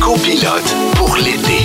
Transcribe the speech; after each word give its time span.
Copilote 0.00 0.74
pour 0.96 1.16
l'été. 1.16 1.60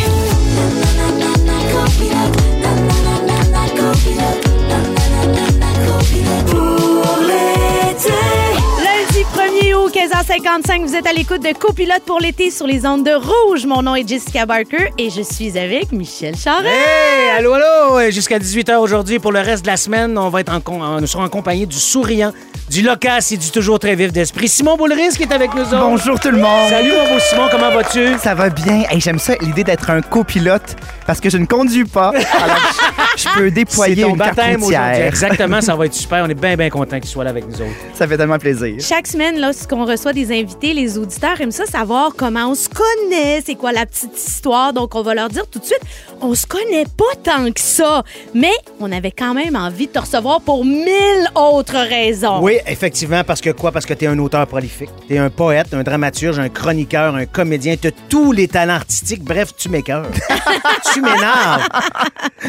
Lundi 8.84 9.24
1er 9.36 9.74
août, 9.76 9.94
15h55, 9.94 10.86
vous 10.86 10.96
êtes 10.96 11.06
à 11.08 11.14
l'écoute 11.14 11.42
de 11.44 11.54
Copilote 11.58 12.02
pour 12.06 12.20
l'été 12.20 12.50
sur 12.50 12.66
les 12.68 12.86
ondes 12.86 13.04
de 13.06 13.12
rouge. 13.14 13.66
Mon 13.66 13.82
nom 13.84 13.96
est 13.96 14.08
Jessica 14.08 14.46
Barker 14.46 14.92
et 14.98 15.10
je 15.10 15.22
suis 15.22 15.58
avec 15.58 15.92
Michel 15.92 16.36
Charest. 16.36 16.66
Hey, 16.66 17.30
allô, 17.38 17.54
allô! 17.54 18.00
Euh, 18.00 18.12
Jusqu'à 18.12 18.40
18h 18.40 18.76
aujourd'hui, 18.78 19.20
pour 19.20 19.32
le 19.32 19.40
reste 19.40 19.64
de 19.64 19.68
la 19.70 19.78
semaine, 19.78 20.18
on 20.18 20.30
va 20.30 20.42
être 20.42 20.54
en, 20.54 20.60
con- 20.60 20.82
en- 20.82 21.00
nous 21.00 21.08
serons 21.08 21.24
en 21.24 21.30
compagnie 21.30 21.68
du 21.68 21.78
souriant, 21.78 22.34
du 22.70 22.82
loquace 22.82 23.32
et 23.32 23.38
du 23.38 23.52
toujours 23.52 23.80
très 23.80 23.96
vif 23.96 24.12
d'esprit. 24.12 24.48
Simon 24.48 24.76
Boulris 24.76 25.16
qui 25.16 25.24
est 25.24 25.32
avec 25.32 25.54
nous 25.54 25.62
autres. 25.62 25.80
Bonjour 25.80 26.20
tout 26.20 26.32
le 26.32 26.38
monde. 26.38 26.70
Salut 26.70 26.92
mon 26.92 27.14
beau 27.14 27.20
Simon, 27.20 27.48
comment 27.52 27.72
vas-tu? 27.72 28.18
Ça 28.22 28.34
va 28.34 28.50
bien. 28.50 28.84
Hey, 28.90 29.00
J'aime 29.00 29.20
ça, 29.20 29.34
l'idée 29.42 29.64
d'être 29.64 29.90
un 29.90 30.02
copilote 30.02 30.76
parce 31.06 31.20
que 31.20 31.30
je 31.30 31.38
ne 31.38 31.46
conduis 31.46 31.86
pas. 31.86 32.10
Alors, 32.44 32.58
je, 33.18 33.40
peux 33.40 33.52
déployer 33.52 34.04
ton 34.04 34.10
une 34.10 34.18
carte 34.18 34.36
baptême 34.36 34.64
aujourd'hui. 34.64 35.02
Exactement, 35.02 35.62
ça 35.62 35.76
va 35.76 35.86
être 35.86 35.94
super. 35.94 36.24
On 36.26 36.30
est 36.30 36.34
bien, 36.34 36.56
bien 36.56 36.70
content 36.70 37.00
qu'il 37.00 37.10
soit 37.10 37.24
là 37.24 37.30
avec 37.30 37.48
nous 37.48 37.56
autres. 37.56 37.76
Ça 37.94 38.08
fait 38.08 38.18
tellement 38.18 38.38
plaisir. 38.38 38.76
Chaque 38.80 39.08
semaine, 39.08 39.40
lorsqu'on 39.40 39.86
reçoit 39.86 40.14
des 40.14 40.32
invités, 40.32 40.74
les 40.74 40.98
auditeurs 40.98 41.40
aiment 41.42 41.52
ça 41.52 41.66
savoir 41.66 42.12
comment 42.16 42.50
on 42.50 42.56
se 42.56 42.70
connaît, 42.70 43.42
c'est 43.46 43.56
quoi 43.56 43.72
la 43.72 43.86
petite 43.86 44.18
histoire. 44.18 44.74
Donc, 44.74 44.96
on 44.96 45.02
va 45.02 45.14
leur 45.14 45.30
dire 45.30 45.48
tout 45.48 45.60
de 45.60 45.66
suite, 45.66 45.82
on 46.22 46.34
se 46.36 46.46
connaît 46.46 46.86
pas 46.86 47.16
tant 47.24 47.52
que 47.52 47.62
ça, 47.62 48.04
mais 48.34 48.54
on 48.80 48.92
avait 48.92 49.12
quand 49.12 49.34
même 49.34 49.56
envie 49.56 49.88
de 49.88 49.92
te 49.92 50.00
recevoir 50.00 50.42
pour 50.42 50.66
mille 50.66 51.30
autres 51.36 51.78
raisons. 51.78 52.42
Oui, 52.42 52.58
effectivement, 52.68 53.24
parce 53.24 53.42
que 53.42 53.50
quoi? 53.50 53.72
Parce 53.72 53.86
que 53.86 53.94
t'es 53.94 54.08
un 54.08 54.20
auteur 54.20 54.46
prolifique. 54.48 54.90
T'es 55.08 55.18
un 55.18 55.30
poète, 55.30 55.74
un 55.74 55.84
dramaturge, 55.84 56.40
un 56.40 56.50
chroniqueur, 56.50 57.16
un 57.16 57.26
comédien. 57.26 57.76
T'as 57.80 57.92
tous 58.10 58.32
les 58.32 58.48
talents 58.48 58.76
artistiques. 58.76 59.24
Bref, 59.24 59.56
tu 59.58 59.70
m'écœures. 59.70 60.08
tu 60.94 61.02
m'énerves. 61.02 61.68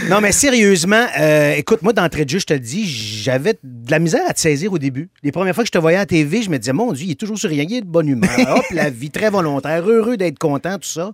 Non, 0.09 0.21
mais 0.21 0.33
sérieusement, 0.57 1.05
euh, 1.21 1.53
écoute, 1.55 1.83
moi, 1.83 1.93
d'entrée 1.93 2.25
de 2.25 2.31
jeu, 2.31 2.39
je 2.39 2.47
te 2.47 2.55
le 2.55 2.61
dis, 2.61 2.87
j'avais 2.87 3.55
de 3.63 3.91
la 3.91 3.99
misère 3.99 4.23
à 4.29 4.33
te 4.33 4.41
saisir 4.41 4.73
au 4.73 4.79
début. 4.79 5.11
Les 5.23 5.33
premières 5.33 5.55
fois 5.55 5.65
que 5.65 5.69
je 5.69 5.73
te 5.73 5.79
voyais 5.79 5.97
à 5.97 6.01
la 6.01 6.07
TV, 6.07 6.43
je 6.43 6.51
me 6.51 6.59
disais, 6.59 6.73
mon 6.73 6.93
Dieu, 6.93 7.07
il 7.07 7.11
est 7.13 7.15
toujours 7.21 7.39
souriant, 7.39 7.65
il 7.69 7.77
est 7.77 7.81
de 7.83 7.87
bonne 7.87 8.09
humeur. 8.09 8.31
Hop, 8.57 8.65
la 8.73 8.91
vie, 8.91 9.11
très 9.11 9.31
volontaire, 9.31 9.89
heureux 9.89 10.17
d'être 10.17 10.39
content, 10.39 10.75
tout 10.79 10.89
ça. 10.89 11.13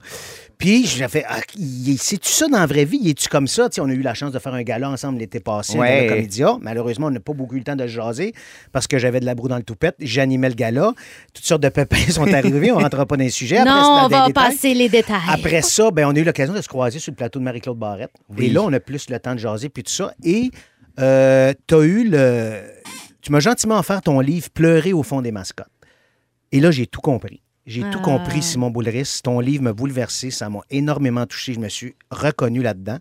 Puis, 0.59 0.87
j'ai 0.87 1.09
fait, 1.09 1.25
ah, 1.29 1.41
c'est-tu 1.99 2.31
ça 2.31 2.47
dans 2.47 2.61
la 2.61 2.67
vraie 2.67 2.85
vie? 2.85 3.11
Es-tu 3.11 3.29
comme 3.29 3.49
ça? 3.49 3.69
On 3.81 3.89
a 3.91 3.93
eu 3.93 4.01
la 4.03 4.15
chance 4.15 4.31
de 4.31 4.39
faire 4.39 4.55
un 4.55 4.63
gala 4.63 4.91
ensemble 4.91 5.19
l'été 5.19 5.41
passé 5.41 5.77
Ouais. 5.77 5.97
dans 5.97 6.03
le 6.05 6.09
Comédia. 6.11 6.57
Malheureusement, 6.61 7.09
on 7.09 7.11
n'a 7.11 7.19
pas 7.19 7.33
beaucoup 7.33 7.57
eu 7.57 7.59
le 7.59 7.65
temps 7.65 7.75
de 7.75 7.83
se 7.83 7.89
jaser 7.89 8.33
parce 8.71 8.87
que 8.87 8.97
j'avais 8.97 9.19
de 9.19 9.25
la 9.25 9.35
broue 9.35 9.49
dans 9.49 9.57
le 9.57 9.65
toupette. 9.65 9.97
J'animais 9.99 10.49
le 10.51 10.55
gala. 10.55 10.93
Toutes 11.35 11.45
sortes 11.45 11.63
de 11.65 11.69
pépins 11.69 11.97
sont 12.11 12.33
arrivés. 12.33 12.71
On 12.71 12.79
ne 12.79 12.83
rentrera 12.85 13.07
pas 13.07 13.17
dans 13.17 13.25
les 13.25 13.31
sujets. 13.31 13.57
Après, 13.59 13.73
non, 13.73 14.03
on 14.05 14.09
va 14.09 14.29
détails. 14.29 14.51
passer 14.51 14.75
les 14.75 14.89
détails. 14.89 15.19
Après 15.29 15.63
ça, 15.63 15.91
ben, 15.91 16.07
on 16.07 16.15
a 16.15 16.19
eu 16.21 16.23
l'occasion 16.25 16.55
de 16.55 16.63
se 16.63 16.69
croiser 16.69 17.01
sur 17.01 17.11
le 17.11 17.17
plateau 17.17 17.41
de 17.41 17.45
Marie-Claude 17.45 17.79
Barrette. 17.79 18.13
Et 18.39 18.49
là, 18.49 18.63
on 18.63 18.73
a 18.73 18.79
plus 18.79 19.11
le 19.11 19.19
temps 19.19 19.32
de 19.35 19.41
jaser 19.41 19.69
puis 19.69 19.83
tout 19.83 19.93
ça. 19.93 20.13
Et 20.25 20.51
tu 20.97 21.03
as 21.03 21.81
eu 21.83 22.09
le. 22.09 22.61
Tu 23.21 23.31
m'as 23.31 23.41
gentiment 23.41 23.79
offert 23.79 24.03
ton 24.03 24.19
livre 24.21 24.49
Pleurer 24.51 24.93
au 24.93 25.03
fond 25.03 25.23
des 25.23 25.31
mascottes. 25.33 25.69
Et 26.51 26.61
là, 26.61 26.71
j'ai 26.71 26.87
tout 26.87 27.01
compris. 27.01 27.41
J'ai 27.67 27.83
tout 27.93 27.99
Ah. 28.01 28.05
compris, 28.05 28.43
Simon 28.43 28.71
Boulris. 28.71 29.21
Ton 29.23 29.39
livre 29.39 29.63
m'a 29.63 29.73
bouleversé. 29.73 30.31
Ça 30.33 30.49
m'a 30.51 30.61
énormément 30.71 31.25
touché. 31.27 31.55
Je 31.55 31.61
me 31.61 31.69
suis 31.69 31.95
reconnu 32.11 32.63
là-dedans. 32.63 32.99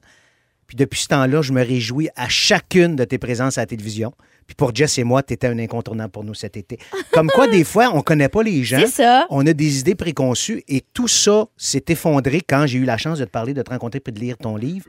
Puis 0.68 0.78
depuis 0.78 1.02
ce 1.02 1.08
temps-là, 1.08 1.42
je 1.42 1.52
me 1.52 1.62
réjouis 1.62 2.10
à 2.16 2.30
chacune 2.30 2.96
de 2.96 3.04
tes 3.04 3.18
présences 3.18 3.58
à 3.58 3.62
la 3.62 3.66
télévision. 3.66 4.14
Puis 4.48 4.56
pour 4.56 4.74
Jess 4.74 5.00
et 5.00 5.04
moi, 5.04 5.22
tu 5.24 5.34
étais 5.34 5.48
un 5.48 5.58
incontournable 5.60 6.12
pour 6.12 6.24
nous 6.24 6.34
cet 6.36 6.56
été. 6.56 6.78
Comme 7.12 7.28
quoi, 7.28 7.48
des 7.48 7.64
fois, 7.66 7.90
on 7.94 8.02
connaît 8.02 8.30
pas 8.30 8.44
les 8.44 8.64
gens. 8.64 8.80
C'est 8.80 9.04
ça. 9.04 9.26
On 9.32 9.46
a 9.48 9.54
des 9.54 9.80
idées 9.80 9.96
préconçues 9.96 10.64
et 10.70 10.82
tout 10.94 11.08
ça 11.10 11.48
s'est 11.58 11.84
effondré 11.90 12.42
quand 12.48 12.68
j'ai 12.68 12.78
eu 12.78 12.86
la 12.86 12.98
chance 12.98 13.20
de 13.20 13.26
te 13.26 13.30
parler, 13.32 13.54
de 13.54 13.62
te 13.64 13.70
rencontrer 13.72 14.00
puis 14.00 14.14
de 14.14 14.20
lire 14.20 14.38
ton 14.38 14.56
livre. 14.56 14.86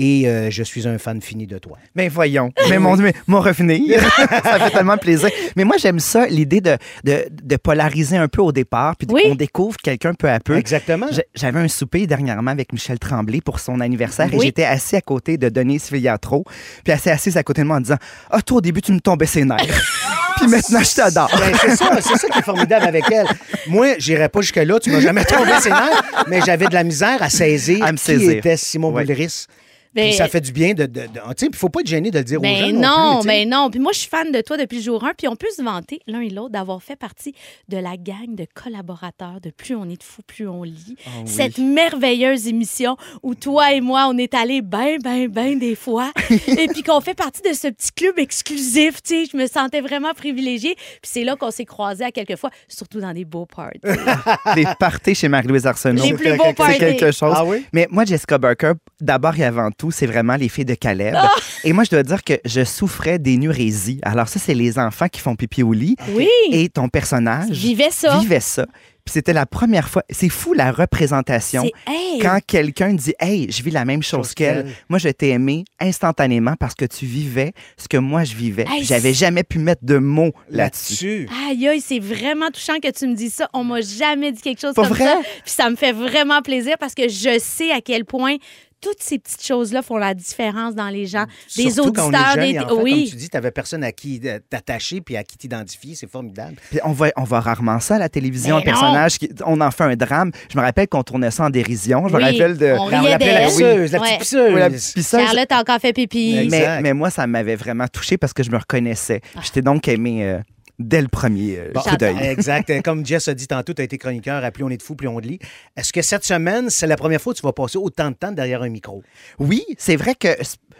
Et 0.00 0.28
euh, 0.28 0.48
je 0.48 0.62
suis 0.62 0.86
un 0.86 0.96
fan 0.96 1.20
fini 1.20 1.48
de 1.48 1.58
toi. 1.58 1.76
Ben 1.96 2.08
voyons. 2.08 2.52
Mais 2.70 2.78
mon 2.78 2.94
Dieu, 2.96 3.10
mon 3.26 3.40
revenir. 3.40 4.00
ça 4.44 4.58
fait 4.60 4.70
tellement 4.70 4.96
plaisir. 4.96 5.28
Mais 5.56 5.64
moi, 5.64 5.74
j'aime 5.76 5.98
ça, 5.98 6.26
l'idée 6.28 6.60
de, 6.60 6.76
de, 7.02 7.26
de 7.30 7.56
polariser 7.56 8.16
un 8.16 8.28
peu 8.28 8.40
au 8.40 8.52
départ, 8.52 8.94
puis 8.96 9.08
Oui. 9.10 9.22
qu'on 9.24 9.34
découvre 9.34 9.76
quelqu'un 9.76 10.14
peu 10.14 10.30
à 10.30 10.38
peu. 10.38 10.56
Exactement. 10.56 11.06
J'avais 11.34 11.58
un 11.58 11.66
souper 11.66 12.06
dernièrement 12.06 12.52
avec 12.52 12.72
Michel 12.72 13.00
Tremblay 13.00 13.40
pour 13.40 13.58
son 13.58 13.80
anniversaire 13.80 14.32
et 14.32 14.36
Oui. 14.36 14.46
j'étais 14.46 14.64
assis 14.64 14.94
à 14.94 15.00
côté 15.00 15.36
de 15.36 15.48
Denise 15.48 15.86
Filiatro, 15.86 16.44
puis 16.84 16.92
assez 16.92 17.10
assise 17.10 17.36
à 17.36 17.42
côté 17.42 17.62
de 17.62 17.66
moi 17.66 17.78
en 17.78 17.80
disant 17.80 17.98
Ah, 18.30 18.40
toi, 18.40 18.58
au 18.58 18.60
début, 18.60 18.80
tu 18.82 18.92
me 18.92 19.00
tombais 19.00 19.26
ses 19.26 19.44
nerfs. 19.44 19.58
puis 20.36 20.46
maintenant, 20.46 20.80
je 20.80 20.94
t'adore. 20.94 21.30
Ben, 21.36 21.52
c'est 21.60 21.74
ça, 21.76 21.90
c'est 22.00 22.16
ça 22.18 22.28
qui 22.28 22.38
est 22.38 22.42
formidable 22.42 22.86
avec 22.86 23.04
elle. 23.10 23.26
Moi, 23.66 23.94
j'irais 23.98 24.28
pas 24.28 24.42
jusque-là, 24.42 24.78
tu 24.78 24.92
m'as 24.92 25.00
jamais 25.00 25.24
tombé 25.24 25.50
ses 25.60 25.70
nerfs, 25.70 26.24
mais 26.28 26.40
j'avais 26.46 26.66
de 26.66 26.74
la 26.74 26.84
misère 26.84 27.20
à 27.20 27.28
saisir, 27.30 27.84
À 27.84 27.90
me 27.90 27.98
qui 27.98 28.04
saisir. 28.04 28.30
était 28.30 28.56
Simon. 28.56 28.92
Boulris. 28.92 29.46
Ben- 29.94 30.08
Puis 30.08 30.14
ça 30.14 30.28
fait 30.28 30.40
du 30.40 30.52
bien 30.52 30.74
de. 30.74 30.84
de, 30.86 31.00
de- 31.00 31.06
tu 31.06 31.20
sais, 31.38 31.46
il 31.46 31.56
faut 31.56 31.68
pas 31.68 31.80
être 31.80 31.86
gêné 31.86 32.10
de 32.10 32.18
le 32.18 32.24
dire 32.24 32.40
aux 32.40 32.44
gens. 32.44 32.50
Ben 32.50 32.72
non, 32.72 32.80
non, 32.80 33.12
plus, 33.20 33.28
tu 33.28 33.34
sais. 33.34 33.44
ben 33.44 33.48
non. 33.50 33.70
Puis 33.70 33.80
moi, 33.80 33.92
je 33.92 33.98
suis 34.00 34.08
fan 34.08 34.30
de 34.30 34.40
toi 34.40 34.56
depuis 34.56 34.76
le 34.78 34.82
jour 34.82 35.04
1. 35.04 35.12
Puis 35.16 35.28
on 35.28 35.36
peut 35.36 35.46
se 35.56 35.62
vanter 35.62 36.00
l'un 36.06 36.20
et 36.20 36.28
l'autre 36.30 36.50
d'avoir 36.50 36.82
fait 36.82 36.96
partie 36.96 37.34
de 37.68 37.76
la 37.78 37.96
gang 37.96 38.34
de 38.34 38.46
collaborateurs 38.54 39.40
de 39.42 39.50
Plus 39.50 39.74
on 39.74 39.84
est 39.88 39.96
de 39.98 40.02
fou, 40.02 40.22
plus 40.26 40.46
on 40.48 40.62
lit. 40.62 40.96
Ah 41.06 41.10
Cette 41.24 41.58
merveilleuse 41.58 42.46
émission 42.48 42.96
où 43.22 43.34
toi 43.34 43.72
et 43.72 43.80
moi, 43.80 44.06
on 44.10 44.18
est 44.18 44.34
allés 44.34 44.62
ben, 44.62 44.98
ben, 45.02 45.28
ben 45.28 45.58
des 45.58 45.74
fois. 45.74 46.12
et 46.30 46.68
puis 46.68 46.82
qu'on 46.82 47.00
fait 47.00 47.14
partie 47.14 47.42
de 47.42 47.54
ce 47.54 47.68
petit 47.68 47.92
club 47.92 48.18
exclusif. 48.18 49.02
Tu 49.02 49.24
sais, 49.24 49.30
je 49.32 49.36
me 49.36 49.46
sentais 49.46 49.80
vraiment 49.80 50.12
privilégiée. 50.14 50.74
Puis 50.76 51.10
c'est 51.12 51.24
là 51.24 51.36
qu'on 51.36 51.50
s'est 51.50 51.64
croisés 51.64 52.04
à 52.04 52.10
quelques 52.12 52.36
fois, 52.36 52.50
surtout 52.68 53.00
dans 53.00 53.12
des 53.12 53.24
beaux 53.24 53.46
parties. 53.46 53.80
Des 54.54 54.64
parties 54.78 55.14
chez 55.14 55.28
Marie-Louise 55.28 55.66
Arsenault. 55.66 56.02
Les 56.02 56.12
plus 56.14 56.36
beaux 56.36 56.44
C'est 56.48 56.54
parties. 56.54 56.78
quelque 56.78 57.10
chose. 57.12 57.32
Ah 57.36 57.44
oui? 57.44 57.64
Mais 57.72 57.86
moi, 57.90 58.04
Jessica 58.04 58.38
Barker, 58.38 58.72
d'abord 59.00 59.36
et 59.38 59.44
avant 59.44 59.70
tout, 59.78 59.90
c'est 59.90 60.06
vraiment 60.06 60.36
les 60.36 60.48
filles 60.48 60.64
de 60.66 60.74
Caleb. 60.74 61.14
Ah! 61.16 61.30
Et 61.64 61.72
moi, 61.72 61.84
je 61.84 61.90
dois 61.90 62.02
dire 62.02 62.22
que 62.24 62.34
je 62.44 62.64
souffrais 62.64 63.18
d'énurésie. 63.18 64.00
Alors 64.02 64.28
ça, 64.28 64.38
c'est 64.38 64.54
les 64.54 64.78
enfants 64.78 65.08
qui 65.08 65.20
font 65.20 65.36
pipi 65.36 65.62
au 65.62 65.72
lit. 65.72 65.96
Oui. 66.10 66.28
Et 66.52 66.68
ton 66.68 66.88
personnage 66.88 67.50
Vivais 67.50 67.90
ça. 67.90 68.18
vivait 68.18 68.40
ça. 68.40 68.66
Puis 69.04 69.14
c'était 69.14 69.32
la 69.32 69.46
première 69.46 69.88
fois. 69.88 70.02
C'est 70.10 70.28
fou 70.28 70.52
la 70.52 70.70
représentation. 70.70 71.62
C'est 71.62 71.90
hey. 71.92 72.18
Quand 72.18 72.40
quelqu'un 72.46 72.92
dit 72.92 73.14
Hey, 73.18 73.50
je 73.50 73.62
vis 73.62 73.70
la 73.70 73.86
même 73.86 74.02
chose 74.02 74.18
Chose 74.18 74.34
qu'elle, 74.34 74.66
moi 74.90 74.98
je 74.98 75.08
t'ai 75.08 75.30
aimé 75.30 75.64
instantanément 75.80 76.56
parce 76.60 76.74
que 76.74 76.84
tu 76.84 77.06
vivais 77.06 77.52
ce 77.78 77.88
que 77.88 77.96
moi 77.96 78.24
je 78.24 78.34
vivais. 78.34 78.66
Hey, 78.70 78.84
J'avais 78.84 79.14
jamais 79.14 79.44
pu 79.44 79.58
mettre 79.60 79.82
de 79.84 79.96
mots 79.96 80.32
là-dessus. 80.50 81.26
Aïe, 81.48 81.66
aïe, 81.68 81.80
c'est 81.80 82.00
vraiment 82.00 82.50
touchant 82.50 82.80
que 82.82 82.90
tu 82.90 83.06
me 83.06 83.14
dises 83.14 83.34
ça. 83.34 83.48
On 83.54 83.64
m'a 83.64 83.80
jamais 83.80 84.30
dit 84.32 84.42
quelque 84.42 84.60
chose 84.60 84.74
Pas 84.74 84.82
comme 84.82 84.92
vrai? 84.96 85.04
ça. 85.06 85.20
Puis 85.44 85.52
ça 85.54 85.70
me 85.70 85.76
fait 85.76 85.92
vraiment 85.92 86.42
plaisir 86.42 86.74
parce 86.78 86.94
que 86.94 87.08
je 87.08 87.38
sais 87.40 87.70
à 87.70 87.80
quel 87.80 88.04
point 88.04 88.36
toutes 88.80 89.02
ces 89.02 89.18
petites 89.18 89.44
choses-là 89.44 89.82
font 89.82 89.96
la 89.96 90.14
différence 90.14 90.74
dans 90.74 90.88
les 90.88 91.06
gens. 91.06 91.24
Des 91.56 91.70
Surtout 91.70 91.92
quand 91.92 92.08
on 92.08 92.12
est 92.12 92.16
auditeurs, 92.16 92.34
jeune 92.34 92.52
des. 92.52 92.58
enfant, 92.58 92.68
Comme 92.68 92.82
oui. 92.82 93.08
tu 93.10 93.16
dis, 93.16 93.28
tu 93.28 93.36
n'avais 93.36 93.50
personne 93.50 93.82
à 93.84 93.92
qui 93.92 94.20
euh, 94.24 94.38
t'attacher 94.48 95.00
puis 95.00 95.16
à 95.16 95.24
qui 95.24 95.36
t'identifier. 95.38 95.94
C'est 95.94 96.10
formidable. 96.10 96.56
Puis 96.70 96.78
on 96.84 96.92
voit, 96.92 97.10
on 97.16 97.24
voit 97.24 97.40
rarement 97.40 97.80
ça 97.80 97.96
à 97.96 97.98
la 97.98 98.08
télévision, 98.08 98.56
Mais 98.56 98.62
un 98.62 98.64
personnage 98.64 99.18
qui, 99.18 99.30
on 99.44 99.60
en 99.60 99.70
fait 99.70 99.84
un 99.84 99.96
drame. 99.96 100.30
Je 100.52 100.56
me 100.56 100.62
rappelle 100.62 100.88
qu'on 100.88 101.02
tournait 101.02 101.30
ça 101.30 101.44
en 101.44 101.50
dérision. 101.50 102.06
Je 102.08 102.12
me 102.14 102.18
Oui, 102.18 102.24
rappelle 102.24 102.56
de. 102.56 102.66
on 102.78 102.88
Là, 102.88 102.98
on 102.98 103.00
riait 103.02 103.10
l'appelait 103.10 103.32
la 103.40 103.46
pisseuse, 103.46 103.92
la 103.92 104.00
petite 104.00 104.18
pisseuse. 104.20 104.52
Oui, 104.54 104.60
la 104.60 104.70
pisseuse. 104.70 105.06
Charlotte 105.10 105.52
a 105.52 105.60
encore 105.60 105.78
fait 105.80 105.92
pipi. 105.92 106.48
Mais, 106.50 106.80
mais 106.82 106.92
moi, 106.92 107.10
ça 107.10 107.26
m'avait 107.26 107.56
vraiment 107.56 107.86
touché 107.88 108.16
parce 108.16 108.32
que 108.32 108.42
je 108.42 108.50
me 108.50 108.56
reconnaissais. 108.58 109.20
J'étais 109.42 109.62
donc 109.62 109.88
aimé 109.88 110.24
euh, 110.24 110.38
dès 110.78 111.02
le 111.02 111.08
premier 111.08 111.58
euh, 111.58 111.70
Bon, 111.74 111.80
coup 111.80 111.96
d'œil. 111.96 112.16
Exact. 112.22 112.82
Comme 112.82 113.04
Jess 113.04 113.28
a 113.28 113.34
dit 113.34 113.46
tantôt, 113.46 113.72
tu 113.74 113.82
as 113.82 113.84
été 113.84 113.98
chroniqueur 113.98 114.44
à 114.44 114.50
Plus 114.50 114.64
on 114.64 114.70
est 114.70 114.76
de 114.76 114.82
fou, 114.82 114.94
plus 114.94 115.08
on 115.08 115.18
lit. 115.18 115.38
Est-ce 115.76 115.92
que 115.92 116.02
cette 116.02 116.24
semaine, 116.24 116.70
c'est 116.70 116.86
la 116.86 116.96
première 116.96 117.20
fois 117.20 117.32
que 117.32 117.38
tu 117.38 117.46
vas 117.46 117.52
passer 117.52 117.78
autant 117.78 118.10
de 118.10 118.14
temps 118.14 118.32
derrière 118.32 118.62
un 118.62 118.68
micro? 118.68 119.02
Oui, 119.38 119.64
c'est 119.76 119.96
vrai 119.96 120.14
que 120.14 120.28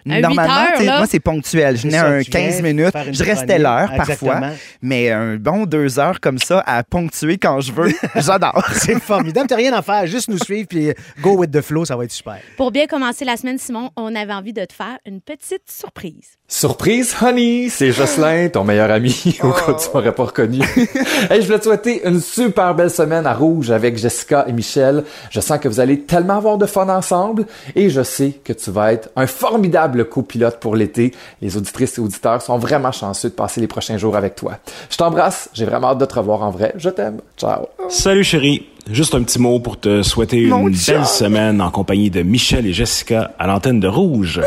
normalement, 0.06 0.42
heures, 0.42 0.98
moi, 0.98 1.06
c'est 1.06 1.20
ponctuel. 1.20 1.76
Je 1.76 1.82
venais 1.82 1.98
ça, 1.98 2.06
un 2.06 2.22
tu 2.22 2.30
viens 2.30 2.48
15 2.48 2.62
minutes, 2.62 2.94
je 3.12 3.24
restais 3.24 3.58
l'heure 3.58 3.90
parfois, 3.96 4.40
mais 4.82 5.10
un 5.10 5.36
bon 5.36 5.66
deux 5.66 5.98
heures 5.98 6.20
comme 6.20 6.38
ça 6.38 6.62
à 6.66 6.82
ponctuer 6.84 7.38
quand 7.38 7.60
je 7.60 7.72
veux, 7.72 7.92
j'adore. 8.16 8.66
C'est 8.74 9.00
formidable. 9.00 9.48
T'as 9.48 9.56
rien 9.56 9.72
à 9.72 9.82
faire. 9.82 10.06
Juste 10.06 10.28
nous 10.28 10.38
suivre 10.38 10.68
puis 10.68 10.92
go 11.20 11.36
with 11.36 11.50
the 11.50 11.60
flow, 11.60 11.84
ça 11.84 11.96
va 11.96 12.04
être 12.04 12.12
super. 12.12 12.38
Pour 12.56 12.70
bien 12.70 12.86
commencer 12.86 13.24
la 13.24 13.36
semaine, 13.36 13.58
Simon, 13.58 13.90
on 13.96 14.14
avait 14.14 14.32
envie 14.32 14.52
de 14.52 14.64
te 14.64 14.72
faire 14.72 14.98
une 15.04 15.20
petite 15.20 15.70
surprise. 15.70 16.38
Surprise, 16.50 17.14
honey! 17.20 17.68
C'est 17.68 17.92
Jocelyn, 17.92 18.48
ton 18.48 18.64
meilleur 18.64 18.90
ami 18.90 19.36
au 19.42 19.48
Oh. 19.48 19.72
tu 19.78 19.86
m'aurais 19.92 20.14
pas 20.14 20.24
reconnu. 20.24 20.60
hey, 21.30 21.42
je 21.42 21.46
voulais 21.46 21.58
te 21.58 21.64
souhaiter 21.64 22.00
une 22.08 22.20
super 22.20 22.74
belle 22.74 22.90
semaine 22.90 23.26
à 23.26 23.34
Rouge 23.34 23.70
avec 23.70 23.98
Jessica 23.98 24.46
et 24.48 24.52
Michel. 24.52 25.04
Je 25.30 25.40
sens 25.40 25.58
que 25.58 25.68
vous 25.68 25.78
allez 25.78 26.00
tellement 26.00 26.38
avoir 26.38 26.56
de 26.56 26.64
fun 26.64 26.88
ensemble 26.88 27.44
et 27.76 27.90
je 27.90 28.02
sais 28.02 28.30
que 28.42 28.54
tu 28.54 28.70
vas 28.70 28.94
être 28.94 29.10
un 29.14 29.26
formidable 29.26 30.06
copilote 30.06 30.58
pour 30.58 30.74
l'été. 30.74 31.12
Les 31.42 31.54
auditrices 31.58 31.98
et 31.98 32.00
auditeurs 32.00 32.40
sont 32.40 32.56
vraiment 32.56 32.92
chanceux 32.92 33.28
de 33.28 33.34
passer 33.34 33.60
les 33.60 33.66
prochains 33.68 33.98
jours 33.98 34.16
avec 34.16 34.34
toi. 34.34 34.56
Je 34.88 34.96
t'embrasse. 34.96 35.50
J'ai 35.52 35.66
vraiment 35.66 35.88
hâte 35.88 35.98
de 35.98 36.06
te 36.06 36.14
revoir 36.14 36.42
en 36.42 36.50
vrai. 36.50 36.72
Je 36.78 36.88
t'aime. 36.88 37.18
Ciao. 37.36 37.66
Salut 37.90 38.24
chérie. 38.24 38.66
Juste 38.90 39.14
un 39.14 39.22
petit 39.22 39.38
mot 39.38 39.60
pour 39.60 39.78
te 39.78 40.02
souhaiter 40.02 40.46
Mon 40.46 40.66
une 40.68 40.70
Dieu. 40.72 40.94
belle 40.94 41.04
semaine 41.04 41.60
en 41.60 41.70
compagnie 41.70 42.08
de 42.08 42.22
Michel 42.22 42.66
et 42.66 42.72
Jessica 42.72 43.32
à 43.38 43.46
l'antenne 43.46 43.80
de 43.80 43.88
Rouge. 43.88 44.40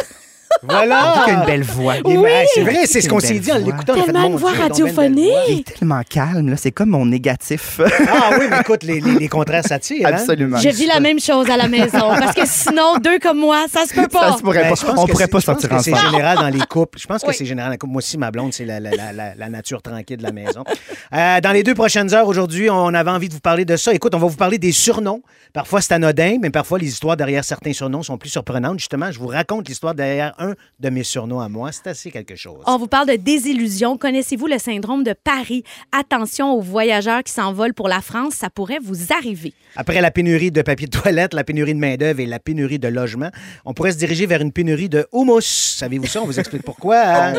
Voilà! 0.64 1.24
Il 1.28 1.32
a 1.32 1.34
une 1.40 1.46
belle 1.46 1.64
voix. 1.64 1.96
Ben, 2.04 2.46
C'est 2.54 2.62
vrai, 2.62 2.86
c'est 2.86 3.02
ce 3.02 3.10
qu'on 3.10 3.20
s'est 3.20 3.40
dit 3.40 3.52
en 3.52 3.58
l'écoutant. 3.58 3.94
on 3.94 3.96
a 3.96 4.00
fait, 4.00 4.06
Tellement 4.06 4.22
mon 4.22 4.30
une 4.32 4.36
voix 4.38 4.52
radiophonique. 4.52 5.30
voix. 5.32 5.42
Il 5.50 5.60
est 5.60 5.76
tellement 5.78 6.02
calme, 6.08 6.50
là. 6.50 6.56
C'est 6.58 6.72
comme 6.72 6.90
mon 6.90 7.06
négatif. 7.06 7.80
Ah 8.08 8.32
oui, 8.40 8.46
mais 8.50 8.60
écoute, 8.60 8.84
les, 8.84 9.00
les, 9.00 9.16
les 9.16 9.28
contraires 9.28 9.64
s'attirent. 9.66 10.08
hein? 10.08 10.12
Absolument. 10.14 10.58
Je 10.58 10.70
vis 10.70 10.86
la 10.88 11.00
même 11.00 11.20
chose 11.20 11.50
à 11.50 11.58
la 11.58 11.68
maison. 11.68 12.10
Parce 12.20 12.36
que 12.36 12.46
sinon, 12.46 12.98
deux 13.04 13.20
comme 13.20 13.40
moi, 13.40 13.66
ça 13.72 13.86
se 13.86 13.94
peut 13.94 14.08
pas. 14.08 14.32
Ça 14.32 14.38
se 14.38 14.42
pourrait 14.44 14.64
Ben, 14.70 14.76
pas. 14.76 14.94
On 15.02 15.08
pourrait 15.08 15.28
pas 15.28 15.42
sortir 15.42 15.70
que 15.70 15.80
C'est 15.80 15.94
ensemble. 15.94 16.12
général 16.12 16.38
dans 16.38 16.50
les 16.50 16.66
couples. 16.66 17.00
Je 17.00 17.08
pense 17.08 17.22
que 17.24 17.28
Oui. 17.30 17.36
c'est 17.38 17.46
général 17.46 17.70
dans 17.70 17.74
les 17.74 17.78
couples. 17.78 17.92
Moi 17.94 18.00
aussi, 18.00 18.18
ma 18.18 18.32
blonde, 18.32 18.54
c'est 18.54 18.66
la, 18.66 18.80
la, 18.80 18.92
la, 18.92 19.14
la- 19.14 19.36
la 19.36 19.50
nature 19.50 19.82
tranquille 19.82 20.18
de 20.18 20.24
la 20.24 20.32
maison. 20.32 20.64
Euh, 21.14 21.42
dans 21.42 21.52
les 21.52 21.64
deux 21.64 21.74
prochaines 21.76 22.14
heures, 22.14 22.28
aujourd'hui, 22.28 22.70
on 22.70 22.94
avait 22.94 23.12
envie 23.12 23.28
de 23.30 23.34
vous 23.34 23.40
parler 23.40 23.66
de 23.66 23.76
ça. 23.78 23.94
Écoute, 23.94 24.14
on 24.16 24.20
va 24.20 24.28
vous 24.28 24.38
parler 24.38 24.58
des 24.58 24.72
surnoms. 24.72 25.22
Parfois, 25.54 25.82
c'est 25.82 25.94
anodin, 25.94 26.38
mais 26.42 26.50
parfois, 26.50 26.78
les 26.80 26.88
histoires 26.88 27.18
derrière 27.18 27.44
certains 27.44 27.74
surnoms 27.74 28.04
sont 28.04 28.18
plus 28.18 28.30
surprenantes. 28.30 28.80
Justement, 28.80 29.12
je 29.12 29.20
vous 29.20 29.28
raconte 29.28 29.68
l'histoire 29.68 29.94
derrière 29.96 30.34
un 30.42 30.56
de 30.80 30.90
mes 30.90 31.04
surnoms 31.04 31.40
à 31.40 31.50
moi. 31.50 31.72
C'est 31.72 31.88
assez 31.88 32.12
quelque 32.12 32.36
chose. 32.36 32.64
On 32.66 32.78
vous 32.78 32.88
parle 32.88 33.08
de 33.08 33.16
désillusion. 33.16 33.98
Connaissez-vous 33.98 34.48
le 34.48 34.58
syndrome 34.58 35.04
de 35.04 35.14
Paris? 35.14 35.64
Attention 35.92 36.54
aux 36.54 36.62
voyageurs 36.62 37.24
qui 37.24 37.32
s'envolent 37.32 37.74
pour 37.74 37.88
la 37.88 38.02
France, 38.02 38.34
ça 38.34 38.50
pourrait 38.50 38.80
vous 38.82 39.14
arriver. 39.14 39.54
Après 39.76 40.02
la 40.02 40.12
pénurie 40.12 40.52
de 40.52 40.62
papier 40.62 40.88
de 40.88 40.98
toilette, 40.98 41.34
la 41.34 41.44
pénurie 41.44 41.74
de 41.74 41.80
main-d'œuvre 41.80 42.20
et 42.20 42.26
la 42.26 42.40
pénurie 42.40 42.80
de 42.80 42.88
logement, 42.88 43.30
on 43.66 43.74
pourrait 43.74 43.94
se 43.94 43.98
diriger 43.98 44.26
vers 44.26 44.42
une 44.42 44.52
pénurie 44.52 44.90
de 44.90 45.08
houmous. 45.12 45.42
Savez-vous 45.42 46.08
ça? 46.08 46.22
On 46.22 46.26
vous 46.26 46.40
explique 46.40 46.64
pourquoi. 46.64 46.98
hein? 47.06 47.34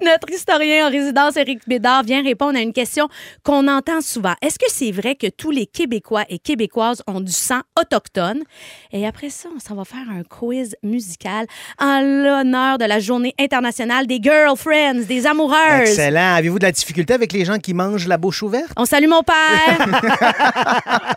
Notre 0.00 0.30
historien 0.30 0.86
en 0.86 0.90
résidence, 0.90 1.36
Éric 1.36 1.66
Bédard, 1.66 2.04
vient 2.04 2.22
répondre 2.22 2.58
à 2.58 2.62
une 2.62 2.72
question 2.72 3.08
qu'on 3.42 3.66
entend 3.68 4.00
souvent. 4.00 4.34
Est-ce 4.42 4.58
que 4.58 4.66
c'est 4.68 4.92
vrai 4.92 5.14
que 5.14 5.28
tous 5.28 5.50
les 5.50 5.66
Québécois 5.66 6.24
et 6.28 6.38
Québécoises 6.38 7.02
ont 7.06 7.20
du 7.20 7.32
sang 7.32 7.60
autochtone? 7.80 8.42
Et 8.92 9.06
après 9.06 9.30
ça, 9.30 9.48
on 9.54 9.58
s'en 9.58 9.74
va 9.74 9.84
faire 9.84 10.08
un 10.10 10.22
quiz 10.22 10.76
musical 10.82 11.46
en 11.78 12.41
l'honneur 12.42 12.78
de 12.78 12.84
la 12.84 12.98
Journée 12.98 13.34
internationale 13.38 14.06
des 14.06 14.18
girlfriends, 14.20 15.02
des 15.06 15.26
amoureuses. 15.26 15.88
Excellent. 15.88 16.34
Avez-vous 16.34 16.58
de 16.58 16.64
la 16.64 16.72
difficulté 16.72 17.14
avec 17.14 17.32
les 17.32 17.44
gens 17.44 17.58
qui 17.58 17.74
mangent 17.74 18.08
la 18.08 18.18
bouche 18.18 18.42
ouverte? 18.42 18.72
On 18.76 18.84
salue 18.84 19.08
mon 19.08 19.22
père. 19.22 20.02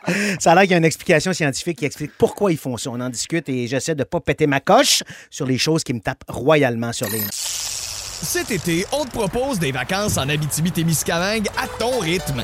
Ça 0.40 0.52
a 0.52 0.56
l'air 0.56 0.64
qu'il 0.64 0.72
y 0.72 0.76
a 0.76 0.78
une 0.78 0.86
explication 0.86 1.34
scientifique 1.34 1.80
qui 1.80 1.86
explique 1.86 2.12
pourquoi 2.18 2.52
ils 2.52 2.58
font 2.58 2.78
ça. 2.78 2.92
On 2.92 3.00
en 3.00 3.10
discute 3.10 3.50
et 3.50 3.68
j'essaie 3.68 3.96
de 3.96 4.04
pas 4.04 4.20
péter 4.20 4.48
ma 4.48 4.60
coche 4.60 5.04
sur 5.30 5.46
les 5.46 5.58
choses 5.58 5.84
qui 5.84 5.94
me 5.94 6.00
tapent 6.00 6.24
royalement 6.28 6.94
sur 6.94 7.10
les 7.10 7.20
mains. 7.20 7.30
Cet 7.32 8.52
été, 8.52 8.86
on 8.92 9.06
te 9.06 9.12
propose 9.12 9.60
des 9.60 9.72
vacances 9.72 10.18
en 10.18 10.30
Abitibi-Témiscamingue 10.30 11.48
à 11.58 11.68
ton 11.80 12.00
rythme. 12.00 12.44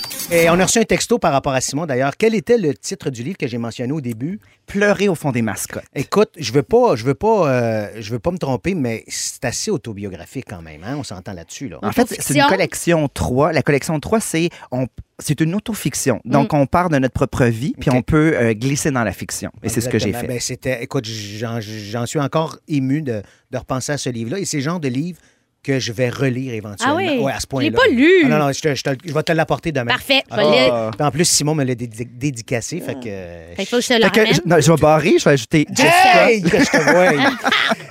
Et 0.31 0.49
on 0.49 0.57
a 0.59 0.63
reçu 0.65 0.79
un 0.79 0.83
texto 0.85 1.19
par 1.19 1.33
rapport 1.33 1.51
à 1.51 1.59
Simon 1.59 1.85
d'ailleurs. 1.85 2.13
Quel 2.17 2.33
était 2.35 2.57
le 2.57 2.73
titre 2.73 3.09
du 3.09 3.21
livre 3.21 3.37
que 3.37 3.47
j'ai 3.47 3.57
mentionné 3.57 3.91
au 3.91 3.99
début? 3.99 4.39
Pleurer 4.65 5.09
au 5.09 5.15
fond 5.15 5.31
des 5.33 5.41
mascottes. 5.41 5.83
Écoute, 5.93 6.29
je 6.37 6.53
veux 6.53 6.63
pas, 6.63 6.95
je 6.95 7.03
veux 7.03 7.13
pas, 7.15 7.49
euh, 7.51 7.87
je 7.99 8.11
veux 8.11 8.19
pas 8.19 8.31
me 8.31 8.37
tromper, 8.37 8.73
mais 8.73 9.03
c'est 9.09 9.43
assez 9.43 9.69
autobiographique 9.69 10.45
quand 10.47 10.61
même. 10.61 10.83
Hein? 10.85 10.95
On 10.97 11.03
s'entend 11.03 11.33
là-dessus. 11.33 11.67
Là. 11.67 11.79
En 11.81 11.91
fait, 11.91 12.07
c'est 12.07 12.15
une 12.15 12.19
Autofiction? 12.21 12.47
collection 12.47 13.07
3. 13.13 13.51
La 13.51 13.61
collection 13.61 13.99
3, 13.99 14.21
c'est 14.21 14.49
on- 14.71 14.87
c'est 15.19 15.39
une 15.41 15.53
autofiction. 15.53 16.19
Donc, 16.25 16.53
on 16.53 16.65
part 16.65 16.89
de 16.89 16.97
notre 16.97 17.13
propre 17.13 17.45
vie, 17.45 17.75
puis 17.79 17.91
on 17.91 18.01
peut 18.01 18.33
euh, 18.35 18.53
glisser 18.53 18.89
dans 18.89 19.03
la 19.03 19.11
fiction. 19.11 19.51
Et 19.61 19.69
c'est 19.69 19.81
ce 19.81 19.89
que 19.89 19.99
j'ai 19.99 20.13
fait. 20.13 20.25
Ben, 20.27 20.39
c'était, 20.39 20.81
écoute, 20.81 21.05
j'en, 21.05 21.59
j'en 21.61 22.05
suis 22.07 22.19
encore 22.19 22.57
ému 22.67 23.01
de, 23.03 23.21
de 23.51 23.57
repenser 23.57 23.91
à 23.91 23.97
ce 23.97 24.09
livre-là. 24.09 24.39
Et 24.39 24.45
c'est 24.45 24.57
le 24.57 24.63
genre 24.63 24.79
de 24.79 24.87
livre 24.87 25.19
que 25.63 25.79
je 25.79 25.91
vais 25.91 26.09
relire 26.09 26.53
éventuellement. 26.53 26.95
Ah 26.99 27.11
oui? 27.13 27.19
Ouais, 27.19 27.31
à 27.31 27.35
ce 27.35 27.41
Je 27.41 27.47
point-là. 27.47 27.69
l'ai 27.69 27.75
pas 27.75 27.87
lu. 27.91 28.09
Ah 28.25 28.29
non, 28.29 28.39
non, 28.39 28.51
je, 28.51 28.61
te- 28.61 28.73
je 28.73 28.83
te- 28.83 28.89
je 29.05 29.13
vais 29.13 29.21
te 29.23 29.31
l'apporter 29.31 29.71
demain. 29.71 29.91
Parfait, 29.91 30.23
je 30.31 30.35
Ah. 30.71 30.89
En 30.99 31.11
plus, 31.11 31.25
Simon 31.25 31.53
me 31.53 31.63
l'a 31.63 31.75
dédi- 31.75 32.07
dédicacé. 32.11 32.79
Fait 32.79 32.95
que. 32.95 33.01
Fait 33.03 33.55
qu'il 33.57 33.65
faut 33.67 33.75
que 33.77 33.83
je 33.83 33.87
te 33.89 33.93
le 33.93 34.09
Fait 34.09 34.19
ramène. 34.21 34.33
je, 34.33 34.39
non, 34.49 34.55
je 34.59 34.71
vais 34.71 34.77
barrer, 34.81 35.13
je 35.19 35.25
vais 35.25 35.31
ajouter 35.31 35.67
Jessica. 35.69 36.29
Hey, 36.31 36.41
je 36.45 36.49
te 36.49 36.91
voie. 36.91 37.29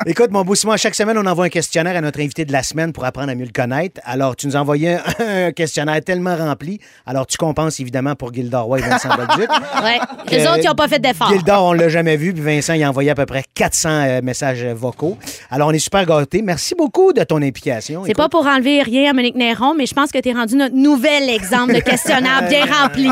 Écoute, 0.06 0.31
mon 0.32 0.43
beau 0.43 0.55
Simon, 0.56 0.76
chaque 0.76 0.94
semaine, 0.96 1.17
on 1.19 1.26
envoie 1.26 1.44
un 1.44 1.49
questionnaire 1.50 1.94
à 1.96 2.00
notre 2.00 2.19
invité 2.20 2.44
de 2.44 2.52
la 2.52 2.62
semaine 2.62 2.93
pour 2.93 3.05
apprendre 3.05 3.31
à 3.31 3.34
mieux 3.37 3.44
le 3.44 3.52
connaître. 3.52 4.00
Alors, 4.05 4.34
tu 4.34 4.46
nous 4.49 4.56
envoyé 4.56 4.94
un, 4.94 5.02
un 5.46 5.52
questionnaire 5.52 6.00
tellement 6.02 6.34
rempli. 6.37 6.81
Alors, 7.06 7.26
tu 7.26 7.37
compenses 7.37 7.78
évidemment 7.78 8.17
pour 8.17 8.32
Gildor 8.34 8.64
Roy 8.64 8.78
et 8.81 8.82
Vincent 8.82 9.11
Bolduc. 9.14 9.49
Que 10.26 10.37
Les 10.37 10.43
autres, 10.46 10.58
ils 10.62 10.67
n'ont 10.67 10.75
pas 10.75 10.88
fait 10.88 10.99
d'effort. 10.99 11.28
Gildor, 11.32 11.64
on 11.64 11.72
l'a 11.72 11.88
jamais 11.88 12.17
vu. 12.17 12.32
Puis 12.32 12.43
Vincent, 12.43 12.72
il 12.75 12.82
a 12.82 12.88
envoyé 12.88 13.11
à 13.11 13.14
peu 13.14 13.26
près 13.26 13.43
400 13.55 13.88
euh, 13.90 14.20
messages 14.22 14.64
vocaux. 14.64 15.17
Alors, 15.50 15.69
on 15.69 15.72
est 15.72 15.78
super 15.78 16.05
gâtés. 16.06 16.43
Merci 16.43 16.75
beaucoup 16.75 17.12
de 17.12 17.22
ton 17.25 17.37
implication. 17.37 17.59
C'est 18.06 18.14
pas 18.14 18.28
pour 18.28 18.46
enlever 18.46 18.82
rien 18.82 19.10
à 19.10 19.12
Monique 19.12 19.34
Néron, 19.36 19.74
mais 19.74 19.86
je 19.86 19.94
pense 19.94 20.10
que 20.12 20.18
tu 20.18 20.28
es 20.28 20.32
rendu 20.32 20.56
notre 20.56 20.74
nouvel 20.74 21.28
exemple 21.28 21.74
de 21.74 21.80
questionnaire 21.80 22.48
bien 22.48 22.64
rempli. 22.82 23.08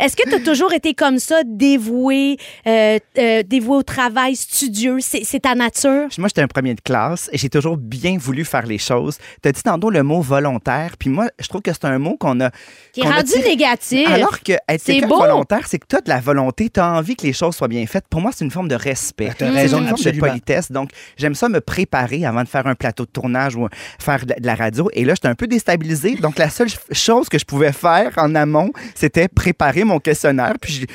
Est-ce 0.00 0.16
que 0.16 0.28
tu 0.28 0.34
as 0.36 0.40
toujours 0.40 0.72
été 0.72 0.94
comme 0.94 1.18
ça, 1.18 1.42
dévoué, 1.44 2.36
euh, 2.66 2.98
euh, 3.18 3.42
dévoué 3.44 3.76
au 3.78 3.82
travail, 3.82 4.36
studieux? 4.36 4.98
C'est 5.00 5.24
c'est 5.24 5.40
ta 5.40 5.54
nature? 5.54 6.08
Moi, 6.18 6.28
j'étais 6.28 6.42
un 6.42 6.46
premier 6.48 6.74
de 6.74 6.80
classe 6.80 7.28
et 7.32 7.38
j'ai 7.38 7.48
toujours 7.48 7.76
bien 7.76 8.16
voulu 8.18 8.44
faire 8.44 8.66
les 8.66 8.78
choses. 8.78 9.18
Tu 9.42 9.48
as 9.48 9.52
dit 9.52 9.62
tantôt 9.62 9.90
le 9.90 10.02
mot 10.02 10.20
volontaire, 10.20 10.96
puis 10.98 11.08
moi, 11.10 11.28
je 11.40 11.48
trouve 11.48 11.62
que 11.62 11.72
c'est 11.72 11.84
un 11.84 11.98
mot 11.98 12.16
qu'on 12.16 12.40
a. 12.40 12.50
Qui 12.92 13.00
est 13.00 13.08
rendu 13.08 13.32
tiré- 13.32 13.48
négatif. 13.50 14.08
Alors 14.10 14.40
que 14.40 14.52
être 14.68 15.06
volontaire, 15.06 15.66
c'est 15.66 15.78
que 15.78 15.86
tu 15.88 15.96
as 15.96 16.00
de 16.00 16.08
la 16.08 16.20
volonté, 16.20 16.68
tu 16.70 16.80
as 16.80 16.92
envie 16.92 17.16
que 17.16 17.26
les 17.26 17.32
choses 17.32 17.54
soient 17.56 17.68
bien 17.68 17.84
faites. 17.86 18.06
Pour 18.08 18.20
moi, 18.20 18.30
c'est 18.34 18.44
une 18.44 18.50
forme 18.50 18.68
de 18.68 18.74
respect. 18.74 19.30
Ben, 19.38 19.52
raison, 19.52 19.78
une 19.78 19.88
forme 19.88 20.02
de 20.02 20.18
politesse. 20.18 20.70
Donc, 20.72 20.90
j'aime 21.16 21.34
ça 21.34 21.48
me 21.48 21.60
préparer 21.60 22.24
avant 22.24 22.42
de 22.42 22.48
faire 22.48 22.66
un 22.66 22.74
plateau 22.74 23.04
de 23.04 23.10
tournage 23.10 23.56
ou 23.56 23.68
faire 23.98 24.26
de 24.26 24.34
la 24.40 24.54
radio. 24.54 24.88
Et 24.92 25.04
là, 25.04 25.14
j'étais 25.14 25.28
un 25.28 25.34
peu 25.34 25.46
déstabilisée. 25.46 26.16
Donc, 26.16 26.38
la 26.38 26.50
seule 26.50 26.68
chose 26.92 27.28
que 27.28 27.38
je 27.38 27.44
pouvais 27.44 27.72
faire 27.72 28.12
en 28.16 28.34
amont, 28.34 28.70
c'était 28.94 29.28
préparer 29.28 29.84
mon 29.84 29.98
questionnaire. 29.98 30.54
Puis, 30.60 30.86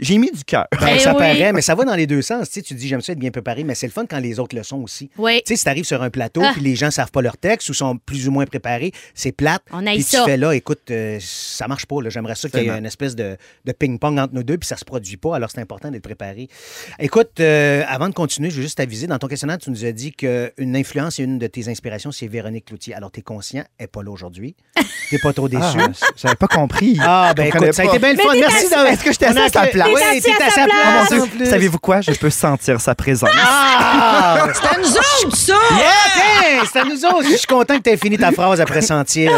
j'ai 0.00 0.18
mis 0.18 0.30
du 0.30 0.44
cœur. 0.44 0.66
ben, 0.80 0.88
Eh 0.96 0.98
ça 0.98 1.12
oui. 1.12 1.18
paraît, 1.18 1.52
mais 1.52 1.62
ça 1.62 1.74
va 1.74 1.84
dans 1.84 1.94
les 1.94 2.06
deux 2.06 2.22
sens. 2.22 2.48
Tu, 2.48 2.54
sais, 2.54 2.62
tu 2.62 2.74
dis, 2.74 2.88
j'aime 2.88 3.00
ça 3.00 3.12
être 3.12 3.18
bien 3.18 3.30
préparé, 3.30 3.64
mais 3.64 3.74
c'est 3.74 3.86
le 3.86 3.92
fun 3.92 4.06
quand 4.08 4.18
les 4.18 4.38
autres 4.38 4.56
le 4.56 4.62
sont 4.62 4.78
aussi. 4.82 5.10
Oui. 5.18 5.42
Tu 5.46 5.52
sais, 5.52 5.56
si 5.56 5.64
t'arrives 5.64 5.84
sur 5.84 6.02
un 6.02 6.10
plateau 6.10 6.42
Ah. 6.44 6.50
puis 6.52 6.62
les 6.62 6.74
gens 6.76 6.90
savent 6.90 7.10
pas 7.10 7.22
leur 7.22 7.36
texte 7.36 7.68
ou 7.68 7.74
sont 7.74 7.96
plus 7.98 8.28
ou 8.28 8.30
moins 8.30 8.46
préparés, 8.46 8.92
c'est 9.14 9.32
plate. 9.32 9.62
On 9.72 9.86
haït 9.86 9.96
Puis 9.96 10.04
tu 10.04 10.16
ça. 10.16 10.24
fais 10.24 10.36
là, 10.36 10.52
écoute, 10.52 10.90
euh, 10.90 11.18
ça 11.20 11.66
marche 11.68 11.86
pas. 11.86 11.96
J'aimerais 12.08 12.34
ça 12.34 12.48
qu'il 12.48 12.62
y 12.62 12.68
ait 12.68 12.70
une 12.78 12.86
espèce 12.86 13.14
de, 13.16 13.36
de 13.64 13.72
ping-pong 13.72 14.18
entre 14.18 14.34
nous 14.34 14.42
deux 14.42 14.58
puis 14.58 14.66
ça 14.68 14.76
se 14.76 14.84
produit 14.84 15.16
pas. 15.16 15.36
Alors 15.36 15.50
c'est 15.50 15.60
important 15.60 15.90
d'être 15.90 16.02
préparé. 16.02 16.48
Écoute, 16.98 17.40
euh, 17.40 17.82
avant 17.88 18.08
de 18.08 18.14
continuer, 18.14 18.50
je 18.50 18.56
veux 18.56 18.62
juste 18.62 18.78
t'aviser. 18.78 19.06
Dans 19.06 19.18
ton 19.18 19.28
questionnaire, 19.28 19.58
tu 19.58 19.70
nous 19.70 19.84
as 19.84 19.92
dit 19.92 20.12
qu'une 20.12 20.76
influence 20.76 21.18
et 21.18 21.24
une 21.24 21.38
de 21.38 21.46
tes 21.46 21.68
inspirations, 21.68 22.12
c'est 22.12 22.26
Véronique 22.36 22.66
Cloutier. 22.66 22.94
Alors 22.94 23.10
t'es 23.10 23.22
conscient, 23.22 23.62
elle 23.78 23.84
n'est 23.84 23.86
pas 23.88 24.02
là 24.02 24.10
aujourd'hui. 24.10 24.54
T'es 25.10 25.18
pas 25.18 25.32
trop 25.32 25.48
déçu. 25.48 25.62
Ah, 25.78 25.86
j'avais 26.16 26.34
pas 26.34 26.48
compris. 26.48 26.98
Ah, 27.00 27.32
ben 27.36 27.46
écoute, 27.46 27.72
ça 27.72 27.82
a 27.82 27.84
été 27.84 27.98
bien 28.00 28.12
le 28.12 28.18
fun. 28.18 28.32
Merci 28.34 28.68
d'avoir- 28.68 28.86
Est-ce 28.88 29.04
que 29.04 29.12
j'étais 29.12 29.26
assis 29.26 29.38
à 29.38 29.48
sa 29.48 29.66
place? 29.68 29.88
Oui, 29.94 30.20
t'es 30.20 30.32
à 30.42 30.50
sa 30.50 30.64
place. 30.64 31.08
Oh 31.12 31.14
mon 31.14 31.26
Dieu, 31.26 31.44
savez-vous 31.46 31.78
quoi? 31.78 32.00
Je 32.00 32.10
peux 32.10 32.28
sentir 32.28 32.80
sa 32.80 32.94
présence. 32.96 33.30
Ah! 33.40 34.48
C'est 34.52 34.66
à 34.66 34.78
nous 34.80 34.88
autres, 34.96 35.36
ça! 35.36 35.54
Yeah, 35.70 36.62
OK, 36.62 36.68
c'est 36.72 36.78
à 36.80 36.84
nous 36.84 37.04
autres. 37.04 37.22
Je 37.30 37.36
suis 37.36 37.46
content 37.46 37.76
que 37.78 37.82
tu 37.84 37.90
aies 37.90 37.96
fini 37.96 38.18
ta 38.18 38.32
phrase 38.32 38.60
après 38.60 38.82
sentir. 38.82 39.30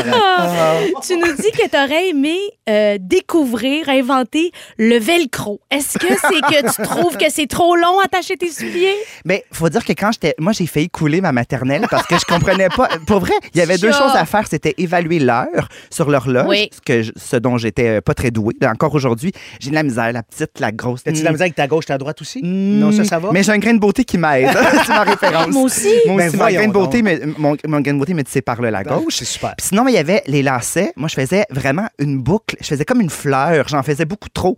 Tu 1.07 1.17
nous 1.19 1.33
dis 1.37 1.51
que 1.53 1.69
tu 1.69 1.77
aurais 1.77 2.09
aimé 2.09 2.39
euh, 2.69 2.97
découvrir, 2.99 3.89
inventer 3.91 4.53
le 4.79 4.99
velcro. 4.99 5.61
Est-ce 5.71 5.99
que 5.99 6.07
c'est 6.09 6.41
que 6.41 6.75
tu 6.75 6.83
trouves 6.83 7.17
que 7.19 7.31
c'est 7.31 7.47
trop 7.47 7.77
long 7.77 7.99
attacher 8.01 8.37
tes 8.39 8.51
souliers? 8.51 8.97
Mais 9.27 9.45
faut 9.53 9.69
dire 9.69 9.85
que 9.85 9.93
quand 9.93 10.13
j'étais. 10.13 10.35
Moi, 10.39 10.53
j'ai 10.53 10.67
failli 10.67 10.89
couler 10.89 11.21
ma 11.21 11.33
maternelle 11.33 11.87
parce 11.91 12.07
que 12.07 12.19
je 12.19 12.25
comprenais 12.25 12.69
pas. 12.71 12.88
Pour 13.07 13.21
vrai, 13.21 13.33
il 13.55 13.59
y 13.59 13.63
avait 13.63 13.79
deux 13.79 13.93
choses 13.93 14.15
à 14.15 14.25
faire. 14.25 14.47
C'était 14.49 14.75
évaluer 14.79 15.19
l'heure 15.19 15.69
sur 15.91 16.11
l'horloge, 16.11 16.47
Oui. 16.49 16.69
ce, 16.73 16.81
que 16.81 17.03
je- 17.03 17.13
ce 17.17 17.37
dont 17.37 17.59
j'étais 17.59 17.99
euh, 17.99 18.01
pas 18.01 18.15
très 18.15 18.31
douée. 18.31 18.55
Encore 18.65 18.95
aujourd'hui, 18.95 19.33
j'ai 19.61 19.71
de 19.71 19.75
la 19.75 19.83
misère, 19.83 20.13
la 20.13 20.23
petite, 20.23 20.61
la 20.61 20.73
grosse. 20.73 21.03
T'as-tu 21.05 21.21
de 21.21 21.25
la 21.25 21.33
misère 21.33 21.45
avec 21.45 21.55
ta 21.55 21.67
gauche, 21.67 21.87
ta 21.87 21.99
droite 21.99 22.21
aussi? 22.21 22.41
Mm. 22.43 22.79
Non, 22.79 22.93
ça, 22.93 23.05
ça 23.05 23.19
va? 23.19 23.31
Mais 23.33 23.43
j'ai 23.43 23.53
un 23.53 23.59
grain 23.59 23.75
de 23.75 23.79
beauté 23.81 24.05
qui 24.05 24.19
m'aide. 24.19 24.49
c'est 24.85 24.89
ma 24.89 25.03
référence. 25.05 25.49
Moi 25.49 25.63
aussi. 25.63 25.89
Moi 26.07 26.17
Ben, 26.17 26.29
aussi, 26.29 26.37
voyons 26.37 26.59
grain 26.61 26.69
de 26.69 26.73
beauté 26.73 27.03
me, 27.03 27.35
mon, 27.39 27.57
mon 27.67 27.81
gain 27.81 27.95
de 27.95 27.99
beauté 27.99 28.15
me 28.15 28.23
dit 28.23 28.31
c'est 28.33 28.43
par 28.43 28.61
là 28.63 28.71
la 28.71 28.83
Ben, 28.83 28.97
gauche. 28.99 29.17
c'est 29.19 29.25
super. 29.25 29.55
Puis 29.57 29.67
sinon, 29.69 29.87
il 29.89 29.95
y 29.95 29.99
avait 29.99 30.23
les 30.27 30.43
lacets. 30.43 30.93
Moi, 30.97 31.09
je 31.09 31.15
faisais 31.15 31.45
vraiment 31.51 31.87
une 31.99 32.19
boucle. 32.19 32.57
Je 32.61 32.67
faisais 32.67 32.85
comme 32.85 33.01
une 33.01 33.11
fleur. 33.11 33.69
J'en 33.69 33.83
faisais 33.83 34.05
beaucoup 34.05 34.29
trop. 34.29 34.57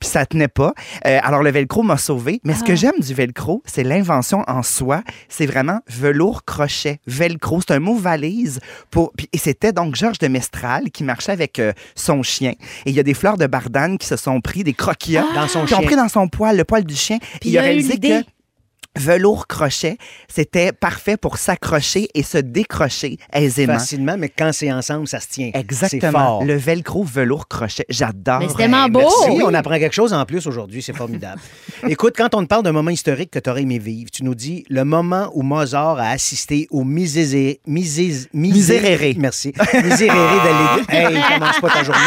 Puis 0.00 0.08
ça 0.08 0.26
tenait 0.26 0.48
pas. 0.48 0.72
Euh, 1.06 1.18
alors, 1.22 1.42
le 1.42 1.50
velcro 1.50 1.82
m'a 1.82 1.96
sauvé. 1.96 2.40
Mais 2.44 2.54
ce 2.54 2.64
que 2.64 2.74
j'aime 2.74 2.98
du 3.00 3.14
velcro, 3.14 3.62
c'est 3.66 3.82
l'invention 3.84 4.42
en 4.48 4.62
soi. 4.62 5.02
C'est 5.28 5.46
vraiment 5.46 5.80
velours 5.88 6.44
crochet. 6.44 7.00
Velcro, 7.06 7.60
c'est 7.70 7.76
un 7.76 7.80
mot 7.80 7.94
valise. 7.94 8.58
Pour... 8.90 9.12
puis- 9.16 9.28
et 9.32 9.38
c'était 9.38 9.72
donc 9.72 9.94
Georges 9.94 10.18
de 10.18 10.28
Mestral 10.28 10.90
qui 10.90 11.04
marchait 11.04 11.32
avec 11.32 11.58
euh, 11.58 11.72
son 11.94 12.22
chien. 12.22 12.50
Et 12.84 12.90
il 12.90 12.94
y 12.94 13.00
a 13.00 13.02
des 13.04 13.14
fleurs 13.14 13.36
de 13.36 13.46
bardane 13.46 13.96
qui 13.98 14.06
se 14.06 14.16
sont 14.16 14.40
pris, 14.40 14.64
des 14.64 14.72
croquillons, 14.74 15.24
Dans 15.34 15.46
son 15.48 15.64
qui 15.64 15.74
ont 15.74 15.78
chien. 15.78 15.86
pris 15.86 15.96
dans 15.96 16.08
son 16.08 16.28
poil, 16.28 16.56
le 16.56 16.64
poil 16.64 16.84
du 16.84 16.96
chien. 16.96 17.18
Puis 17.40 17.50
il 17.50 17.58
a 17.58 17.60
il 17.62 17.62
a 17.62 17.62
eu 17.62 17.64
réalisé 17.66 17.92
l'idée. 17.94 18.08
que 18.22 18.39
velours 18.98 19.46
crochet, 19.46 19.96
c'était 20.28 20.72
parfait 20.72 21.16
pour 21.16 21.38
s'accrocher 21.38 22.08
et 22.14 22.22
se 22.22 22.38
décrocher 22.38 23.18
aisément. 23.32 23.74
Facilement, 23.74 24.16
mais 24.18 24.28
quand 24.28 24.50
c'est 24.52 24.72
ensemble, 24.72 25.06
ça 25.06 25.20
se 25.20 25.28
tient. 25.28 25.50
Exactement. 25.54 26.12
fort. 26.12 26.44
Le 26.44 26.54
velcro 26.56 27.04
velours 27.04 27.46
crochet. 27.48 27.84
J'adore. 27.88 28.40
Mais 28.40 28.48
c'est 28.48 28.56
tellement 28.56 28.88
beau. 28.88 29.00
Merci, 29.00 29.42
on 29.44 29.54
apprend 29.54 29.78
quelque 29.78 29.94
chose 29.94 30.12
en 30.12 30.24
plus 30.26 30.46
aujourd'hui, 30.46 30.82
c'est 30.82 30.96
formidable. 30.96 31.40
Écoute, 31.88 32.14
quand 32.16 32.34
on 32.34 32.42
te 32.42 32.46
parle 32.48 32.62
d'un 32.64 32.72
moment 32.72 32.90
historique 32.90 33.30
que 33.30 33.38
tu 33.38 33.48
aurais 33.48 33.62
aimé 33.62 33.78
vivre, 33.78 34.10
tu 34.10 34.24
nous 34.24 34.34
dis 34.34 34.64
le 34.68 34.84
moment 34.84 35.30
où 35.34 35.42
Mozart 35.42 35.98
a 35.98 36.08
assisté 36.10 36.66
au 36.70 36.82
miséré... 36.84 37.60
misé- 37.68 38.26
misé- 38.34 38.60
Miséréré. 38.60 39.14
Merci. 39.18 39.52
Miséréré 39.84 40.36
d'Allegri. 40.44 41.14
Hey, 41.16 41.22
commence 41.38 41.60
pas 41.60 41.68
ta 41.70 41.84
journée, 41.84 42.00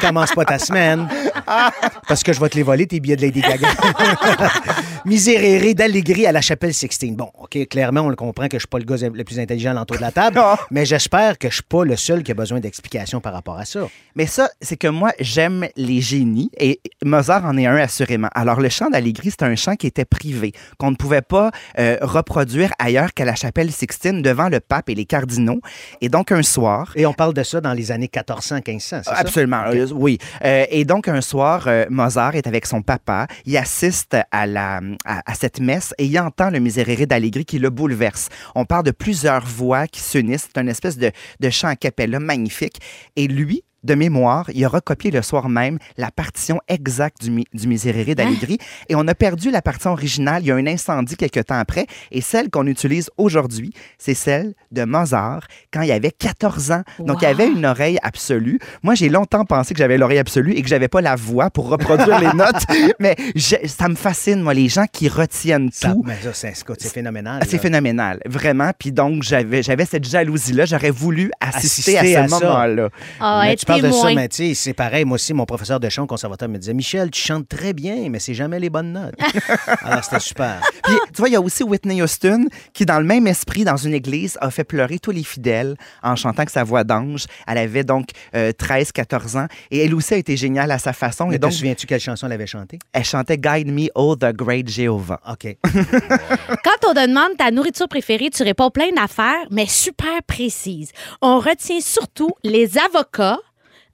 commence 0.00 0.32
pas 0.32 0.44
ta 0.44 0.58
semaine. 0.58 1.08
Parce 2.08 2.22
que 2.22 2.32
je 2.32 2.40
vais 2.40 2.48
te 2.48 2.56
les 2.56 2.62
voler, 2.62 2.86
tes 2.86 2.98
billets 3.00 3.16
de 3.16 3.22
Lady 3.22 3.40
Gaga. 3.42 3.68
Miséréré 5.04 5.74
d'Allegri 5.74 6.13
à 6.22 6.32
la 6.32 6.40
chapelle 6.40 6.72
Sixtine. 6.72 7.16
Bon, 7.16 7.30
OK, 7.38 7.58
clairement, 7.68 8.02
on 8.02 8.08
le 8.08 8.16
comprend 8.16 8.46
que 8.48 8.56
je 8.56 8.60
suis 8.60 8.68
pas 8.68 8.78
le 8.78 8.84
gars 8.84 8.96
le 9.12 9.24
plus 9.24 9.38
intelligent 9.38 9.70
à 9.70 9.74
l'entour 9.74 9.96
de 9.96 10.02
la 10.02 10.12
table, 10.12 10.40
mais 10.70 10.84
j'espère 10.86 11.38
que 11.38 11.48
je 11.48 11.54
suis 11.54 11.62
pas 11.62 11.84
le 11.84 11.96
seul 11.96 12.22
qui 12.22 12.30
a 12.30 12.34
besoin 12.34 12.60
d'explications 12.60 13.20
par 13.20 13.32
rapport 13.32 13.58
à 13.58 13.64
ça. 13.64 13.88
Mais 14.14 14.26
ça, 14.26 14.48
c'est 14.60 14.76
que 14.76 14.88
moi, 14.88 15.12
j'aime 15.18 15.66
les 15.76 16.00
génies 16.00 16.50
et 16.58 16.80
Mozart 17.04 17.44
en 17.44 17.56
est 17.58 17.66
un 17.66 17.76
assurément. 17.76 18.28
Alors, 18.34 18.60
le 18.60 18.68
chant 18.68 18.88
d'Allegri, 18.90 19.30
c'est 19.30 19.42
un 19.42 19.56
chant 19.56 19.74
qui 19.74 19.86
était 19.86 20.04
privé, 20.04 20.52
qu'on 20.78 20.90
ne 20.90 20.96
pouvait 20.96 21.22
pas 21.22 21.50
euh, 21.78 21.98
reproduire 22.00 22.72
ailleurs 22.78 23.12
qu'à 23.12 23.24
la 23.24 23.34
chapelle 23.34 23.72
Sixtine 23.72 24.22
devant 24.22 24.48
le 24.48 24.60
pape 24.60 24.88
et 24.88 24.94
les 24.94 25.04
cardinaux. 25.04 25.60
Et 26.00 26.08
donc, 26.08 26.30
un 26.30 26.42
soir, 26.42 26.92
Et 26.96 27.06
on 27.06 27.12
parle 27.12 27.34
de 27.34 27.42
ça 27.42 27.60
dans 27.60 27.72
les 27.72 27.90
années 27.90 28.10
1400, 28.14 28.56
1500, 28.66 29.00
c'est 29.04 29.10
ça? 29.10 29.16
Absolument, 29.16 29.62
euh, 29.66 29.86
oui. 29.92 30.18
Euh, 30.44 30.66
et 30.70 30.84
donc, 30.84 31.08
un 31.08 31.20
soir, 31.20 31.64
euh, 31.66 31.86
Mozart 31.90 32.34
est 32.36 32.46
avec 32.46 32.66
son 32.66 32.82
papa. 32.82 33.26
Il 33.46 33.56
assiste 33.56 34.16
à, 34.30 34.46
la, 34.46 34.80
à, 35.04 35.30
à 35.30 35.34
cette 35.34 35.60
messe 35.60 35.94
et 35.98 36.03
il 36.06 36.18
entend 36.18 36.50
le 36.50 36.60
Miserere 36.60 37.06
d'Allegri 37.06 37.44
qui 37.44 37.58
le 37.58 37.70
bouleverse. 37.70 38.28
On 38.54 38.64
parle 38.64 38.84
de 38.84 38.90
plusieurs 38.90 39.44
voix 39.44 39.86
qui 39.86 40.00
s'unissent. 40.00 40.48
C'est 40.54 40.60
une 40.60 40.68
espèce 40.68 40.98
de, 40.98 41.10
de 41.40 41.50
chant 41.50 41.68
a 41.68 41.76
cappella 41.76 42.20
magnifique. 42.20 42.80
Et 43.16 43.26
lui, 43.26 43.64
de 43.84 43.94
mémoire, 43.94 44.50
il 44.52 44.64
a 44.64 44.68
recopié 44.68 45.10
le 45.10 45.22
soir 45.22 45.48
même 45.48 45.78
la 45.96 46.10
partition 46.10 46.60
exacte 46.68 47.20
du, 47.22 47.30
mi- 47.30 47.46
du 47.54 47.68
Miserere 47.68 48.14
d'Allegri. 48.14 48.58
Et 48.88 48.94
on 48.94 49.06
a 49.06 49.14
perdu 49.14 49.50
la 49.50 49.62
partition 49.62 49.92
originale. 49.92 50.42
Il 50.42 50.46
y 50.46 50.50
a 50.50 50.56
un 50.56 50.66
incendie 50.66 51.16
quelques 51.16 51.44
temps 51.46 51.58
après. 51.58 51.86
Et 52.10 52.20
celle 52.20 52.50
qu'on 52.50 52.66
utilise 52.66 53.10
aujourd'hui, 53.18 53.72
c'est 53.98 54.14
celle 54.14 54.54
de 54.72 54.84
Mozart 54.84 55.42
quand 55.72 55.82
il 55.82 55.92
avait 55.92 56.10
14 56.10 56.72
ans. 56.72 56.82
Donc, 56.98 57.18
il 57.22 57.26
Wow. 57.26 57.30
avait 57.30 57.46
une 57.48 57.64
oreille 57.66 57.98
absolue. 58.02 58.58
Moi, 58.82 58.94
j'ai 58.94 59.08
longtemps 59.08 59.44
pensé 59.44 59.74
que 59.74 59.78
j'avais 59.78 59.98
l'oreille 59.98 60.18
absolue 60.18 60.52
et 60.52 60.62
que 60.62 60.68
j'avais 60.68 60.88
pas 60.88 61.00
la 61.00 61.14
voix 61.16 61.50
pour 61.50 61.68
reproduire 61.68 62.18
les 62.20 62.32
notes. 62.34 62.64
Mais 63.00 63.14
je- 63.36 63.66
ça 63.66 63.88
me 63.88 63.94
fascine, 63.94 64.40
moi, 64.40 64.54
les 64.54 64.68
gens 64.68 64.86
qui 64.90 65.08
retiennent 65.08 65.70
Ça- 65.72 65.92
tout. 65.92 66.02
mais 66.06 66.16
ça, 66.22 66.32
c'est 66.32 66.92
phénoménal. 66.92 67.40
Ah, 67.42 67.46
C'est 67.48 67.58
phénoménal, 67.58 68.20
vraiment. 68.26 68.70
Puis 68.78 68.92
donc, 68.92 69.22
j'avais, 69.22 69.62
cette 69.84 70.04
jalousie-là. 70.04 70.64
J'aurais 70.64 70.90
voulu 70.90 71.30
assister, 71.40 71.98
Assister 71.98 72.16
à 72.16 72.28
ce 72.28 72.34
moment-là. 72.44 72.88
Ah, 73.20 73.42
De 73.80 73.90
ça, 73.90 74.14
mais 74.14 74.28
tu 74.28 74.36
sais, 74.36 74.54
c'est 74.54 74.74
pareil. 74.74 75.04
Moi 75.04 75.16
aussi, 75.16 75.32
mon 75.34 75.44
professeur 75.44 75.80
de 75.80 75.88
chant 75.88 76.04
au 76.04 76.06
conservatoire 76.06 76.50
me 76.50 76.58
disait 76.58 76.74
Michel, 76.74 77.10
tu 77.10 77.20
chantes 77.20 77.48
très 77.48 77.72
bien, 77.72 78.08
mais 78.10 78.18
c'est 78.18 78.34
jamais 78.34 78.58
les 78.60 78.70
bonnes 78.70 78.92
notes. 78.92 79.14
Alors, 79.82 80.04
c'était 80.04 80.20
super. 80.20 80.60
Puis, 80.84 80.94
tu 81.12 81.18
vois, 81.18 81.28
il 81.28 81.32
y 81.32 81.36
a 81.36 81.40
aussi 81.40 81.62
Whitney 81.62 82.02
Houston 82.02 82.46
qui, 82.72 82.86
dans 82.86 82.98
le 82.98 83.04
même 83.04 83.26
esprit, 83.26 83.64
dans 83.64 83.76
une 83.76 83.94
église, 83.94 84.38
a 84.40 84.50
fait 84.50 84.64
pleurer 84.64 84.98
tous 84.98 85.10
les 85.10 85.24
fidèles 85.24 85.76
en 86.02 86.16
chantant 86.16 86.38
avec 86.38 86.50
sa 86.50 86.64
voix 86.64 86.84
d'ange. 86.84 87.26
Elle 87.46 87.58
avait 87.58 87.84
donc 87.84 88.08
13-14 88.34 89.38
ans 89.38 89.46
et 89.70 89.84
elle 89.84 89.94
aussi 89.94 90.14
a 90.14 90.16
été 90.16 90.36
géniale 90.36 90.70
à 90.70 90.78
sa 90.78 90.92
façon. 90.92 91.26
Mais 91.26 91.36
et 91.36 91.38
te 91.38 91.42
donc, 91.42 91.52
souviens-tu 91.52 91.86
quelle 91.86 92.00
chanson 92.00 92.26
elle 92.26 92.32
avait 92.32 92.46
chantée? 92.46 92.78
elle 92.92 93.04
chantait 93.04 93.38
Guide 93.38 93.70
Me, 93.72 93.88
Oh 93.94 94.16
the 94.16 94.32
Great 94.32 94.68
Jehovah. 94.68 95.20
OK. 95.30 95.56
Quand 95.64 96.88
on 96.88 96.94
te 96.94 97.06
demande 97.06 97.36
ta 97.36 97.50
nourriture 97.50 97.88
préférée, 97.88 98.30
tu 98.30 98.42
réponds 98.42 98.70
plein 98.70 98.90
d'affaires, 98.92 99.46
mais 99.50 99.66
super 99.66 100.22
précises. 100.26 100.90
On 101.20 101.38
retient 101.38 101.80
surtout 101.80 102.30
les 102.42 102.78
avocats 102.78 103.38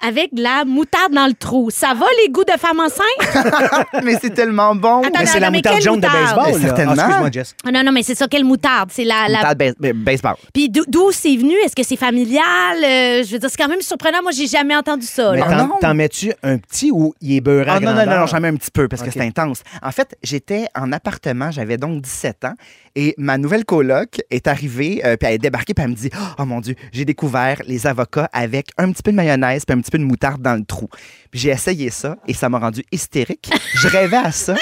avec 0.07 0.35
de 0.35 0.43
la 0.43 0.65
moutarde 0.65 1.13
dans 1.13 1.27
le 1.27 1.35
trou. 1.35 1.71
Ça 1.71 1.95
va, 1.95 2.07
les 2.25 2.31
goûts 2.31 2.45
de 2.45 2.59
femme 2.59 2.81
enceinte? 2.81 3.85
mais 4.05 4.17
c'est 4.21 4.31
tellement 4.35 4.75
bon. 4.75 5.01
Attends, 5.03 5.11
Mais 5.21 5.27
c'est 5.27 5.41
la 5.41 5.51
mais 5.51 5.59
moutarde 5.59 5.81
jaune 5.83 6.01
de 6.01 6.07
moutarde? 6.07 6.25
baseball. 6.37 6.47
Mais 6.47 6.53
là. 6.53 6.59
certainement. 6.67 6.93
Ah, 6.97 7.03
excuse-moi, 7.03 7.31
Jess. 7.33 7.55
Ah 7.67 7.71
non, 7.73 7.83
non, 7.85 7.93
mais 7.93 8.03
c'est 8.03 8.15
ça, 8.15 8.27
quelle 8.29 8.45
moutarde? 8.45 8.91
C'est 8.93 9.05
la... 9.05 9.29
la... 9.29 9.39
Moutarde 9.39 9.59
base- 9.59 9.75
ba- 9.79 9.93
baseball. 9.93 10.35
Puis 10.53 10.69
d'où- 10.69 10.85
d'où 10.89 11.11
c'est 11.13 11.37
venu? 11.37 11.55
Est-ce 11.65 11.75
que 11.77 11.83
c'est 11.83 11.97
familial? 11.97 12.43
Euh, 12.79 13.23
je 13.25 13.33
veux 13.33 13.39
dire, 13.39 13.49
c'est 13.51 13.57
quand 13.63 13.69
même 13.69 13.83
surprenant. 13.83 14.23
Moi, 14.23 14.33
j'ai 14.33 14.47
jamais 14.47 14.77
entendu 14.77 15.07
ça. 15.07 15.33
Mais. 15.33 15.43
Ah 15.45 15.69
t'en, 15.81 15.95
mets-tu 15.95 16.33
un 16.43 16.59
petit 16.59 16.91
ou 16.91 17.15
il 17.21 17.37
est 17.37 17.41
beurré 17.41 17.71
à 17.71 17.75
Ah 17.75 17.81
non, 17.81 17.93
non, 17.95 18.07
non, 18.07 18.21
non, 18.21 18.27
j'en 18.27 18.41
mets 18.41 18.49
un 18.49 18.57
petit 18.57 18.71
peu 18.71 18.89
parce 18.89 19.03
que 19.03 19.11
c'est 19.11 19.21
intense. 19.21 19.63
En 19.83 19.91
fait, 19.93 20.17
j'étais 20.23 20.67
en 20.77 20.93
appartement, 20.93 21.51
j'avais 21.51 21.77
donc 21.77 22.03
17 22.03 22.45
ans 22.45 22.55
et 22.97 23.15
ma 23.19 23.39
nouvelle 23.39 23.65
coloc 23.65 24.21
est 24.31 24.47
arrivée, 24.47 25.01
euh, 25.05 25.17
puis 25.17 25.29
elle 25.29 25.35
est 25.35 25.39
débarquée, 25.39 25.75
puis 25.75 25.85
elle 25.85 25.91
me 25.91 25.97
dit 25.97 26.11
Oh 26.39 26.45
mon 26.45 26.61
Dieu, 26.61 26.75
j'ai 26.93 27.05
découvert 27.05 27.61
les 27.67 27.87
avocats 27.87 28.29
avec 28.33 28.69
un 28.79 28.91
petit 28.93 29.03
peu 29.03 29.11
de 29.11 29.17
mayonnaise 29.17 29.65
puis 29.65 29.77
un 29.77 29.81
petit 29.81 29.91
peu 29.91 29.99
de 29.99 30.05
moutarde 30.05 30.43
dans 30.43 30.55
le 30.55 30.65
trou. 30.65 30.89
Puis 31.31 31.41
j'ai 31.41 31.51
essayé 31.51 31.91
ça 31.91 32.17
et 32.27 32.35
ça 32.35 32.49
m'a 32.49 32.59
rendu 32.59 32.85
hystérique. 32.93 33.51
Je 33.75 33.89
rêvais 33.89 34.17
à 34.17 34.33
ça. 34.33 34.55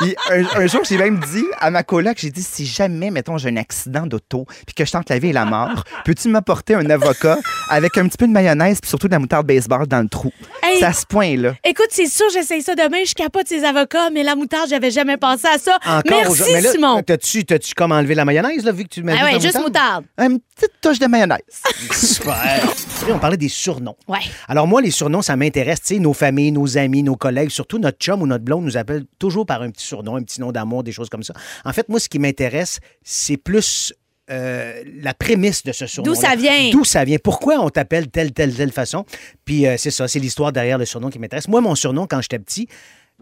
Puis 0.00 0.14
un, 0.30 0.44
un 0.62 0.66
jour, 0.66 0.80
j'ai 0.88 0.96
même 0.96 1.18
dit 1.32 1.44
à 1.60 1.70
ma 1.70 1.82
coloc, 1.82 2.16
j'ai 2.18 2.30
dit 2.30 2.42
si 2.42 2.64
jamais, 2.64 3.10
mettons, 3.10 3.36
j'ai 3.38 3.50
un 3.50 3.56
accident 3.56 4.06
d'auto 4.06 4.46
puis 4.66 4.74
que 4.74 4.84
je 4.84 4.92
tente 4.92 5.08
la 5.10 5.18
vie 5.18 5.28
et 5.28 5.32
la 5.32 5.44
mort, 5.44 5.84
peux-tu 6.04 6.28
m'apporter 6.28 6.74
un 6.74 6.88
avocat 6.88 7.38
avec 7.68 7.96
un 7.98 8.06
petit 8.08 8.16
peu 8.16 8.26
de 8.26 8.32
mayonnaise 8.32 8.80
puis 8.80 8.88
surtout 8.88 9.08
de 9.08 9.12
la 9.12 9.18
moutarde 9.18 9.46
baseball 9.46 9.86
dans 9.86 10.00
le 10.00 10.08
trou? 10.08 10.32
Hey! 10.62 10.78
C'est 10.78 10.86
à 10.86 10.92
ce 10.92 11.04
point-là. 11.06 11.54
Écoute, 11.64 11.88
c'est 11.90 12.06
sûr, 12.06 12.26
j'essaye 12.32 12.62
ça 12.62 12.74
demain. 12.74 13.04
Je 13.06 13.14
capote 13.14 13.46
ces 13.48 13.64
avocats, 13.64 14.10
mais 14.10 14.22
la 14.22 14.36
moutarde, 14.36 14.68
j'avais 14.70 14.90
jamais 14.90 15.16
pensé 15.16 15.46
à 15.46 15.58
ça. 15.58 15.76
Encore 15.86 16.02
Merci. 16.10 16.42
Mais 16.52 16.60
là, 16.60 16.72
Simon. 16.72 17.02
T'as-tu, 17.02 17.44
t'as-tu 17.44 17.74
comme 17.74 17.92
enlevé 17.92 18.14
la 18.14 18.24
mayonnaise, 18.24 18.64
là, 18.64 18.72
vu 18.72 18.84
que 18.84 18.88
tu 18.88 19.02
m'as 19.02 19.12
Ah 19.14 19.16
dit 19.18 19.24
ouais, 19.24 19.32
ta 19.32 19.38
juste 19.38 19.60
moutarde. 19.60 20.04
Une 20.18 20.38
petite 20.40 20.72
touche 20.80 20.98
de 20.98 21.06
mayonnaise. 21.06 21.40
Super. 21.92 22.60
On 23.08 23.18
parlait 23.18 23.36
des 23.36 23.48
surnoms. 23.48 23.96
Ouais. 24.08 24.18
Alors 24.48 24.66
moi, 24.66 24.80
les 24.82 24.90
surnoms, 24.90 25.22
ça 25.22 25.36
m'intéresse. 25.36 25.80
Tu 25.80 25.94
sais, 25.94 26.00
nos 26.00 26.12
familles, 26.12 26.52
nos 26.52 26.78
amis, 26.78 27.02
nos 27.02 27.16
collègues, 27.16 27.50
surtout 27.50 27.78
notre 27.78 27.98
chum 27.98 28.22
ou 28.22 28.26
notre 28.26 28.44
blonde 28.44 28.64
nous 28.64 28.76
appelle 28.76 29.04
toujours 29.18 29.46
par 29.46 29.62
un 29.62 29.70
petit 29.70 29.86
surnom, 29.86 30.16
un 30.16 30.22
petit 30.22 30.40
nom 30.40 30.52
d'amour, 30.52 30.82
des 30.82 30.92
choses 30.92 31.08
comme 31.08 31.22
ça. 31.22 31.34
En 31.64 31.72
fait, 31.72 31.88
moi, 31.88 32.00
ce 32.00 32.08
qui 32.08 32.18
m'intéresse, 32.18 32.80
c'est 33.02 33.36
plus 33.36 33.92
euh, 34.30 34.82
la 35.02 35.14
prémisse 35.14 35.64
de 35.64 35.72
ce 35.72 35.86
surnom. 35.86 36.12
D'où 36.12 36.20
ça 36.20 36.36
vient? 36.36 36.70
D'où 36.70 36.84
ça 36.84 37.04
vient? 37.04 37.18
Pourquoi 37.22 37.58
on 37.58 37.68
t'appelle 37.68 38.08
telle, 38.08 38.32
telle, 38.32 38.54
telle 38.54 38.72
façon? 38.72 39.04
Puis 39.44 39.66
euh, 39.66 39.76
c'est 39.76 39.90
ça, 39.90 40.06
c'est 40.06 40.20
l'histoire 40.20 40.52
derrière 40.52 40.78
le 40.78 40.84
surnom 40.84 41.10
qui 41.10 41.18
m'intéresse. 41.18 41.48
Moi, 41.48 41.60
mon 41.60 41.74
surnom, 41.74 42.06
quand 42.06 42.20
j'étais 42.20 42.38
petit, 42.38 42.68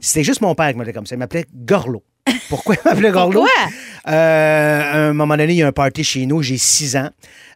c'était 0.00 0.24
juste 0.24 0.42
mon 0.42 0.54
père 0.54 0.70
qui 0.70 0.76
m'appelait 0.76 0.92
comme 0.92 1.06
ça. 1.06 1.14
Il 1.14 1.18
m'appelait 1.18 1.46
Gorlo. 1.54 2.02
Pourquoi 2.48 2.74
il 2.84 2.88
m'appelait 2.88 3.10
Gorlo? 3.10 3.32
Pourquoi? 3.44 3.70
Euh, 4.08 4.80
à 4.80 4.96
un 5.08 5.12
moment 5.12 5.36
donné, 5.36 5.52
il 5.52 5.56
y 5.58 5.62
a 5.62 5.66
un 5.66 5.72
party 5.72 6.02
chez 6.02 6.24
nous, 6.26 6.42
j'ai 6.42 6.56
6 6.56 6.96
ans. 6.96 7.10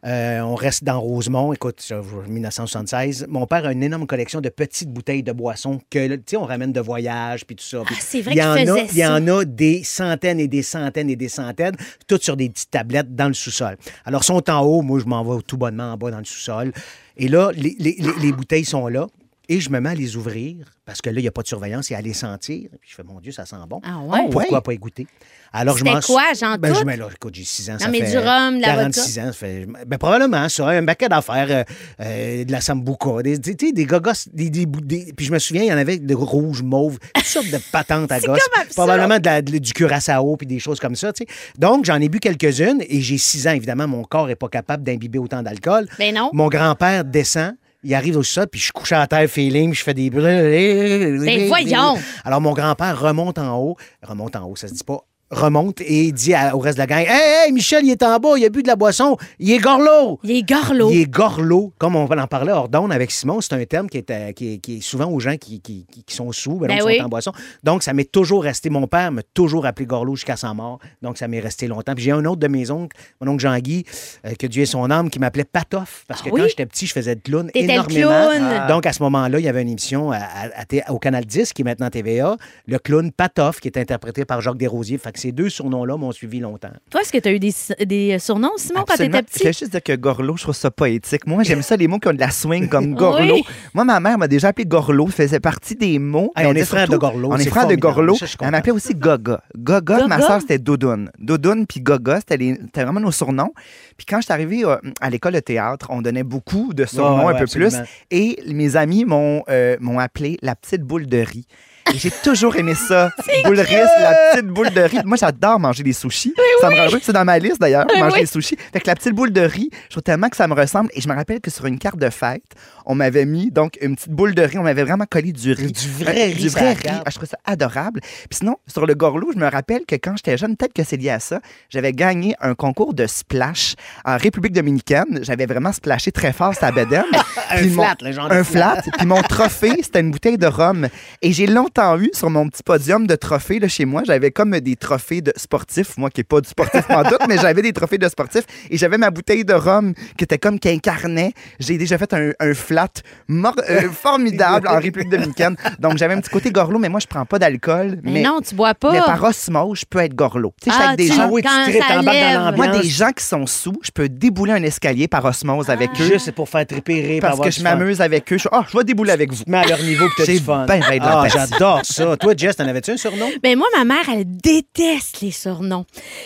Euh, 0.05 0.41
on 0.41 0.55
reste 0.55 0.85
dans 0.85 1.01
Rosemont, 1.01 1.53
écoute, 1.53 1.81
ça, 1.81 2.01
1976. 2.29 3.27
Mon 3.29 3.47
père 3.47 3.65
a 3.67 3.73
une 3.73 3.83
énorme 3.83 4.07
collection 4.07 4.41
de 4.41 4.49
petites 4.49 4.91
bouteilles 4.91 5.23
de 5.23 5.33
boissons 5.33 5.81
que, 5.91 6.17
tu 6.17 6.23
sais, 6.27 6.37
on 6.37 6.45
ramène 6.45 6.73
de 6.73 6.81
voyage, 6.81 7.47
puis 7.47 7.57
tout 7.57 7.65
ça. 7.65 7.83
Ah, 7.87 7.93
c'est 8.01 8.21
vrai 8.21 8.35
il 8.35 8.39
y 8.39 8.43
en 8.43 8.55
a, 8.55 8.57
Il 8.93 8.99
y 8.99 9.07
en 9.07 9.29
a 9.29 9.45
des 9.45 9.83
centaines 9.85 10.41
et 10.41 10.49
des 10.49 10.63
centaines 10.63 11.09
et 11.09 11.17
des 11.17 11.29
centaines, 11.29 11.77
toutes 12.07 12.23
sur 12.25 12.37
des 12.37 12.51
petites 12.51 12.71
tablettes 12.71 13.15
dans 13.15 13.29
le 13.29 13.35
sous-sol. 13.35 13.77
Alors, 14.05 14.25
sont 14.25 14.51
en 14.51 14.61
haut, 14.63 14.83
moi, 14.83 14.99
je 15.01 15.07
m'en 15.07 15.25
vais 15.25 15.41
tout 15.47 15.57
bonnement 15.57 15.93
en 15.93 15.97
bas 15.97 16.11
dans 16.11 16.19
le 16.19 16.25
sous-sol. 16.25 16.73
Et 17.17 17.29
là, 17.29 17.51
les, 17.55 17.77
les- 17.79 17.97
les- 17.99 18.21
les 18.21 18.33
bouteilles 18.33 18.65
sont 18.65 18.89
là. 18.89 19.07
Et 19.53 19.61
je 19.61 19.69
me 19.69 19.81
mets 19.81 19.91
à 19.91 19.95
les 19.95 20.17
ouvrir 20.17 20.65
parce 20.87 21.03
que 21.03 21.11
là, 21.11 21.19
il 21.21 21.23
n'y 21.23 21.29
a 21.29 21.31
pas 21.31 21.43
de 21.43 21.47
surveillance 21.47 21.91
et 21.91 21.95
à 21.95 22.01
les 22.01 22.15
sentir. 22.15 22.71
Puis 22.81 22.89
je 22.91 22.95
fais, 22.95 23.03
mon 23.03 23.21
Dieu, 23.21 23.33
ça 23.33 23.45
sent 23.45 23.57
bon. 23.69 23.81
Ah 23.85 23.99
ouais? 24.01 24.29
Pourquoi 24.31 24.63
pas 24.63 24.73
y 24.73 24.79
goûter? 24.79 25.07
Alors, 25.53 25.77
je 25.77 25.85
m'en 25.85 26.01
quoi, 26.01 26.23
genre 26.33 26.57
ben, 26.57 26.75
je 26.75 26.83
mets 26.85 26.97
là, 26.97 27.09
écoute, 27.15 27.35
j'ai 27.35 27.45
6 27.45 27.69
ans. 27.71 27.77
ça 27.79 27.89
mais 27.89 28.01
fait 28.01 28.13
du 28.13 28.17
rhum, 28.17 28.57
de 28.57 28.63
la 28.63 28.69
46 28.69 29.19
ans. 29.19 29.27
Ça 29.27 29.33
fait, 29.35 29.67
ben, 29.87 29.99
probablement, 29.99 30.49
ça. 30.49 30.69
Un 30.69 30.85
paquet 30.87 31.11
d'affaires, 31.11 31.47
euh, 31.51 31.65
euh, 32.01 32.45
de 32.45 32.51
la 32.51 32.63
sambuca, 32.63 33.23
des, 33.23 33.39
tu 33.39 33.55
sais, 33.61 33.73
des 33.73 33.85
gogos, 33.85 34.13
des, 34.33 34.49
des, 34.49 34.65
des- 34.65 35.13
Puis 35.15 35.27
je 35.27 35.33
me 35.33 35.39
souviens, 35.39 35.65
il 35.65 35.69
y 35.69 35.73
en 35.73 35.77
avait 35.77 35.99
de 35.99 36.15
rouge, 36.15 36.63
mauve, 36.63 36.99
toutes 37.15 37.25
sortes 37.27 37.51
de 37.51 37.59
patentes 37.71 38.11
à 38.11 38.19
C'est 38.21 38.27
gosses. 38.29 38.41
Probablement 38.75 39.19
de 39.19 39.27
la- 39.27 39.43
de- 39.43 39.59
du 39.59 39.73
curaçao 39.75 40.37
puis 40.39 40.47
des 40.47 40.59
choses 40.61 40.81
comme 40.81 40.97
ça, 40.97 41.13
tu 41.13 41.25
sais. 41.29 41.35
Donc, 41.59 41.85
j'en 41.85 42.01
ai 42.01 42.09
bu 42.09 42.19
quelques-unes 42.21 42.83
et 42.89 43.03
j'ai 43.03 43.19
6 43.19 43.47
ans. 43.47 43.53
Évidemment, 43.53 43.87
mon 43.87 44.05
corps 44.05 44.29
n'est 44.29 44.37
pas 44.37 44.49
capable 44.49 44.83
d'imbiber 44.85 45.19
autant 45.19 45.43
d'alcool. 45.43 45.87
Ben 45.99 46.15
non. 46.15 46.31
Mon 46.33 46.49
grand-père 46.49 47.05
descend. 47.05 47.53
Il 47.85 47.95
arrive 47.95 48.17
au 48.17 48.23
sol, 48.23 48.47
puis 48.47 48.61
je 48.61 48.73
couche 48.73 48.93
à 48.93 49.07
terre, 49.07 49.29
feeling, 49.29 49.75
je 49.75 49.83
fais 49.83 49.95
des... 49.95 50.09
Ben 50.11 51.49
voyons! 51.49 51.99
Alors, 52.25 52.41
mon 52.41 52.53
grand-père 52.53 53.01
remonte 53.01 53.39
en 53.39 53.59
haut. 53.59 53.77
Remonte 54.03 54.37
en 54.37 54.45
haut, 54.45 54.57
ça 54.57 54.69
se 54.69 54.75
dit 54.75 54.85
pas. 54.85 55.05
Remonte 55.33 55.81
et 55.81 56.13
dit 56.13 56.35
à- 56.35 56.55
au 56.55 56.59
reste 56.61 56.77
de 56.77 56.83
la 56.83 56.87
gang 56.87 57.01
Hey, 57.09 57.47
hey, 57.47 57.53
Michel, 57.53 57.85
il 57.85 57.91
est 57.91 58.03
en 58.03 58.19
bas, 58.19 58.35
il 58.37 58.45
a 58.45 58.49
bu 58.51 58.63
de 58.63 58.69
la 58.69 58.77
boisson, 58.77 59.17
il 59.39 59.51
est 59.51 59.59
gorlot. 59.59 60.21
Il 60.23 60.31
est 60.31 60.43
garlot. 60.43 60.91
Il 60.91 61.01
est 61.01 61.11
gorlot. 61.11 61.73
Comme 61.79 61.97
on 61.97 62.07
en 62.07 62.27
parlait 62.27 62.53
hors 62.53 62.69
d'onde 62.69 62.93
avec 62.93 63.11
Simon, 63.11 63.41
c'est 63.41 63.55
un 63.55 63.65
terme 63.65 63.89
qui 63.89 63.99
est, 63.99 64.11
euh, 64.11 64.33
qui 64.33 64.55
est, 64.55 64.59
qui 64.59 64.77
est 64.77 64.81
souvent 64.81 65.07
aux 65.07 65.19
gens 65.21 65.37
qui, 65.37 65.61
qui- 65.61 65.87
qui- 66.07 66.15
sont 66.15 66.31
sous, 66.33 66.57
ben, 66.57 66.69
Ben 66.69 66.79
donc, 66.79 66.87
oui. 66.89 66.99
sont 66.99 67.05
en 67.05 67.09
boisson. 67.09 67.33
Donc, 67.65 67.83
ça 67.83 67.95
m'est 67.95 68.11
toujours 68.11 68.43
resté. 68.45 68.69
Mon 68.69 68.87
père 68.87 69.11
m'a 69.11 69.23
toujours 69.35 69.65
appelé 69.65 69.87
gorlot 69.87 70.15
jusqu'à 70.15 70.37
sa 70.37 70.53
mort. 70.53 70.79
Donc, 71.01 71.17
ça 71.17 71.27
m'est 71.27 71.41
resté 71.41 71.67
longtemps. 71.67 71.95
Puis 71.95 72.05
j'ai 72.05 72.11
un 72.13 72.25
autre 72.27 72.41
de 72.41 72.49
mes 72.49 72.71
oncles, 72.71 72.95
mon 73.21 73.33
oncle 73.33 73.41
Jean-Guy, 73.43 73.85
euh, 74.27 74.33
que 74.39 74.47
Dieu 74.47 74.63
ait 74.65 74.67
son 74.67 74.91
âme, 74.91 75.09
qui 75.09 75.19
m'appelle 75.19 75.47
Patoff. 75.47 76.05
Parce 76.07 76.21
que 76.21 76.29
Ah 76.29 76.35
oui? 76.35 76.41
quand 76.43 76.49
j'étais 76.49 76.67
petit, 76.67 76.87
je 76.87 76.93
faisais 76.93 77.15
de 77.15 77.21
clown 77.23 77.51
le 77.55 77.61
énormément. 77.63 78.11
clown. 78.11 78.43
Ah. 78.43 78.67
Donc, 78.69 78.85
à 78.85 78.93
ce 78.93 79.03
moment-là, 79.05 79.39
il 79.39 79.45
y 79.45 79.49
avait 79.49 79.63
une 79.63 79.71
émission 79.71 80.13
à- 80.13 80.19
à- 80.19 80.93
au 80.93 80.99
Canal 80.99 81.25
10, 81.25 81.53
qui 81.55 81.63
est 81.63 81.65
maintenant 81.65 81.89
TVA, 81.89 82.37
le 82.67 82.79
clown 82.79 83.11
Patoff, 83.11 83.61
qui 83.61 83.69
est 83.69 83.79
interprété 83.79 84.27
par 84.27 84.43
Jacques 84.43 84.59
Desrosiers. 84.59 84.99
Fait 84.99 85.13
que 85.13 85.19
ces 85.23 85.33
deux 85.33 85.49
surnoms-là 85.49 85.97
m'ont 85.97 86.13
suivi 86.13 86.41
longtemps. 86.41 86.71
Toi, 86.91 87.01
est-ce 87.01 87.13
que 87.13 87.19
tu 87.19 87.29
as 87.29 87.33
eu 87.33 87.39
des, 87.39 87.53
des 87.87 88.19
surnoms, 88.19 88.51
Simon, 88.57 88.81
quand 88.87 88.93
Absolument. 88.95 89.19
t'étais 89.19 89.31
Je 89.33 89.39
petit? 89.39 89.45
vais 89.45 89.53
juste 89.53 89.71
dire 89.73 89.83
que 89.83 89.97
Gorlo, 89.97 90.37
je 90.37 90.43
trouve 90.43 90.55
ça 90.55 90.71
poétique. 90.71 91.27
Moi, 91.27 91.43
j'aime 91.43 91.63
ça, 91.63 91.77
les 91.77 91.89
mots 91.89 91.99
qui 91.99 92.09
ont 92.09 92.13
de 92.15 92.21
la 92.21 92.31
swing, 92.31 92.69
comme 92.69 92.95
Gorlo. 92.97 93.35
Oui. 93.35 93.45
Moi, 93.75 93.85
ma 93.85 94.01
mère 94.01 94.19
m'a 94.19 94.29
déjà 94.29 94.49
appelé 94.49 94.67
Gorlo. 94.67 95.07
Ça 95.09 95.23
faisait 95.25 95.41
partie 95.41 95.77
des 95.77 95.99
mots. 95.99 96.33
Hey, 96.37 96.47
on 96.47 96.51
elle 96.51 96.59
est 96.59 96.65
frères 96.65 96.89
de 96.89 96.97
Gorlo, 96.97 97.29
On 97.33 97.37
est 97.37 97.49
frères 97.49 97.67
de. 97.67 97.75
Gorlo. 97.77 98.15
Je 98.15 98.25
Elle 98.41 98.51
m'appelait 98.51 98.73
aussi 98.73 98.95
Gaga. 98.95 99.43
Gaga, 99.57 100.07
ma 100.07 100.21
soeur, 100.21 100.41
c'était 100.41 100.59
Doudoune. 100.59 101.11
Doudoune 101.19 101.67
puis 101.67 101.81
Gaga, 101.81 102.19
c'était 102.21 102.57
vraiment 102.75 103.01
nos 103.01 103.13
surnoms. 103.13 103.53
Puis 103.97 104.07
quand 104.07 104.19
je 104.19 104.25
suis 104.25 104.33
arrivée 104.33 104.65
euh, 104.65 104.77
à 105.01 105.11
l'école 105.11 105.35
de 105.35 105.41
théâtre, 105.41 105.87
on 105.91 106.03
donnait 106.03 106.23
beaucoup 106.25 106.73
de 106.75 106.85
surnoms 106.85 107.19
Ouais, 107.21 107.25
ouais, 107.27 107.33
un 107.35 107.37
peu 107.37 107.43
absolument. 107.45 107.71
plus. 107.79 107.89
Et 108.11 108.39
mes 108.53 108.77
amis 108.77 109.05
m'ont 109.05 109.43
euh, 109.49 109.77
m'ont 109.81 109.99
appelé 109.99 110.39
la 110.43 110.55
petite 110.57 110.83
boule 110.83 111.07
de 111.07 111.19
riz. 111.19 111.47
Et 111.95 111.99
J'ai 111.99 112.11
toujours 112.11 112.57
aimé 112.57 112.75
ça. 112.75 113.11
boule 113.45 113.61
riz, 113.61 113.75
la 114.01 114.15
petite 114.33 114.47
boule 114.49 114.71
de 114.71 114.81
riz. 114.81 114.99
Moi, 115.05 115.17
j'adore 115.19 115.59
manger 115.59 115.83
des 115.83 115.93
sushis. 115.93 116.35
ça 116.61 116.71
me 116.71 116.77
rend 116.77 116.85
heureux. 116.87 117.01
C'est 117.03 117.13
dans 117.13 117.25
ma 117.25 117.39
liste 117.39 117.61
d'ailleurs, 117.61 117.87
Oui, 117.93 117.99
manger 118.01 118.15
oui. 118.17 118.21
des 118.23 118.27
sushis. 118.27 118.57
Fait 118.73 118.81
que 118.81 118.87
la 118.87 118.95
petite 118.95 119.15
boule 119.15 119.33
de 119.33 119.41
riz, 119.41 119.71
je 119.85 119.91
trouve 119.91 120.03
tellement 120.03 120.29
que 120.29 120.37
ça 120.37 120.47
me 120.49 120.55
ressemble. 120.55 120.91
Et 120.95 121.01
je 121.01 121.09
me 121.09 121.15
rappelle 121.15 121.41
que 121.41 121.51
sur 121.51 121.67
une 121.67 121.79
carte 121.79 121.99
de 121.99 122.09
fête, 122.11 122.43
on 122.87 122.95
m'avait 122.95 123.25
mis 123.27 123.51
donc 123.51 123.79
une 123.81 123.97
petite 123.97 124.11
boule 124.11 124.35
de 124.35 124.43
riz. 124.43 124.59
On 124.59 124.63
m'avait 124.63 124.85
vraiment 124.85 125.05
collé 125.09 125.33
du 125.33 125.53
riz. 125.53 125.73
Du 125.73 125.89
vrai 126.05 126.27
riz 126.27 126.35
Du 126.43 126.49
vrai 126.49 126.73
riz. 126.75 126.83
Ah, 127.05 127.11
je 127.11 127.17
trouve 127.17 127.29
ça 127.29 127.39
adorable. 127.45 128.01
Puis 128.01 128.39
sinon, 128.39 128.57
sur 128.67 128.87
le 128.87 128.95
gorlot, 128.95 129.31
je 129.35 129.39
me 129.39 129.49
rappelle 129.51 129.85
que 129.87 129.97
quand 129.97 130.15
j'étais 130.17 130.37
jeune, 130.39 130.57
peut-être 130.57 130.73
que 130.73 130.85
c'est 130.85 130.97
lié 130.97 131.11
à 131.11 131.21
ça, 131.21 131.41
j'avais 131.69 131.93
gagné 131.93 132.35
un 132.41 132.55
concours 132.55 132.95
de 132.95 133.07
splash 133.07 133.75
en 134.05 134.17
République 134.17 134.53
dominicaine. 134.53 135.21
J'avais 135.23 135.47
vraiment 135.47 135.73
splashé 135.73 136.13
très 136.13 136.33
fort 136.33 136.55
sa 136.55 136.71
bedaine. 136.73 137.05
Un 137.51 137.57
Puis 137.59 137.69
mon- 137.71 137.83
flat, 137.85 137.97
le 138.01 138.13
genre 138.13 138.29
de 138.31 138.35
un 138.35 138.45
flat. 138.45 138.81
flat. 138.83 138.93
Puis 138.97 139.07
mon 139.07 139.21
trophée, 139.23 139.73
c'était 139.83 140.01
une 140.01 140.11
bouteille 140.11 140.39
de 140.39 140.47
rhum. 140.47 140.89
Et 141.21 141.33
j'ai 141.33 141.47
longtemps 141.47 141.72
eu 141.99 142.11
sur 142.15 142.31
mon 142.31 142.49
petit 142.49 142.63
podium 142.63 143.07
de 143.07 143.15
trophées 143.15 143.59
là, 143.59 143.69
chez 143.69 143.85
moi, 143.85 144.03
j'avais 144.07 144.31
comme 144.31 144.59
des 144.61 144.77
trophées 144.77 145.21
de 145.21 145.33
sportifs, 145.37 145.97
moi 145.97 146.11
qui 146.11 146.21
n'ai 146.21 146.25
pas 146.25 146.41
du 146.41 146.49
sportif 146.49 146.85
en 146.91 147.03
doute, 147.03 147.21
mais 147.29 147.37
j'avais 147.39 147.63
des 147.63 147.73
trophées 147.73 147.99
de 147.99 148.09
sportifs. 148.09 148.45
Et 148.71 148.77
j'avais 148.77 148.99
ma 148.99 149.11
bouteille 149.11 149.45
de 149.45 149.55
rhum 149.55 149.95
qui 150.17 150.25
était 150.25 150.39
comme 150.39 150.59
qui 150.59 150.69
incarnait. 150.69 151.33
J'ai 151.59 151.79
déjà 151.79 151.99
fait 151.99 152.13
un, 152.15 152.31
un 152.41 152.55
flat 152.55 152.89
mor- 153.29 153.55
euh, 153.69 153.89
formidable 153.91 154.69
en 154.69 154.79
République 154.79 155.11
dominicaine. 155.11 155.57
Donc 155.79 155.97
j'avais 155.99 156.15
un 156.15 156.21
petit 156.21 156.31
côté 156.31 156.51
gorlot, 156.51 156.79
mais 156.79 156.89
moi 156.89 157.01
je 157.01 157.07
prends 157.07 157.25
pas 157.27 157.39
d'alcool. 157.39 157.99
Mais, 158.03 158.13
Mais, 158.13 158.23
non, 158.23 158.41
tu 158.41 158.55
bois 158.55 158.75
pas. 158.75 158.93
mais 158.93 159.01
par 159.01 159.23
osmose, 159.23 159.81
je 159.81 159.85
peux 159.89 159.99
être 160.01 160.15
gorlot. 160.15 160.53
Tu 160.63 160.71
sais, 160.71 160.71
je 160.71 160.75
suis 160.77 160.83
Ah, 160.85 160.89
avec 160.89 160.99
des 160.99 161.09
tu- 161.09 161.15
gens. 161.17 161.23
Ah 161.25 161.29
oui, 161.31 161.43
tu 161.43 161.79
dans 161.79 161.95
l'ambiance. 161.97 162.57
Moi, 162.57 162.69
des 162.69 162.89
gens 162.89 163.11
qui 163.11 163.25
sont 163.25 163.47
sous, 163.47 163.75
je 163.83 163.91
peux 163.91 164.09
débouler 164.09 164.53
un 164.53 164.63
escalier 164.63 165.09
par 165.09 165.25
osmose 165.25 165.71
avec 165.71 165.91
eux. 166.01 166.05
Juste 166.05 166.27
c'est 166.27 166.33
pour 166.33 166.49
faire 166.49 166.67
triper, 166.67 167.19
Parce 167.21 167.35
avoir 167.35 167.49
que 167.49 167.55
je 167.55 167.63
m'amuse 167.63 168.01
avec 168.01 168.33
eux. 168.33 168.39
Je, 168.39 168.49
ah, 168.53 168.65
je 168.71 168.77
vais 168.77 168.85
débouler 168.85 169.13
avec 169.13 169.33
vous. 169.33 169.43
Mets 169.47 169.59
à 169.59 169.67
leur 169.67 169.83
niveau 169.83 170.05
du 170.27 170.39
fun. 170.41 170.67
ben, 170.67 170.81
ben 170.81 170.99
de 170.99 171.05
ah. 171.05 171.23
J'adore 171.63 171.85
ça. 171.85 172.17
Toi, 172.17 172.35
Jess, 172.37 172.57
t'en 172.57 172.67
avais-tu 172.67 172.91
un 172.93 172.97
surnom? 172.97 173.29
Ben 173.43 173.57
moi, 173.57 173.67
ma 173.77 173.85
mère, 173.85 174.09
elle 174.13 174.25
déteste 174.25 175.21
les 175.21 175.31
surnoms. 175.31 175.85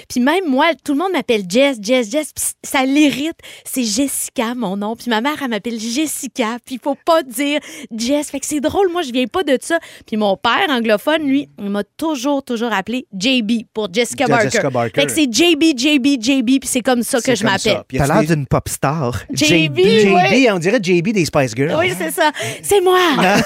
Puis 0.08 0.20
même 0.20 0.48
moi, 0.48 0.66
tout 0.84 0.92
le 0.92 0.98
monde 0.98 1.12
m'appelle 1.12 1.42
Jess, 1.48 1.78
Jess, 1.80 2.10
Jess. 2.10 2.32
Puis 2.34 2.44
ça 2.62 2.84
l'irrite. 2.84 3.36
C'est 3.64 3.84
Jessica, 3.84 4.54
mon 4.54 4.76
nom. 4.76 4.96
Puis 4.96 5.10
ma 5.10 5.20
mère, 5.20 5.36
elle 5.42 5.50
m'appelle 5.50 5.78
Jessica. 5.78 6.58
Puis 6.64 6.76
il 6.76 6.80
faut 6.82 6.96
pas 7.04 7.22
dire 7.22 7.60
Jess. 7.94 8.30
Fait 8.30 8.40
que 8.40 8.46
c'est 8.46 8.60
drôle. 8.60 8.90
Moi, 8.90 9.02
je 9.02 9.12
viens 9.12 9.26
pas 9.26 9.42
de 9.42 9.58
ça. 9.60 9.78
Puis 10.06 10.16
mon 10.16 10.36
père, 10.36 10.66
anglophone, 10.70 11.22
lui, 11.26 11.48
il 11.58 11.70
m'a 11.70 11.84
toujours, 11.96 12.42
toujours 12.42 12.72
appelé 12.72 13.06
JB 13.16 13.66
pour 13.72 13.88
Jessica 13.92 14.26
Barker. 14.26 14.50
Jessica 14.50 14.70
Barker. 14.70 15.00
Fait 15.00 15.06
que 15.06 15.12
c'est 15.12 15.32
JB, 15.32 15.76
JB, 15.76 16.22
JB. 16.22 16.60
Puis 16.60 16.68
c'est 16.68 16.80
comme 16.80 17.02
ça 17.02 17.20
que 17.20 17.34
je 17.34 17.44
m'appelle. 17.44 17.82
T'as 17.96 18.06
l'air 18.06 18.24
d'une 18.24 18.46
pop 18.46 18.68
star. 18.68 19.22
JB, 19.32 19.78
JB, 19.78 20.14
ouais. 20.14 20.50
on 20.50 20.58
dirait 20.58 20.80
JB 20.82 21.08
des 21.08 21.24
Spice 21.24 21.54
Girls. 21.54 21.76
Oui, 21.78 21.92
c'est 21.96 22.10
ça. 22.10 22.30
C'est 22.62 22.80
moi. 22.80 22.98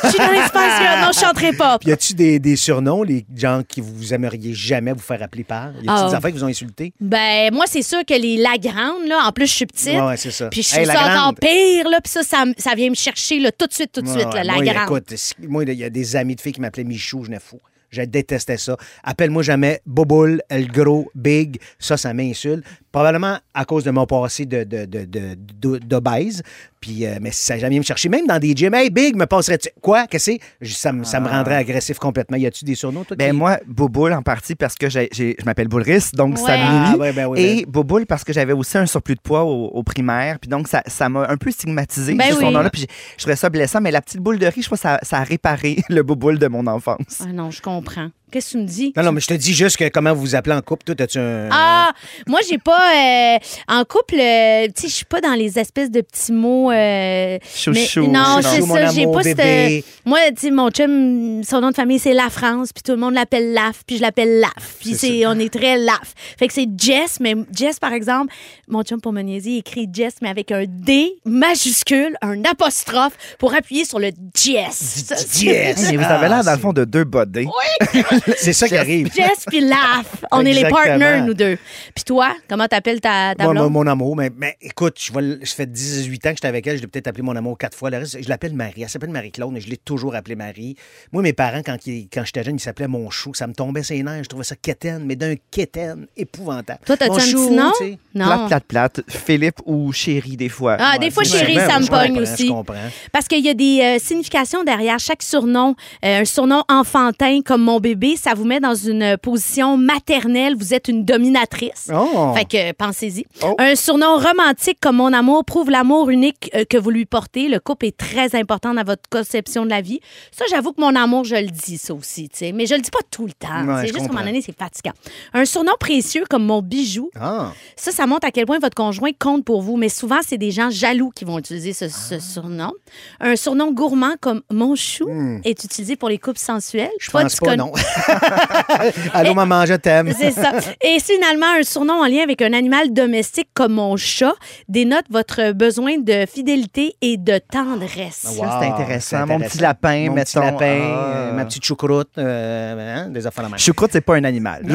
Je 0.04 0.08
suis 0.08 0.18
dans 0.18 0.32
l'espace. 0.32 0.80
Girl. 0.80 1.00
Non, 1.02 1.10
je 1.12 1.20
chanterai 1.20 1.52
pas. 1.52 1.78
Puis 1.80 1.88
y 1.88 1.92
a-tu 1.92 2.14
des, 2.14 2.38
des 2.38 2.56
surnoms, 2.56 3.02
les 3.02 3.24
gens 3.34 3.62
qui 3.66 3.80
vous 3.80 4.14
aimeriez 4.14 4.54
jamais 4.54 4.92
vous 4.92 5.00
faire 5.00 5.22
appeler 5.22 5.44
par? 5.44 5.72
Y 5.72 5.78
a-tu 5.78 5.84
Ah. 5.88 6.08
des 6.10 6.14
affaires 6.14 6.30
qui 6.30 6.36
vous 6.38 6.44
ont 6.44 6.48
insulté? 6.48 6.92
Ben, 7.00 7.52
moi, 7.52 7.64
c'est 7.66 7.82
sûr 7.82 8.04
que 8.06 8.14
les 8.14 8.36
Lagrandes, 8.36 9.06
là, 9.08 9.22
en 9.26 9.32
plus, 9.32 9.46
je 9.46 9.52
suis 9.54 9.66
petite. 9.66 9.88
Ouais, 9.88 10.00
ouais, 10.00 10.16
c'est 10.16 10.30
ça. 10.30 10.48
Puis 10.50 10.62
je 10.62 10.76
Hey, 10.76 10.84
la 10.86 10.94
ça 10.94 11.00
encore 11.00 11.14
grande. 11.22 11.38
pire, 11.40 11.88
là. 11.88 12.00
Puis 12.02 12.12
ça, 12.12 12.22
ça, 12.22 12.44
ça 12.58 12.74
vient 12.74 12.90
me 12.90 12.94
chercher, 12.94 13.40
là, 13.40 13.50
tout 13.50 13.66
de 13.66 13.72
suite, 13.72 13.90
tout 13.92 14.02
de 14.02 14.08
Ouais, 14.08 14.20
suite, 14.20 14.34
là, 14.34 14.44
la 14.44 14.52
moi, 14.54 14.64
grande. 14.64 14.82
Écoute, 14.84 15.34
moi, 15.48 15.64
il 15.64 15.72
y 15.72 15.84
a 15.84 15.90
des 15.90 16.16
amis 16.16 16.36
de 16.36 16.40
filles 16.40 16.52
qui 16.52 16.60
m'appelaient 16.60 16.84
Michou, 16.84 17.24
je 17.24 17.30
n'ai 17.30 17.40
fou. 17.40 17.58
Je 17.90 18.02
détestais 18.02 18.56
ça. 18.56 18.76
Appelle-moi 19.02 19.42
jamais 19.42 19.80
Boboule, 19.84 20.42
El 20.48 20.68
Gros, 20.68 21.10
Big. 21.16 21.58
Ça, 21.80 21.96
ça 21.96 22.14
m'insulte. 22.14 22.64
Probablement 22.92 23.38
à 23.54 23.64
cause 23.64 23.84
de 23.84 23.90
mon 23.92 24.04
passé 24.06 24.46
de, 24.46 24.64
de, 24.64 24.84
de, 24.84 25.04
de- 25.04 25.36
de- 25.60 25.78
d'obèse. 25.78 26.42
Puis, 26.80 27.04
euh, 27.06 27.18
mais 27.20 27.30
ça 27.30 27.54
n'a 27.54 27.60
jamais 27.60 27.78
me 27.78 27.84
chercher. 27.84 28.08
Même 28.08 28.26
dans 28.26 28.38
des 28.38 28.52
gyms. 28.56 28.74
Hey, 28.74 28.90
Big, 28.90 29.14
me 29.14 29.26
passerais-tu? 29.26 29.68
Quoi? 29.82 30.06
Qu'est-ce 30.06 30.30
que 30.32 30.38
c'est? 30.62 30.72
Ça, 30.72 30.92
me- 30.92 31.04
ça 31.04 31.20
me 31.20 31.28
rendrait 31.28 31.56
agressif 31.56 31.98
complètement. 31.98 32.36
Y 32.38 32.46
a-tu 32.46 32.64
des 32.64 32.74
surnoms, 32.74 33.04
toi? 33.04 33.16
Ben 33.16 33.30
qui- 33.32 33.36
moi, 33.36 33.58
Bouboule 33.66 34.12
en 34.14 34.22
partie 34.22 34.54
parce 34.56 34.74
que 34.74 34.88
j'ai, 34.88 35.08
j'ai- 35.12 35.36
je 35.38 35.44
m'appelle 35.44 35.68
Boulris, 35.68 36.10
donc 36.14 36.38
ça 36.38 36.44
Ouais. 36.46 36.56
Ah, 36.58 36.90
lie. 36.94 36.98
ouais, 36.98 37.12
ben 37.12 37.26
oui, 37.26 37.40
Et 37.40 37.66
Bouboule 37.66 38.06
parce 38.06 38.24
que 38.24 38.32
j'avais 38.32 38.54
aussi 38.54 38.78
un 38.78 38.86
surplus 38.86 39.14
de 39.14 39.20
poids 39.20 39.44
au, 39.44 39.66
au 39.66 39.82
primaire, 39.82 40.38
puis 40.40 40.48
donc 40.48 40.66
ça, 40.68 40.82
ça 40.86 41.08
m'a 41.08 41.28
un 41.28 41.36
peu 41.36 41.50
stigmatisé 41.50 42.14
Ben 42.14 42.30
ce 42.30 42.32
oui. 42.34 42.38
surnom-là, 42.40 42.70
puis 42.70 42.86
je 43.16 43.22
trouvais 43.22 43.36
ça 43.36 43.50
blessant, 43.50 43.80
mais 43.80 43.90
la 43.90 44.00
petite 44.00 44.20
boule 44.20 44.38
de 44.38 44.46
riz, 44.46 44.62
je 44.62 44.66
crois 44.66 44.78
que 44.78 44.82
ça, 44.82 44.98
ça 45.02 45.18
a 45.18 45.22
réparé 45.24 45.76
le 45.90 46.02
Bouboule 46.02 46.38
de 46.38 46.48
mon 46.48 46.66
enfance. 46.66 47.20
Ah 47.20 47.26
non, 47.32 47.50
je 47.50 47.60
comprends. 47.60 48.08
Qu'est-ce 48.30 48.46
que 48.48 48.52
tu 48.52 48.58
me 48.58 48.66
dis? 48.66 48.92
Non, 48.96 49.02
non, 49.02 49.12
mais 49.12 49.20
je 49.20 49.26
te 49.26 49.34
dis 49.34 49.52
juste 49.54 49.76
que 49.76 49.88
comment 49.88 50.12
vous 50.14 50.20
vous 50.20 50.34
appelez 50.34 50.54
en 50.54 50.60
couple. 50.62 50.84
Toi, 50.84 50.94
as-tu 50.98 51.18
un. 51.18 51.48
Ah, 51.50 51.90
moi, 52.26 52.40
j'ai 52.48 52.58
pas. 52.58 52.80
euh, 52.96 53.38
en 53.68 53.84
couple, 53.84 54.16
euh, 54.20 54.66
tu 54.74 54.82
sais, 54.82 54.88
je 54.88 54.94
suis 54.94 55.04
pas 55.04 55.20
dans 55.20 55.34
les 55.34 55.58
espèces 55.58 55.90
de 55.90 56.00
petits 56.00 56.32
mots. 56.32 56.70
euh, 56.70 57.38
Chouchou. 57.54 58.02
mais- 58.02 58.08
non, 58.08 58.36
chouchou, 58.36 58.48
c'est 58.54 58.60
mon 58.60 58.74
ça. 58.74 58.86
J'ai 58.90 59.02
amour, 59.02 59.14
pas 59.16 59.22
cette. 59.22 59.36
bébé. 59.36 59.84
Moi, 60.04 60.18
tu 60.30 60.34
sais, 60.42 60.50
mon 60.50 60.70
chum, 60.70 61.42
son 61.44 61.60
nom 61.60 61.70
de 61.70 61.74
famille, 61.74 61.98
c'est 61.98 62.14
La 62.14 62.30
France, 62.30 62.72
puis 62.72 62.82
tout 62.82 62.92
le 62.92 62.98
monde 62.98 63.14
l'appelle 63.14 63.52
Laf, 63.52 63.82
puis 63.86 63.96
je 63.96 64.02
l'appelle 64.02 64.40
Laf. 64.40 64.76
Puis 64.80 64.90
C'est 64.94 65.08
c'est, 65.08 65.26
on 65.26 65.38
est 65.38 65.52
très 65.52 65.76
Laf. 65.78 66.14
Fait 66.38 66.46
que 66.46 66.52
c'est 66.52 66.68
Jess, 66.76 67.18
mais 67.20 67.34
Jess, 67.54 67.78
par 67.78 67.92
exemple, 67.92 68.32
mon 68.68 68.82
chum 68.82 69.00
pour 69.00 69.12
me 69.12 69.22
niaiser, 69.22 69.50
il 69.50 69.58
écrit 69.58 69.88
Jess, 69.92 70.14
mais 70.22 70.28
avec 70.28 70.52
un 70.52 70.64
D 70.66 71.14
majuscule, 71.24 72.16
un 72.22 72.44
apostrophe 72.44 73.12
pour 73.38 73.54
appuyer 73.54 73.84
sur 73.84 73.98
le 73.98 74.10
Jess. 74.34 75.04
Ça, 75.06 75.16
c'est- 75.16 75.44
Jess. 75.46 75.88
Mais 75.90 75.96
vous 75.96 76.04
avez 76.04 76.28
l'air, 76.28 76.44
dans 76.44 76.52
le 76.52 76.58
fond, 76.58 76.72
de 76.72 76.84
deux 76.84 77.04
bodés. 77.04 77.46
C'est 78.36 78.52
ça 78.52 78.68
qui 78.68 78.76
arrive. 78.76 79.10
Jess 79.14 79.44
puis 79.46 79.60
Laf. 79.60 80.24
On 80.32 80.44
est 80.44 80.52
les 80.52 80.68
partners, 80.68 81.22
nous 81.24 81.34
deux. 81.34 81.56
Puis 81.94 82.04
toi, 82.04 82.34
comment 82.48 82.66
t'appelles 82.66 83.00
ta, 83.00 83.34
ta 83.34 83.44
Moi, 83.44 83.52
blonde? 83.54 83.72
mon, 83.72 83.86
amour, 83.86 84.16
mais, 84.16 84.30
mais 84.36 84.56
écoute, 84.60 84.96
je, 85.00 85.12
vais 85.12 85.20
le- 85.22 85.40
je 85.42 85.52
fais 85.52 85.66
18 85.66 86.26
ans 86.26 86.30
que 86.30 86.36
j'étais 86.36 86.48
avec 86.48 86.66
elle, 86.66 86.76
je 86.76 86.82
l'ai 86.82 86.86
peut-être 86.88 87.06
appelé 87.08 87.22
mon 87.22 87.34
amour 87.36 87.56
quatre 87.58 87.76
fois. 87.76 87.90
Le 87.90 87.98
reste, 87.98 88.22
je 88.22 88.28
l'appelle 88.28 88.54
Marie. 88.54 88.82
Elle 88.82 88.88
s'appelle 88.88 89.10
Marie-Claude, 89.10 89.52
mais 89.52 89.60
je 89.60 89.68
l'ai 89.68 89.76
toujours 89.76 90.14
appelée 90.14 90.36
Marie. 90.36 90.76
Moi, 91.12 91.22
mes 91.22 91.32
parents, 91.32 91.62
quand, 91.64 91.86
ils- 91.86 92.08
quand 92.12 92.22
j'étais 92.24 92.42
jeune, 92.44 92.56
ils 92.56 92.60
s'appelaient 92.60 92.88
mon 92.88 93.10
chou. 93.10 93.34
Ça 93.34 93.46
me 93.46 93.52
tombait 93.54 93.82
ses 93.82 94.02
nerfs. 94.02 94.24
Je 94.24 94.28
trouvais 94.28 94.44
ça 94.44 94.56
quétaine, 94.56 95.04
mais 95.04 95.16
d'un 95.16 95.34
quétaine 95.50 96.06
épouvantable. 96.16 96.80
Toi, 96.86 96.96
t'as-tu 96.96 97.12
un 97.12 97.18
chou, 97.18 97.46
petit 97.48 97.54
nom? 97.56 97.72
tu 97.78 97.84
sais. 97.84 97.98
Non. 98.14 98.26
Plate, 98.46 98.64
plate, 98.64 98.64
plate. 98.64 99.00
Philippe 99.08 99.60
ou 99.66 99.92
chéri, 99.92 100.36
des 100.36 100.48
fois. 100.48 100.76
Ah, 100.78 100.98
des 100.98 101.10
fois, 101.10 101.24
chérie, 101.24 101.56
ça 101.56 101.78
me 101.78 101.86
pogne 101.86 102.18
aussi. 102.20 102.46
Je 102.46 102.52
comprends. 102.52 102.74
Parce 103.12 103.26
qu'il 103.28 103.44
y 103.44 103.48
a 103.48 103.54
des 103.54 103.80
euh, 103.82 103.98
significations 103.98 104.64
derrière 104.64 104.98
chaque 104.98 105.22
surnom. 105.22 105.74
Euh, 106.04 106.20
un 106.20 106.24
surnom 106.24 106.62
enfantin 106.68 107.40
comme 107.44 107.62
mon 107.62 107.78
bébé, 107.80 108.09
ça 108.16 108.34
vous 108.34 108.44
met 108.44 108.60
dans 108.60 108.74
une 108.74 109.16
position 109.18 109.76
maternelle. 109.76 110.54
Vous 110.56 110.74
êtes 110.74 110.88
une 110.88 111.04
dominatrice. 111.04 111.88
Oh. 111.94 112.32
Fait 112.36 112.44
que 112.44 112.72
pensez-y. 112.72 113.24
Oh. 113.42 113.54
Un 113.58 113.74
surnom 113.74 114.16
romantique 114.16 114.78
comme 114.80 114.96
mon 114.96 115.12
amour 115.12 115.44
prouve 115.44 115.70
l'amour 115.70 116.10
unique 116.10 116.50
euh, 116.54 116.64
que 116.64 116.76
vous 116.76 116.90
lui 116.90 117.06
portez. 117.06 117.48
Le 117.48 117.60
couple 117.60 117.86
est 117.86 117.96
très 117.96 118.34
important 118.34 118.74
dans 118.74 118.84
votre 118.84 119.02
conception 119.10 119.64
de 119.64 119.70
la 119.70 119.80
vie. 119.80 120.00
Ça, 120.32 120.44
j'avoue 120.50 120.72
que 120.72 120.80
mon 120.80 120.94
amour, 120.94 121.24
je 121.24 121.36
le 121.36 121.46
dis, 121.48 121.78
ça 121.78 121.94
aussi. 121.94 122.28
Mais 122.54 122.66
je 122.66 122.74
le 122.74 122.80
dis 122.80 122.90
pas 122.90 122.98
tout 123.10 123.26
le 123.26 123.32
temps. 123.32 123.64
Ouais, 123.66 123.82
c'est 123.82 123.86
juste 123.88 123.98
qu'à 123.98 124.04
un 124.04 124.08
moment 124.08 124.24
donné, 124.24 124.42
c'est 124.42 124.56
fatigant. 124.56 124.92
Un 125.34 125.44
surnom 125.44 125.72
précieux 125.78 126.24
comme 126.28 126.44
mon 126.44 126.62
bijou, 126.62 127.10
Ah. 127.18 127.52
ça, 127.76 127.92
ça 127.92 128.06
montre 128.06 128.26
à 128.26 128.30
quel 128.30 128.46
point 128.46 128.58
votre 128.58 128.74
conjoint 128.74 129.10
compte 129.18 129.44
pour 129.44 129.62
vous. 129.62 129.76
Mais 129.76 129.88
souvent, 129.88 130.18
c'est 130.26 130.38
des 130.38 130.50
gens 130.50 130.70
jaloux 130.70 131.10
qui 131.14 131.24
vont 131.24 131.38
utiliser 131.38 131.72
ce, 131.72 131.86
Ah. 131.86 131.88
ce 131.88 132.18
surnom. 132.18 132.72
Un 133.20 133.36
surnom 133.36 133.72
gourmand 133.72 134.14
comme 134.20 134.42
mon 134.50 134.74
chou 134.76 135.08
est 135.44 135.64
utilisé 135.64 135.96
pour 135.96 136.08
les 136.08 136.18
couples 136.18 136.38
sensuels. 136.38 136.90
Je 137.00 137.10
Toi, 137.10 137.22
pense 137.22 137.36
pas, 137.36 137.46
connais- 137.46 137.56
non. 137.58 137.72
Allô, 139.14 139.34
maman, 139.34 139.66
je 139.66 139.74
t'aime. 139.74 140.12
C'est 140.16 140.30
ça. 140.30 140.52
Et 140.80 140.98
finalement, 141.00 141.46
un 141.58 141.62
surnom 141.62 142.02
en 142.02 142.06
lien 142.06 142.22
avec 142.22 142.42
un 142.42 142.52
animal 142.52 142.92
domestique 142.92 143.48
comme 143.54 143.72
mon 143.74 143.96
chat 143.96 144.32
dénote 144.68 145.04
votre 145.10 145.52
besoin 145.52 145.98
de 145.98 146.24
fidélité 146.32 146.94
et 147.00 147.16
de 147.16 147.38
tendresse. 147.38 148.26
Wow, 148.36 148.44
Ça, 148.44 148.58
c'est 148.60 148.68
intéressant. 148.68 149.26
Mon 149.26 149.40
petit 149.40 149.58
lapin, 149.58 150.06
Mon 150.08 150.14
mettons. 150.14 150.40
petit 150.40 150.46
lapin, 150.52 150.78
Ah. 150.82 151.04
euh, 151.14 151.32
ma 151.32 151.44
petite 151.44 151.64
choucroute, 151.64 152.10
euh, 152.18 153.04
hein, 153.04 153.08
des 153.10 153.26
affaires 153.26 153.44
de 153.44 153.50
même. 153.50 153.58
Choucroute, 153.58 153.90
c'est 153.92 154.00
pas 154.00 154.16
un 154.16 154.24
animal. 154.24 154.64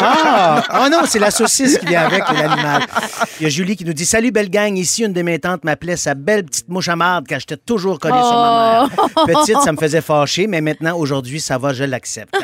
Ah! 0.00 0.62
Ah 0.68 0.88
non, 0.90 1.00
c'est 1.06 1.18
la 1.18 1.30
saucisse 1.30 1.78
qui 1.78 1.86
vient 1.86 2.02
avec 2.02 2.22
l'animal. 2.32 2.82
Il 3.40 3.44
y 3.44 3.46
a 3.46 3.48
Julie 3.48 3.76
qui 3.76 3.84
nous 3.84 3.92
dit 3.92 4.04
Salut, 4.06 4.30
belle 4.30 4.50
gang. 4.50 4.76
Ici, 4.76 5.04
une 5.04 5.12
de 5.12 5.22
mes 5.22 5.38
tantes 5.38 5.64
m'appelait 5.64 5.96
sa 5.96 6.14
belle 6.14 6.44
petite 6.44 6.68
mouche 6.68 6.88
à 6.88 6.96
marde 6.96 7.26
quand 7.28 7.38
j'étais 7.38 7.56
toujours 7.56 7.98
collé 7.98 8.14
sur 8.14 8.32
ma 8.36 8.88
mère. 8.88 9.26
Petite, 9.26 9.60
ça 9.62 9.72
me 9.72 9.76
faisait 9.78 10.00
fâcher, 10.00 10.46
mais 10.46 10.60
maintenant, 10.60 10.96
aujourd'hui, 10.96 11.40
ça 11.40 11.58
va, 11.58 11.72
je 11.72 11.84
l'accepte. 11.84 12.34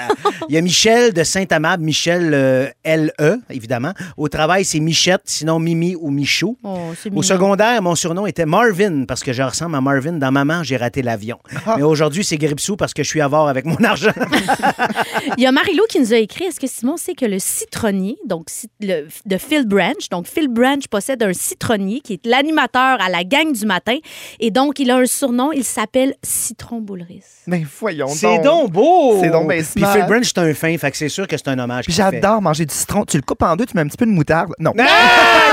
Il 0.48 0.54
y 0.54 0.58
a 0.58 0.60
Michel 0.60 1.12
de 1.12 1.22
Saint-Amable, 1.24 1.82
Michel 1.82 2.30
euh, 2.34 2.68
L.E., 2.84 3.38
évidemment. 3.50 3.92
Au 4.16 4.28
travail, 4.28 4.64
c'est 4.64 4.80
Michette, 4.80 5.22
sinon 5.24 5.58
Mimi 5.58 5.94
ou 5.96 6.10
Michou. 6.10 6.56
Oh, 6.64 6.78
Au 7.14 7.22
secondaire, 7.22 7.80
mon 7.82 7.94
surnom 7.94 8.26
était 8.26 8.46
Marvin 8.46 9.04
parce 9.06 9.22
que 9.22 9.32
je 9.32 9.42
ressemble 9.42 9.76
à 9.76 9.80
Marvin. 9.80 10.12
Dans 10.12 10.32
Maman, 10.32 10.62
j'ai 10.62 10.76
raté 10.76 11.02
l'avion. 11.02 11.38
Mais 11.76 11.82
aujourd'hui, 11.82 12.24
c'est 12.24 12.36
Gripsou 12.36 12.76
parce 12.76 12.94
que 12.94 13.02
je 13.02 13.08
suis 13.08 13.20
avare 13.20 13.48
avec 13.48 13.64
mon 13.64 13.76
argent. 13.84 14.12
Il 15.38 15.42
y 15.42 15.46
a 15.46 15.52
Marilou 15.52 15.84
qui 15.88 16.00
nous 16.00 16.12
a 16.12 16.16
écrit 16.16 16.44
Est-ce 16.44 16.60
que 16.60 16.66
Simon 16.66 16.96
sait 16.96 17.14
que 17.14 17.24
le 17.24 17.38
citronnier, 17.38 18.16
donc 18.26 18.46
le- 18.80 19.06
de 19.26 19.38
Phil 19.38 19.66
Branch, 19.66 20.08
donc 20.10 20.26
Phil 20.26 20.48
Branch 20.48 20.86
possède 20.88 21.22
un 21.22 21.32
citronnier 21.32 22.00
qui 22.00 22.14
est 22.14 22.26
l'animateur 22.26 23.00
à 23.00 23.08
la 23.08 23.24
gang 23.24 23.52
du 23.52 23.66
matin 23.66 23.96
et 24.40 24.50
donc 24.50 24.78
il 24.78 24.90
a 24.90 24.96
un 24.96 25.06
surnom, 25.06 25.52
il 25.52 25.64
s'appelle 25.64 26.14
Citron 26.22 26.80
Boulris. 26.80 27.22
Mais 27.46 27.64
voyons 27.80 28.08
C'est 28.08 28.38
donc. 28.38 28.44
donc 28.44 28.72
beau! 28.72 29.18
C'est 29.20 29.30
donc 29.30 29.48
bien 29.48 29.62
smart. 29.62 29.91
Phil 29.92 30.06
Branch, 30.06 30.24
c'est 30.24 30.38
un 30.38 30.54
fin, 30.54 30.76
fait 30.78 30.90
que 30.90 30.96
c'est 30.96 31.08
sûr 31.08 31.26
que 31.28 31.36
c'est 31.36 31.48
un 31.48 31.58
hommage. 31.58 31.84
Puis 31.84 31.94
qu'il 31.94 32.02
fait. 32.04 32.10
j'adore 32.12 32.42
manger 32.42 32.66
du 32.66 32.74
citron. 32.74 33.04
Tu 33.04 33.16
le 33.16 33.22
coupes 33.22 33.42
en 33.42 33.56
deux, 33.56 33.66
tu 33.66 33.74
mets 33.76 33.82
un 33.82 33.86
petit 33.86 33.96
peu 33.96 34.06
de 34.06 34.10
moutarde. 34.10 34.52
Non. 34.58 34.72
Ah! 34.78 34.84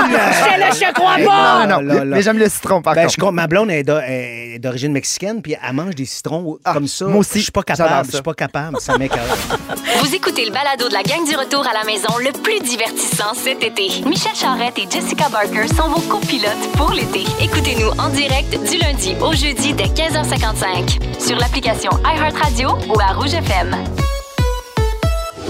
Je 0.10 0.58
le 0.60 0.86
je 0.86 0.92
crois 0.94 1.16
pas! 1.24 1.66
non, 1.66 1.76
non, 1.76 1.80
là, 1.82 2.04
là. 2.04 2.16
Mais 2.16 2.22
j'aime 2.22 2.38
le 2.38 2.48
citron, 2.48 2.80
par 2.82 2.94
Ben, 2.94 3.06
contre. 3.06 3.14
je 3.26 3.30
ma 3.30 3.46
blonde 3.46 3.70
est 3.70 3.82
d'o- 3.82 3.98
est 4.04 4.58
d'origine 4.58 4.92
mexicaine, 4.92 5.42
puis 5.42 5.54
elle 5.62 5.74
mange 5.74 5.94
des 5.94 6.04
citrons 6.06 6.58
Ah, 6.64 6.72
comme 6.74 6.86
ça. 6.86 7.04
moi 7.06 7.18
aussi, 7.18 7.38
Je 7.38 7.44
suis 7.44 7.52
pas 7.52 7.62
capable. 7.62 8.06
Je 8.06 8.12
suis 8.14 8.22
pas 8.22 8.34
capable. 8.34 8.80
Ça 8.80 8.96
m'écoeure. 8.98 9.20
Vous 10.00 10.14
écoutez 10.14 10.44
le 10.46 10.52
balado 10.52 10.88
de 10.88 10.94
la 10.94 11.02
gang 11.02 11.24
du 11.28 11.36
retour 11.36 11.66
à 11.66 11.72
la 11.74 11.84
maison 11.84 12.08
le 12.18 12.32
plus 12.42 12.60
divertissant 12.60 13.34
cet 13.34 13.62
été. 13.62 13.88
Michel 14.06 14.34
Charrette 14.34 14.78
et 14.78 14.86
Jessica 14.90 15.28
Barker 15.28 15.68
sont 15.68 15.88
vos 15.88 16.00
copilotes 16.00 16.72
pour 16.76 16.90
l'été. 16.92 17.24
Écoutez-nous 17.40 17.90
en 18.00 18.08
direct 18.08 18.50
du 18.68 18.78
lundi 18.78 19.14
au 19.20 19.32
jeudi 19.32 19.74
dès 19.74 19.84
15h55 19.84 20.98
sur 21.20 21.36
l'application 21.38 21.90
iHeartRadio 22.04 22.70
ou 22.88 22.98
à 23.00 23.12
Rouge 23.12 23.34
FM. 23.34 23.76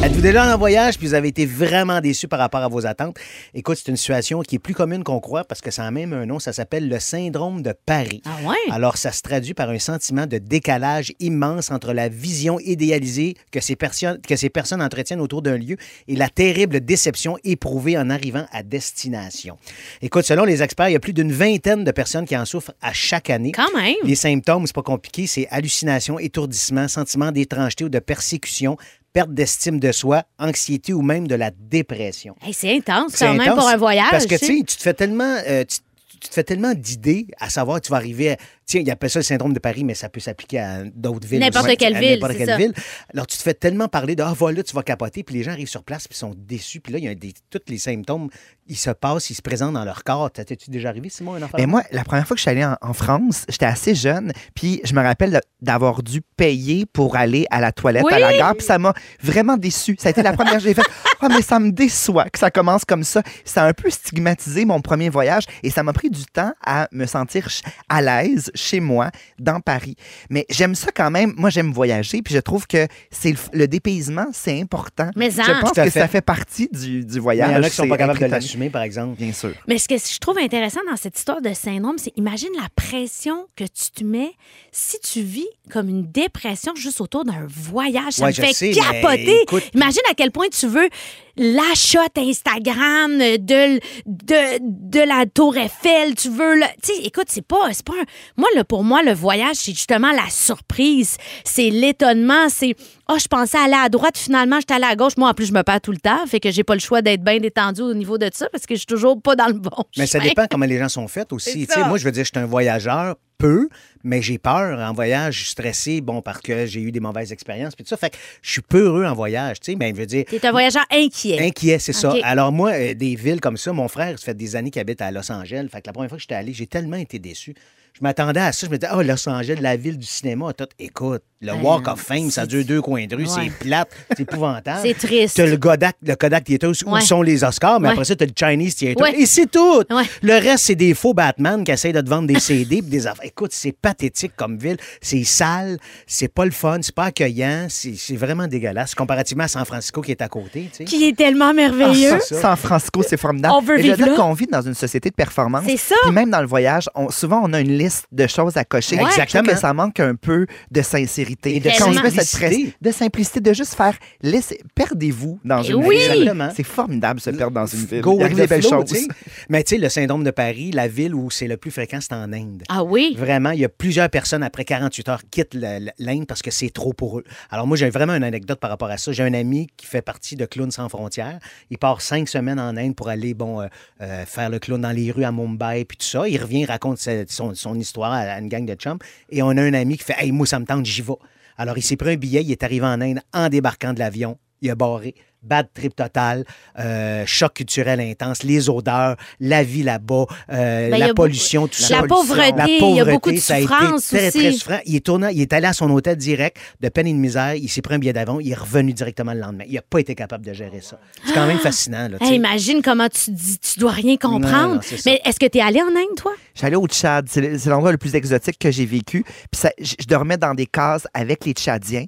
Êtes-vous 0.02 0.22
déjà 0.22 0.54
en 0.54 0.56
voyage 0.56 0.96
puis 0.96 1.06
vous 1.06 1.12
avez 1.12 1.28
été 1.28 1.44
vraiment 1.44 2.00
déçu 2.00 2.26
par 2.26 2.38
rapport 2.38 2.62
à 2.62 2.68
vos 2.68 2.86
attentes? 2.86 3.18
Écoute, 3.52 3.76
c'est 3.76 3.90
une 3.90 3.98
situation 3.98 4.40
qui 4.40 4.54
est 4.56 4.58
plus 4.58 4.72
commune 4.72 5.04
qu'on 5.04 5.20
croit 5.20 5.44
parce 5.44 5.60
que 5.60 5.70
ça 5.70 5.84
a 5.84 5.90
même 5.90 6.14
un 6.14 6.24
nom. 6.24 6.38
Ça 6.38 6.54
s'appelle 6.54 6.88
le 6.88 6.98
syndrome 6.98 7.60
de 7.60 7.74
Paris. 7.84 8.22
Ah 8.24 8.48
ouais? 8.48 8.56
Alors, 8.70 8.96
ça 8.96 9.12
se 9.12 9.20
traduit 9.20 9.52
par 9.52 9.68
un 9.68 9.78
sentiment 9.78 10.26
de 10.26 10.38
décalage 10.38 11.12
immense 11.20 11.70
entre 11.70 11.92
la 11.92 12.08
vision 12.08 12.58
idéalisée 12.60 13.34
que 13.52 13.60
ces, 13.60 13.76
personnes, 13.76 14.18
que 14.26 14.36
ces 14.36 14.48
personnes 14.48 14.80
entretiennent 14.80 15.20
autour 15.20 15.42
d'un 15.42 15.58
lieu 15.58 15.76
et 16.08 16.16
la 16.16 16.30
terrible 16.30 16.80
déception 16.80 17.36
éprouvée 17.44 17.98
en 17.98 18.08
arrivant 18.08 18.46
à 18.52 18.62
destination. 18.62 19.58
Écoute, 20.00 20.24
selon 20.24 20.44
les 20.44 20.62
experts, 20.62 20.88
il 20.88 20.92
y 20.92 20.96
a 20.96 21.00
plus 21.00 21.12
d'une 21.12 21.32
vingtaine 21.32 21.84
de 21.84 21.90
personnes 21.90 22.24
qui 22.24 22.38
en 22.38 22.46
souffrent 22.46 22.72
à 22.80 22.94
chaque 22.94 23.28
année. 23.28 23.52
Quand 23.52 23.78
même! 23.78 23.96
Les 24.04 24.14
symptômes, 24.14 24.66
c'est 24.66 24.74
pas 24.74 24.82
compliqué, 24.82 25.26
c'est 25.26 25.46
hallucination, 25.50 26.18
étourdissement, 26.18 26.88
sentiment 26.88 27.32
d'étrangeté 27.32 27.84
ou 27.84 27.90
de 27.90 27.98
persécution, 27.98 28.78
perte 29.12 29.32
d'estime 29.32 29.80
de 29.80 29.92
soi, 29.92 30.22
anxiété 30.38 30.92
ou 30.92 31.02
même 31.02 31.26
de 31.26 31.34
la 31.34 31.50
dépression. 31.50 32.34
Hey, 32.42 32.52
c'est 32.54 32.74
intense 32.76 33.12
C'est 33.14 33.26
quand 33.26 33.32
même 33.32 33.40
intense, 33.40 33.58
pour 33.58 33.68
un 33.68 33.76
voyage. 33.76 34.10
Parce 34.10 34.26
que 34.26 34.34
tu 34.36 34.40
tu 34.40 34.46
sais, 34.58 34.64
tu 34.64 34.76
te 34.76 34.82
fais 34.82 34.94
tellement. 34.94 35.36
euh, 35.46 35.64
tu, 35.64 35.78
tu 36.20 36.28
te 36.28 36.34
fais 36.34 36.44
tellement 36.44 36.74
d'idées 36.74 37.26
à 37.40 37.48
savoir 37.48 37.80
que 37.80 37.86
tu 37.86 37.90
vas 37.90 37.96
arriver 37.96 38.32
à. 38.32 38.36
Tiens, 38.70 38.82
il 38.82 38.90
appelle 38.92 39.10
ça 39.10 39.18
le 39.18 39.24
syndrome 39.24 39.52
de 39.52 39.58
Paris, 39.58 39.82
mais 39.82 39.94
ça 39.94 40.08
peut 40.08 40.20
s'appliquer 40.20 40.60
à 40.60 40.84
d'autres 40.84 41.26
villes. 41.26 41.40
N'importe 41.40 41.76
quelle 41.76 41.98
ville, 41.98 42.12
N'importe 42.12 42.32
c'est 42.34 42.38
quelle 42.38 42.46
ça. 42.50 42.56
ville. 42.56 42.72
Alors, 43.12 43.26
tu 43.26 43.36
te 43.36 43.42
fais 43.42 43.52
tellement 43.52 43.88
parler 43.88 44.14
de 44.14 44.22
Ah, 44.22 44.32
voilà, 44.32 44.62
tu 44.62 44.72
vas 44.76 44.84
capoter, 44.84 45.24
puis 45.24 45.34
les 45.34 45.42
gens 45.42 45.50
arrivent 45.50 45.66
sur 45.68 45.82
place, 45.82 46.06
puis 46.06 46.16
sont 46.16 46.36
déçus, 46.36 46.78
puis 46.78 46.92
là, 46.92 47.00
il 47.00 47.04
y 47.04 47.08
a 47.08 47.14
des, 47.16 47.32
tous 47.50 47.58
les 47.66 47.78
symptômes, 47.78 48.28
ils 48.68 48.76
se 48.76 48.90
passent, 48.90 49.28
ils 49.28 49.34
se 49.34 49.42
présentent 49.42 49.74
dans 49.74 49.84
leur 49.84 50.04
corps. 50.04 50.30
T'es-tu 50.30 50.70
déjà 50.70 50.90
arrivé, 50.90 51.08
Simon, 51.08 51.34
un 51.34 51.42
enfant? 51.42 51.56
Mais 51.58 51.66
moi, 51.66 51.82
la 51.90 52.04
première 52.04 52.24
fois 52.28 52.36
que 52.36 52.38
je 52.38 52.42
suis 52.42 52.50
allé 52.50 52.64
en, 52.64 52.76
en 52.80 52.92
France, 52.92 53.44
j'étais 53.48 53.66
assez 53.66 53.96
jeune, 53.96 54.32
puis 54.54 54.80
je 54.84 54.94
me 54.94 55.02
rappelle 55.02 55.40
d'avoir 55.60 56.04
dû 56.04 56.20
payer 56.36 56.86
pour 56.86 57.16
aller 57.16 57.46
à 57.50 57.60
la 57.60 57.72
toilette 57.72 58.04
Oui! 58.04 58.12
à 58.12 58.20
la 58.20 58.36
gare, 58.38 58.54
puis 58.54 58.64
ça 58.64 58.78
m'a 58.78 58.94
vraiment 59.20 59.56
déçu. 59.56 59.96
Ça 59.98 60.08
a 60.08 60.10
été 60.12 60.22
la 60.22 60.32
première 60.32 60.54
que 60.54 60.60
j'ai 60.60 60.74
fait. 60.74 60.82
Ah, 61.22 61.28
mais 61.28 61.42
ça 61.42 61.58
me 61.60 61.70
déçoit 61.70 62.30
que 62.30 62.38
ça 62.38 62.50
commence 62.50 62.86
comme 62.86 63.04
ça. 63.04 63.22
Ça 63.44 63.64
a 63.64 63.68
un 63.68 63.74
peu 63.74 63.90
stigmatisé 63.90 64.64
mon 64.64 64.80
premier 64.80 65.10
voyage 65.10 65.44
et 65.62 65.68
ça 65.68 65.82
m'a 65.82 65.92
pris 65.92 66.08
du 66.08 66.24
temps 66.24 66.54
à 66.64 66.88
me 66.92 67.04
sentir 67.04 67.46
à 67.90 68.00
l'aise 68.00 68.50
chez 68.60 68.80
moi, 68.80 69.10
dans 69.38 69.60
Paris. 69.60 69.96
Mais 70.30 70.46
j'aime 70.50 70.74
ça 70.74 70.90
quand 70.94 71.10
même. 71.10 71.34
Moi, 71.36 71.50
j'aime 71.50 71.72
voyager, 71.72 72.22
puis 72.22 72.34
je 72.34 72.40
trouve 72.40 72.66
que 72.66 72.86
c'est 73.10 73.34
le, 73.52 73.66
dépaysement, 73.66 74.26
c'est 74.32 74.60
important. 74.60 75.10
Mais 75.16 75.30
je 75.30 75.40
en- 75.40 75.60
pense 75.60 75.72
que 75.72 75.82
fait. 75.82 75.90
ça 76.00 76.08
fait 76.08 76.20
partie 76.20 76.68
du, 76.72 77.04
du 77.04 77.14
Mais 77.14 77.20
voyage. 77.20 77.50
il 77.50 77.54
y 77.54 77.56
en 77.56 77.62
a 77.62 77.68
qui 77.70 77.76
sont 77.76 77.88
pas 77.88 77.96
capables 77.96 78.18
de 78.20 78.26
l'assumer, 78.26 78.70
par 78.70 78.82
exemple. 78.82 79.16
Bien 79.16 79.32
sûr. 79.32 79.52
Mais 79.68 79.78
ce 79.78 79.88
que 79.88 79.96
je 79.96 80.18
trouve 80.18 80.38
intéressant 80.38 80.80
dans 80.90 80.96
cette 80.96 81.18
histoire 81.18 81.40
de 81.40 81.52
syndrome, 81.54 81.96
c'est 81.98 82.12
imagine 82.16 82.50
la 82.60 82.68
pression 82.76 83.46
que 83.56 83.64
tu 83.64 83.90
te 83.94 84.04
mets 84.04 84.32
si 84.72 84.98
tu 85.00 85.22
vis 85.22 85.48
comme 85.70 85.88
une 85.88 86.10
dépression 86.10 86.74
juste 86.74 87.00
autour 87.00 87.24
d'un 87.24 87.46
voyage. 87.48 88.14
Ça 88.14 88.24
Ouais, 88.24 88.30
me 88.30 88.34
je 88.34 88.40
fait 88.42 88.52
sais, 88.52 88.68
mais 88.68 89.00
capoter. 89.00 89.42
écoute- 89.42 89.64
Imagine 89.74 90.02
à 90.10 90.14
quel 90.14 90.30
point 90.30 90.46
tu 90.50 90.66
veux 90.66 90.88
la 91.36 91.74
shot 91.74 92.00
Instagram 92.16 93.18
de, 93.18 93.78
de, 94.06 94.58
de 94.60 95.00
la 95.00 95.26
Tour 95.26 95.56
Eiffel. 95.56 96.14
Tu 96.14 96.28
veux. 96.28 96.56
le- 96.56 96.64
Tu 96.82 96.94
sais, 96.94 97.02
écoute, 97.04 97.26
c'est 97.28 97.46
pas, 97.46 97.68
pas 97.84 97.94
un- 97.94 98.04
Moi, 98.36 98.48
là, 98.54 98.64
pour 98.64 98.84
moi, 98.84 99.02
le 99.02 99.12
voyage, 99.12 99.56
c'est 99.56 99.72
justement 99.72 100.12
la 100.12 100.28
surprise. 100.30 101.16
C'est 101.44 101.70
l'étonnement. 101.70 102.48
C'est. 102.48 102.74
Oh, 103.12 103.16
je 103.18 103.26
pensais 103.26 103.58
aller 103.58 103.74
à 103.74 103.88
droite, 103.88 104.16
finalement, 104.16 104.60
j'étais 104.60 104.74
allée 104.74 104.84
à 104.84 104.94
gauche. 104.94 105.16
Moi, 105.16 105.28
en 105.28 105.34
plus, 105.34 105.46
je 105.46 105.52
me 105.52 105.62
perds 105.62 105.80
tout 105.80 105.90
le 105.90 105.98
temps. 105.98 106.24
Fait 106.28 106.38
que 106.38 106.52
j'ai 106.52 106.62
pas 106.62 106.74
le 106.74 106.80
choix 106.80 107.02
d'être 107.02 107.24
bien 107.24 107.40
détendu 107.40 107.80
au 107.80 107.92
niveau 107.92 108.18
de 108.18 108.30
ça 108.32 108.48
parce 108.50 108.66
que 108.66 108.74
je 108.74 108.80
suis 108.80 108.86
toujours 108.86 109.20
pas 109.20 109.34
dans 109.34 109.48
le 109.48 109.54
bon. 109.54 109.84
Mais 109.98 110.06
ça 110.06 110.20
dépend 110.20 110.46
comment 110.48 110.66
les 110.66 110.78
gens 110.78 110.88
sont 110.88 111.08
faits 111.08 111.32
aussi. 111.32 111.66
Moi, 111.88 111.98
je 111.98 112.04
veux 112.04 112.12
dire, 112.12 112.24
je 112.24 112.30
suis 112.30 112.38
un 112.38 112.46
voyageur 112.46 113.16
peu, 113.36 113.68
mais 114.04 114.22
j'ai 114.22 114.38
peur 114.38 114.78
en 114.78 114.92
voyage. 114.92 115.34
Je 115.34 115.40
suis 115.40 115.50
stressé, 115.50 116.00
bon, 116.00 116.22
parce 116.22 116.40
que 116.40 116.66
j'ai 116.66 116.80
eu 116.82 116.92
des 116.92 117.00
mauvaises 117.00 117.32
expériences, 117.32 117.74
puis 117.74 117.82
tout 117.82 117.88
ça. 117.88 117.96
Fait 117.96 118.10
que 118.10 118.16
je 118.42 118.52
suis 118.52 118.62
peu 118.62 118.84
heureux 118.84 119.04
en 119.04 119.14
voyage, 119.14 119.58
tu 119.58 119.72
sais, 119.72 119.76
mais 119.76 119.90
je 119.90 119.96
veux 119.96 120.06
dire... 120.06 120.24
T'es 120.30 120.46
un 120.46 120.52
voyageur 120.52 120.84
inquiet. 120.92 121.44
Inquiet, 121.44 121.80
c'est 121.80 121.92
ça. 121.92 122.14
Alors 122.22 122.52
moi, 122.52 122.70
euh, 122.72 122.94
des 122.94 123.16
villes 123.16 123.40
comme 123.40 123.56
ça, 123.56 123.72
mon 123.72 123.88
frère, 123.88 124.18
ça 124.20 124.26
fait 124.26 124.34
des 124.34 124.54
années 124.54 124.70
qu'il 124.70 124.80
habite 124.80 125.02
à 125.02 125.10
Los 125.10 125.32
Angeles. 125.32 125.66
Fait 125.72 125.80
que 125.80 125.88
la 125.88 125.92
première 125.92 126.10
fois 126.10 126.18
que 126.18 126.22
j'étais 126.22 126.36
allé, 126.36 126.52
j'ai 126.52 126.68
tellement 126.68 126.96
été 126.96 127.18
déçu. 127.18 127.54
Je 127.94 128.00
m'attendais 128.02 128.40
à 128.40 128.52
ça. 128.52 128.68
Je 128.68 128.70
me 128.70 128.78
disais, 128.78 128.92
oh, 128.94 129.02
Los 129.02 129.28
Angeles, 129.28 129.58
la 129.60 129.76
ville 129.76 129.98
du 129.98 130.06
cinéma. 130.06 130.52
Tout. 130.52 130.68
Écoute, 130.78 131.24
le 131.42 131.52
Ben, 131.52 131.62
Walk 131.62 131.88
of 131.88 131.98
Fame, 132.00 132.30
ça 132.30 132.44
dure 132.44 132.64
deux 132.66 132.82
coins 132.82 133.06
de 133.06 133.16
rue, 133.16 133.22
Ouais. 133.24 133.28
c'est 133.44 133.50
plate, 133.66 133.88
c'est 134.10 134.20
épouvantable. 134.20 134.80
C'est 134.82 134.92
triste. 134.92 135.36
T'as 135.38 135.46
le 135.46 135.56
Kodak, 135.56 135.96
le 136.06 136.14
Kodak 136.14 136.44
Theater 136.44 136.70
où 136.84 136.90
Ouais. 136.92 137.00
sont 137.00 137.22
les 137.22 137.42
Oscars, 137.42 137.80
mais 137.80 137.88
Ouais. 137.88 137.92
après 137.94 138.04
ça, 138.04 138.14
t'as 138.14 138.26
le 138.26 138.32
Chinese 138.38 138.76
Theater. 138.76 139.02
Ouais. 139.02 139.18
Et 139.18 139.24
c'est 139.24 139.50
tout. 139.50 139.78
Ouais. 139.90 140.02
Le 140.22 140.34
reste, 140.34 140.64
c'est 140.64 140.74
des 140.74 140.92
faux 140.92 141.14
Batman 141.14 141.64
qui 141.64 141.72
essayent 141.72 141.94
de 141.94 142.00
te 142.02 142.10
vendre 142.10 142.26
des 142.28 142.38
CD 142.38 142.82
pis 142.82 142.90
des 142.90 143.06
affaires. 143.06 143.24
Écoute, 143.24 143.52
c'est 143.54 143.72
pathétique 143.72 144.32
comme 144.36 144.58
ville. 144.58 144.76
C'est 145.00 145.24
sale, 145.24 145.78
c'est 146.06 146.28
pas 146.28 146.44
le 146.44 146.50
fun, 146.50 146.78
c'est 146.82 146.94
pas 146.94 147.04
accueillant, 147.04 147.68
c'est 147.70 147.94
c'est 147.96 148.16
vraiment 148.16 148.46
dégueulasse 148.46 148.94
comparativement 148.94 149.44
à 149.44 149.48
San 149.48 149.64
Francisco 149.64 150.02
qui 150.02 150.10
est 150.10 150.20
à 150.20 150.28
côté. 150.28 150.68
tu 150.70 150.76
sais. 150.76 150.84
Qui 150.84 151.04
est 151.08 151.16
tellement 151.16 151.54
merveilleux. 151.54 152.12
Ah, 152.16 152.20
ça. 152.20 152.38
San 152.40 152.56
Francisco, 152.56 153.02
c'est 153.08 153.16
formidable. 153.16 153.54
On 153.56 153.62
veut 153.62 153.78
Et 153.78 153.82
je 153.82 153.88
veux 153.88 153.94
vivre 153.94 154.08
dire 154.08 154.16
là. 154.18 154.22
qu'on 154.22 154.32
vit 154.34 154.46
dans 154.46 154.60
une 154.62 154.74
société 154.74 155.08
de 155.08 155.14
performance. 155.14 155.64
C'est 155.66 155.78
ça. 155.78 155.94
Puis 156.02 156.12
même 156.12 156.28
dans 156.30 156.40
le 156.42 156.46
voyage, 156.46 156.90
on- 156.94 157.08
souvent, 157.08 157.40
on 157.42 157.52
a 157.54 157.60
une 157.60 157.78
liste 157.78 158.06
de 158.12 158.26
choses 158.26 158.58
à 158.58 158.64
cocher. 158.64 158.96
Exactement. 159.00 159.40
que 159.50 159.56
ça 159.56 159.72
manque 159.72 160.00
un 160.00 160.14
peu 160.16 160.46
de 160.70 160.82
sincérité. 160.82 161.29
Et 161.44 161.60
de 161.60 161.70
simplicité. 161.70 162.74
de 162.80 162.90
simplicité, 162.90 163.40
de 163.40 163.52
juste 163.52 163.74
faire, 163.74 163.96
laissez, 164.22 164.60
perdez-vous 164.74 165.40
dans 165.44 165.62
Eh 165.62 165.68
une 165.70 165.74
oui. 165.84 165.96
ville. 166.12 166.50
C'est 166.54 166.62
formidable 166.64 167.18
de 167.20 167.24
se 167.24 167.30
perdre 167.30 167.52
dans 167.54 167.66
une 167.66 167.84
ville. 167.86 168.00
Go 168.00 168.16
Il 168.18 168.24
arrive 168.24 168.36
des 168.36 168.46
belles 168.46 168.62
flow, 168.62 168.80
choses. 168.86 169.06
Mais 169.48 169.62
tu 169.62 169.74
sais, 169.76 169.80
le 169.80 169.88
syndrome 169.88 170.24
de 170.24 170.30
Paris, 170.30 170.70
la 170.72 170.88
ville 170.88 171.14
où 171.14 171.30
c'est 171.30 171.46
le 171.48 171.56
plus 171.56 171.70
fréquent, 171.70 171.98
c'est 172.00 172.12
en 172.14 172.32
Inde. 172.32 172.62
Ah 172.68 172.82
oui? 172.84 173.14
Vraiment, 173.18 173.50
il 173.50 173.60
y 173.60 173.64
a 173.64 173.68
plusieurs 173.68 174.08
personnes 174.10 174.42
après 174.42 174.64
48 174.64 175.08
heures 175.08 175.22
quittent 175.30 175.54
l'Inde 175.98 176.26
parce 176.26 176.42
que 176.42 176.50
c'est 176.50 176.70
trop 176.70 176.92
pour 176.92 177.18
eux. 177.18 177.24
Alors 177.50 177.66
moi, 177.66 177.76
j'ai 177.76 177.90
vraiment 177.90 178.14
une 178.14 178.24
anecdote 178.24 178.58
par 178.60 178.70
rapport 178.70 178.90
à 178.90 178.96
ça. 178.98 179.12
J'ai 179.12 179.22
un 179.22 179.34
ami 179.34 179.68
qui 179.76 179.86
fait 179.86 180.02
partie 180.02 180.36
de 180.36 180.44
Clowns 180.46 180.70
sans 180.70 180.88
frontières. 180.88 181.38
Il 181.70 181.78
part 181.78 182.00
cinq 182.00 182.28
semaines 182.28 182.60
en 182.60 182.76
Inde 182.76 182.94
pour 182.94 183.08
aller 183.08 183.34
bon 183.34 183.60
euh, 183.60 183.66
euh, 184.00 184.24
faire 184.26 184.50
le 184.50 184.58
clown 184.58 184.80
dans 184.80 184.90
les 184.90 185.10
rues 185.10 185.24
à 185.24 185.32
Mumbai 185.32 185.84
puis 185.84 185.96
tout 185.98 186.06
ça. 186.06 186.28
Il 186.28 186.40
revient, 186.40 186.60
il 186.60 186.66
raconte 186.66 186.98
sa- 186.98 187.26
son, 187.26 187.54
son 187.54 187.74
histoire 187.78 188.12
à 188.12 188.38
une 188.38 188.48
gang 188.48 188.64
de 188.64 188.74
chums. 188.74 188.98
Et 189.30 189.42
on 189.42 189.50
a 189.50 189.62
un 189.62 189.74
ami 189.74 189.96
qui 189.98 190.04
fait 190.04 190.16
Hey, 190.18 190.32
moi, 190.32 190.46
ça 190.46 190.58
me 190.58 190.64
tente, 190.66 190.84
j'y 190.86 191.02
vais. 191.02 191.12
Alors 191.60 191.76
il 191.76 191.82
s'est 191.82 191.98
pris 191.98 192.14
un 192.14 192.16
billet, 192.16 192.42
il 192.42 192.50
est 192.50 192.62
arrivé 192.62 192.86
en 192.86 193.02
Inde 193.02 193.20
en 193.34 193.50
débarquant 193.50 193.92
de 193.92 193.98
l'avion. 193.98 194.38
Il 194.62 194.70
a 194.70 194.74
barré 194.74 195.14
bad 195.42 195.68
trip 195.74 195.94
total, 195.96 196.44
euh, 196.78 197.24
choc 197.26 197.54
culturel 197.54 198.00
intense, 198.00 198.42
les 198.42 198.68
odeurs, 198.68 199.16
la 199.40 199.62
vie 199.62 199.82
là-bas, 199.82 200.26
euh, 200.52 200.90
Ben, 200.90 200.98
la 200.98 201.06
beaucoup- 201.08 201.14
pollution, 201.22 201.66
tout 201.68 201.74
ça. 201.80 202.00
la 202.02 202.06
pauvreté, 202.06 202.52
La 202.56 202.66
il 202.66 202.72
y 202.72 202.76
a 202.76 202.80
pauvreté, 202.80 203.10
beaucoup 203.12 203.32
de 203.32 203.36
ça 203.38 203.54
a 203.54 203.58
été 203.58 203.68
souffrance 203.68 204.06
très, 204.08 204.28
aussi. 204.28 204.38
très 204.38 204.52
souffrant. 204.52 204.78
Il 204.86 204.96
est, 204.96 205.04
tourné, 205.04 205.28
il 205.32 205.40
est 205.40 205.52
allé 205.52 205.66
à 205.66 205.72
son 205.72 205.90
hôtel 205.90 206.16
direct, 206.16 206.56
de 206.80 206.88
peine 206.88 207.06
et 207.06 207.12
de 207.12 207.18
misère, 207.18 207.54
il 207.54 207.68
s'est 207.68 207.82
pris 207.82 207.94
un 207.94 207.98
billet 207.98 208.12
d'avion, 208.12 208.40
il 208.40 208.50
est 208.50 208.54
revenu 208.54 208.92
directement 208.92 209.32
le 209.32 209.40
lendemain. 209.40 209.64
Il 209.68 209.74
n'a 209.74 209.82
pas 209.82 209.98
été 210.00 210.14
capable 210.14 210.44
de 210.44 210.52
gérer 210.52 210.80
ça. 210.80 210.98
C'est 211.24 211.32
quand 211.34 211.46
même 211.46 211.58
fascinant. 211.58 212.08
Là, 212.08 212.18
Hey, 212.20 212.34
imagine 212.36 212.82
comment 212.82 213.08
tu 213.08 213.30
dis, 213.30 213.58
tu 213.58 213.78
dois 213.80 213.92
rien 213.92 214.16
comprendre. 214.16 214.74
non. 214.74 214.80
Mais 215.06 215.20
est-ce 215.24 215.38
que 215.38 215.46
tu 215.46 215.58
es 215.58 215.60
allé 215.62 215.80
en 215.80 215.88
Inde, 215.88 216.16
toi? 216.16 216.32
J'allais 216.54 216.76
au 216.76 216.86
Tchad. 216.86 217.26
C'est 217.28 217.40
le- 217.40 217.58
c'est 217.58 217.70
l'endroit 217.70 217.92
le 217.92 217.98
plus 217.98 218.14
exotique 218.14 218.58
que 218.58 218.70
j'ai 218.70 218.84
vécu. 218.86 219.22
Puis 219.50 219.60
ça- 219.60 219.72
je 219.80 219.94
dormais 220.06 220.36
dans 220.36 220.54
des 220.54 220.66
cases 220.66 221.06
avec 221.14 221.44
les 221.46 221.52
Tchadiens. 221.52 222.04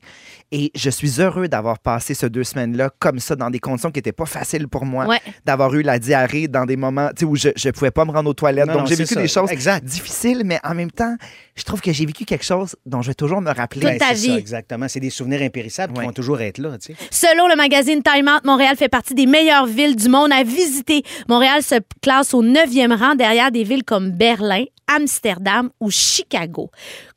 Et 0.54 0.70
je 0.74 0.90
suis 0.90 1.20
heureux 1.20 1.48
d'avoir 1.48 1.78
passé 1.78 2.12
ces 2.12 2.28
deux 2.28 2.44
semaines-là 2.44 2.90
comme 2.98 3.18
ça, 3.18 3.34
dans 3.36 3.48
des 3.50 3.58
conditions 3.58 3.90
qui 3.90 3.98
n'étaient 3.98 4.12
pas 4.12 4.26
faciles 4.26 4.68
pour 4.68 4.84
moi. 4.84 5.06
Ouais. 5.06 5.18
D'avoir 5.46 5.72
eu 5.74 5.80
la 5.82 5.98
diarrhée 5.98 6.46
dans 6.46 6.66
des 6.66 6.76
moments 6.76 7.08
où 7.24 7.36
je 7.36 7.48
ne 7.48 7.70
pouvais 7.72 7.90
pas 7.90 8.04
me 8.04 8.10
rendre 8.12 8.28
aux 8.28 8.34
toilettes. 8.34 8.66
Non, 8.66 8.74
Donc, 8.74 8.86
j'ai 8.88 8.94
vécu 8.96 9.14
ça. 9.14 9.22
des 9.22 9.28
choses 9.28 9.50
Exact. 9.50 9.82
difficiles, 9.84 10.42
mais 10.44 10.60
en 10.62 10.74
même 10.74 10.90
temps, 10.90 11.16
je 11.54 11.64
trouve 11.64 11.80
que 11.80 11.90
j'ai 11.92 12.04
vécu 12.04 12.24
quelque 12.26 12.44
chose 12.44 12.76
dont 12.84 13.00
je 13.02 13.08
vais 13.08 13.14
toujours 13.14 13.40
me 13.40 13.50
rappeler. 13.50 13.80
Toute 13.80 13.98
ta 13.98 14.10
Ben, 14.10 14.14
c'est 14.14 14.26
ça, 14.26 14.32
vie. 14.34 14.38
exactement. 14.38 14.86
C'est 14.88 15.00
des 15.00 15.10
souvenirs 15.10 15.40
impérissables 15.42 15.94
qui 15.94 16.00
Ouais. 16.00 16.06
vont 16.06 16.12
toujours 16.12 16.40
être 16.42 16.58
là. 16.58 16.76
tu 16.78 16.94
sais. 16.94 16.96
Selon 17.10 17.48
le 17.48 17.56
magazine 17.56 18.02
Time 18.02 18.28
Out, 18.28 18.44
Montréal 18.44 18.76
fait 18.76 18.88
partie 18.90 19.14
des 19.14 19.26
meilleures 19.26 19.66
villes 19.66 19.96
du 19.96 20.10
monde 20.10 20.32
à 20.32 20.42
visiter. 20.42 21.02
Montréal 21.28 21.62
se 21.62 21.76
classe 22.02 22.34
au 22.34 22.42
9e 22.42 22.92
rang 22.92 23.14
derrière 23.14 23.50
des 23.50 23.64
villes 23.64 23.84
comme 23.84 24.10
Berlin, 24.10 24.64
Amsterdam 24.86 25.70
ou 25.80 25.90
Chicago. 25.90 26.70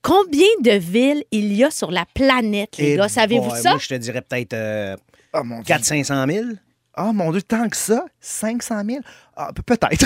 Combien 0.05 0.45
de 0.61 0.71
villes 0.77 1.23
il 1.31 1.51
y 1.53 1.63
a 1.63 1.71
sur 1.71 1.89
la 1.89 2.05
planète, 2.13 2.77
les 2.77 2.91
Et 2.91 2.95
gars? 2.95 3.09
Savez-vous 3.09 3.49
ça? 3.55 3.71
Moi, 3.71 3.79
je 3.79 3.87
te 3.87 3.95
dirais 3.95 4.21
peut-être 4.21 4.53
euh, 4.53 4.95
Oh 5.33 5.43
mon 5.43 5.61
Dieu. 5.61 5.75
400-500 5.75 6.31
000. 6.31 6.45
Oh 6.97 7.11
mon 7.11 7.31
Dieu, 7.31 7.41
tant 7.41 7.67
que 7.67 7.75
ça? 7.75 8.05
500 8.19 8.83
000? 8.87 8.99
Ah, 9.37 9.49
pe- 9.53 9.61
peut-être. 9.63 10.05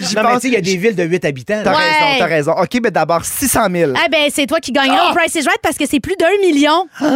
J'y 0.00 0.14
Non, 0.16 0.22
mais 0.22 0.28
tu 0.28 0.32
pense. 0.34 0.42
sais, 0.42 0.48
il 0.48 0.54
y 0.54 0.56
a 0.56 0.60
des 0.60 0.76
villes 0.76 0.94
de 0.94 1.04
8 1.04 1.24
habitants. 1.24 1.60
T'as. 1.64 1.70
Ouais. 1.72 1.78
raison, 1.78 2.18
t'as 2.18 2.26
raison. 2.26 2.52
OK, 2.52 2.80
mais 2.82 2.90
d'abord, 2.90 3.24
600 3.24 3.60
000. 3.72 3.92
Ah 3.96 4.08
ben, 4.10 4.28
c'est 4.32 4.46
toi 4.46 4.60
qui 4.60 4.72
gagneras 4.72 5.10
au 5.10 5.14
Price 5.14 5.34
is 5.34 5.40
Right 5.46 5.58
parce 5.62 5.78
que 5.78 5.86
c'est 5.86 6.00
plus 6.00 6.16
d'un 6.16 6.26
million. 6.42 6.86
Plus 6.98 7.06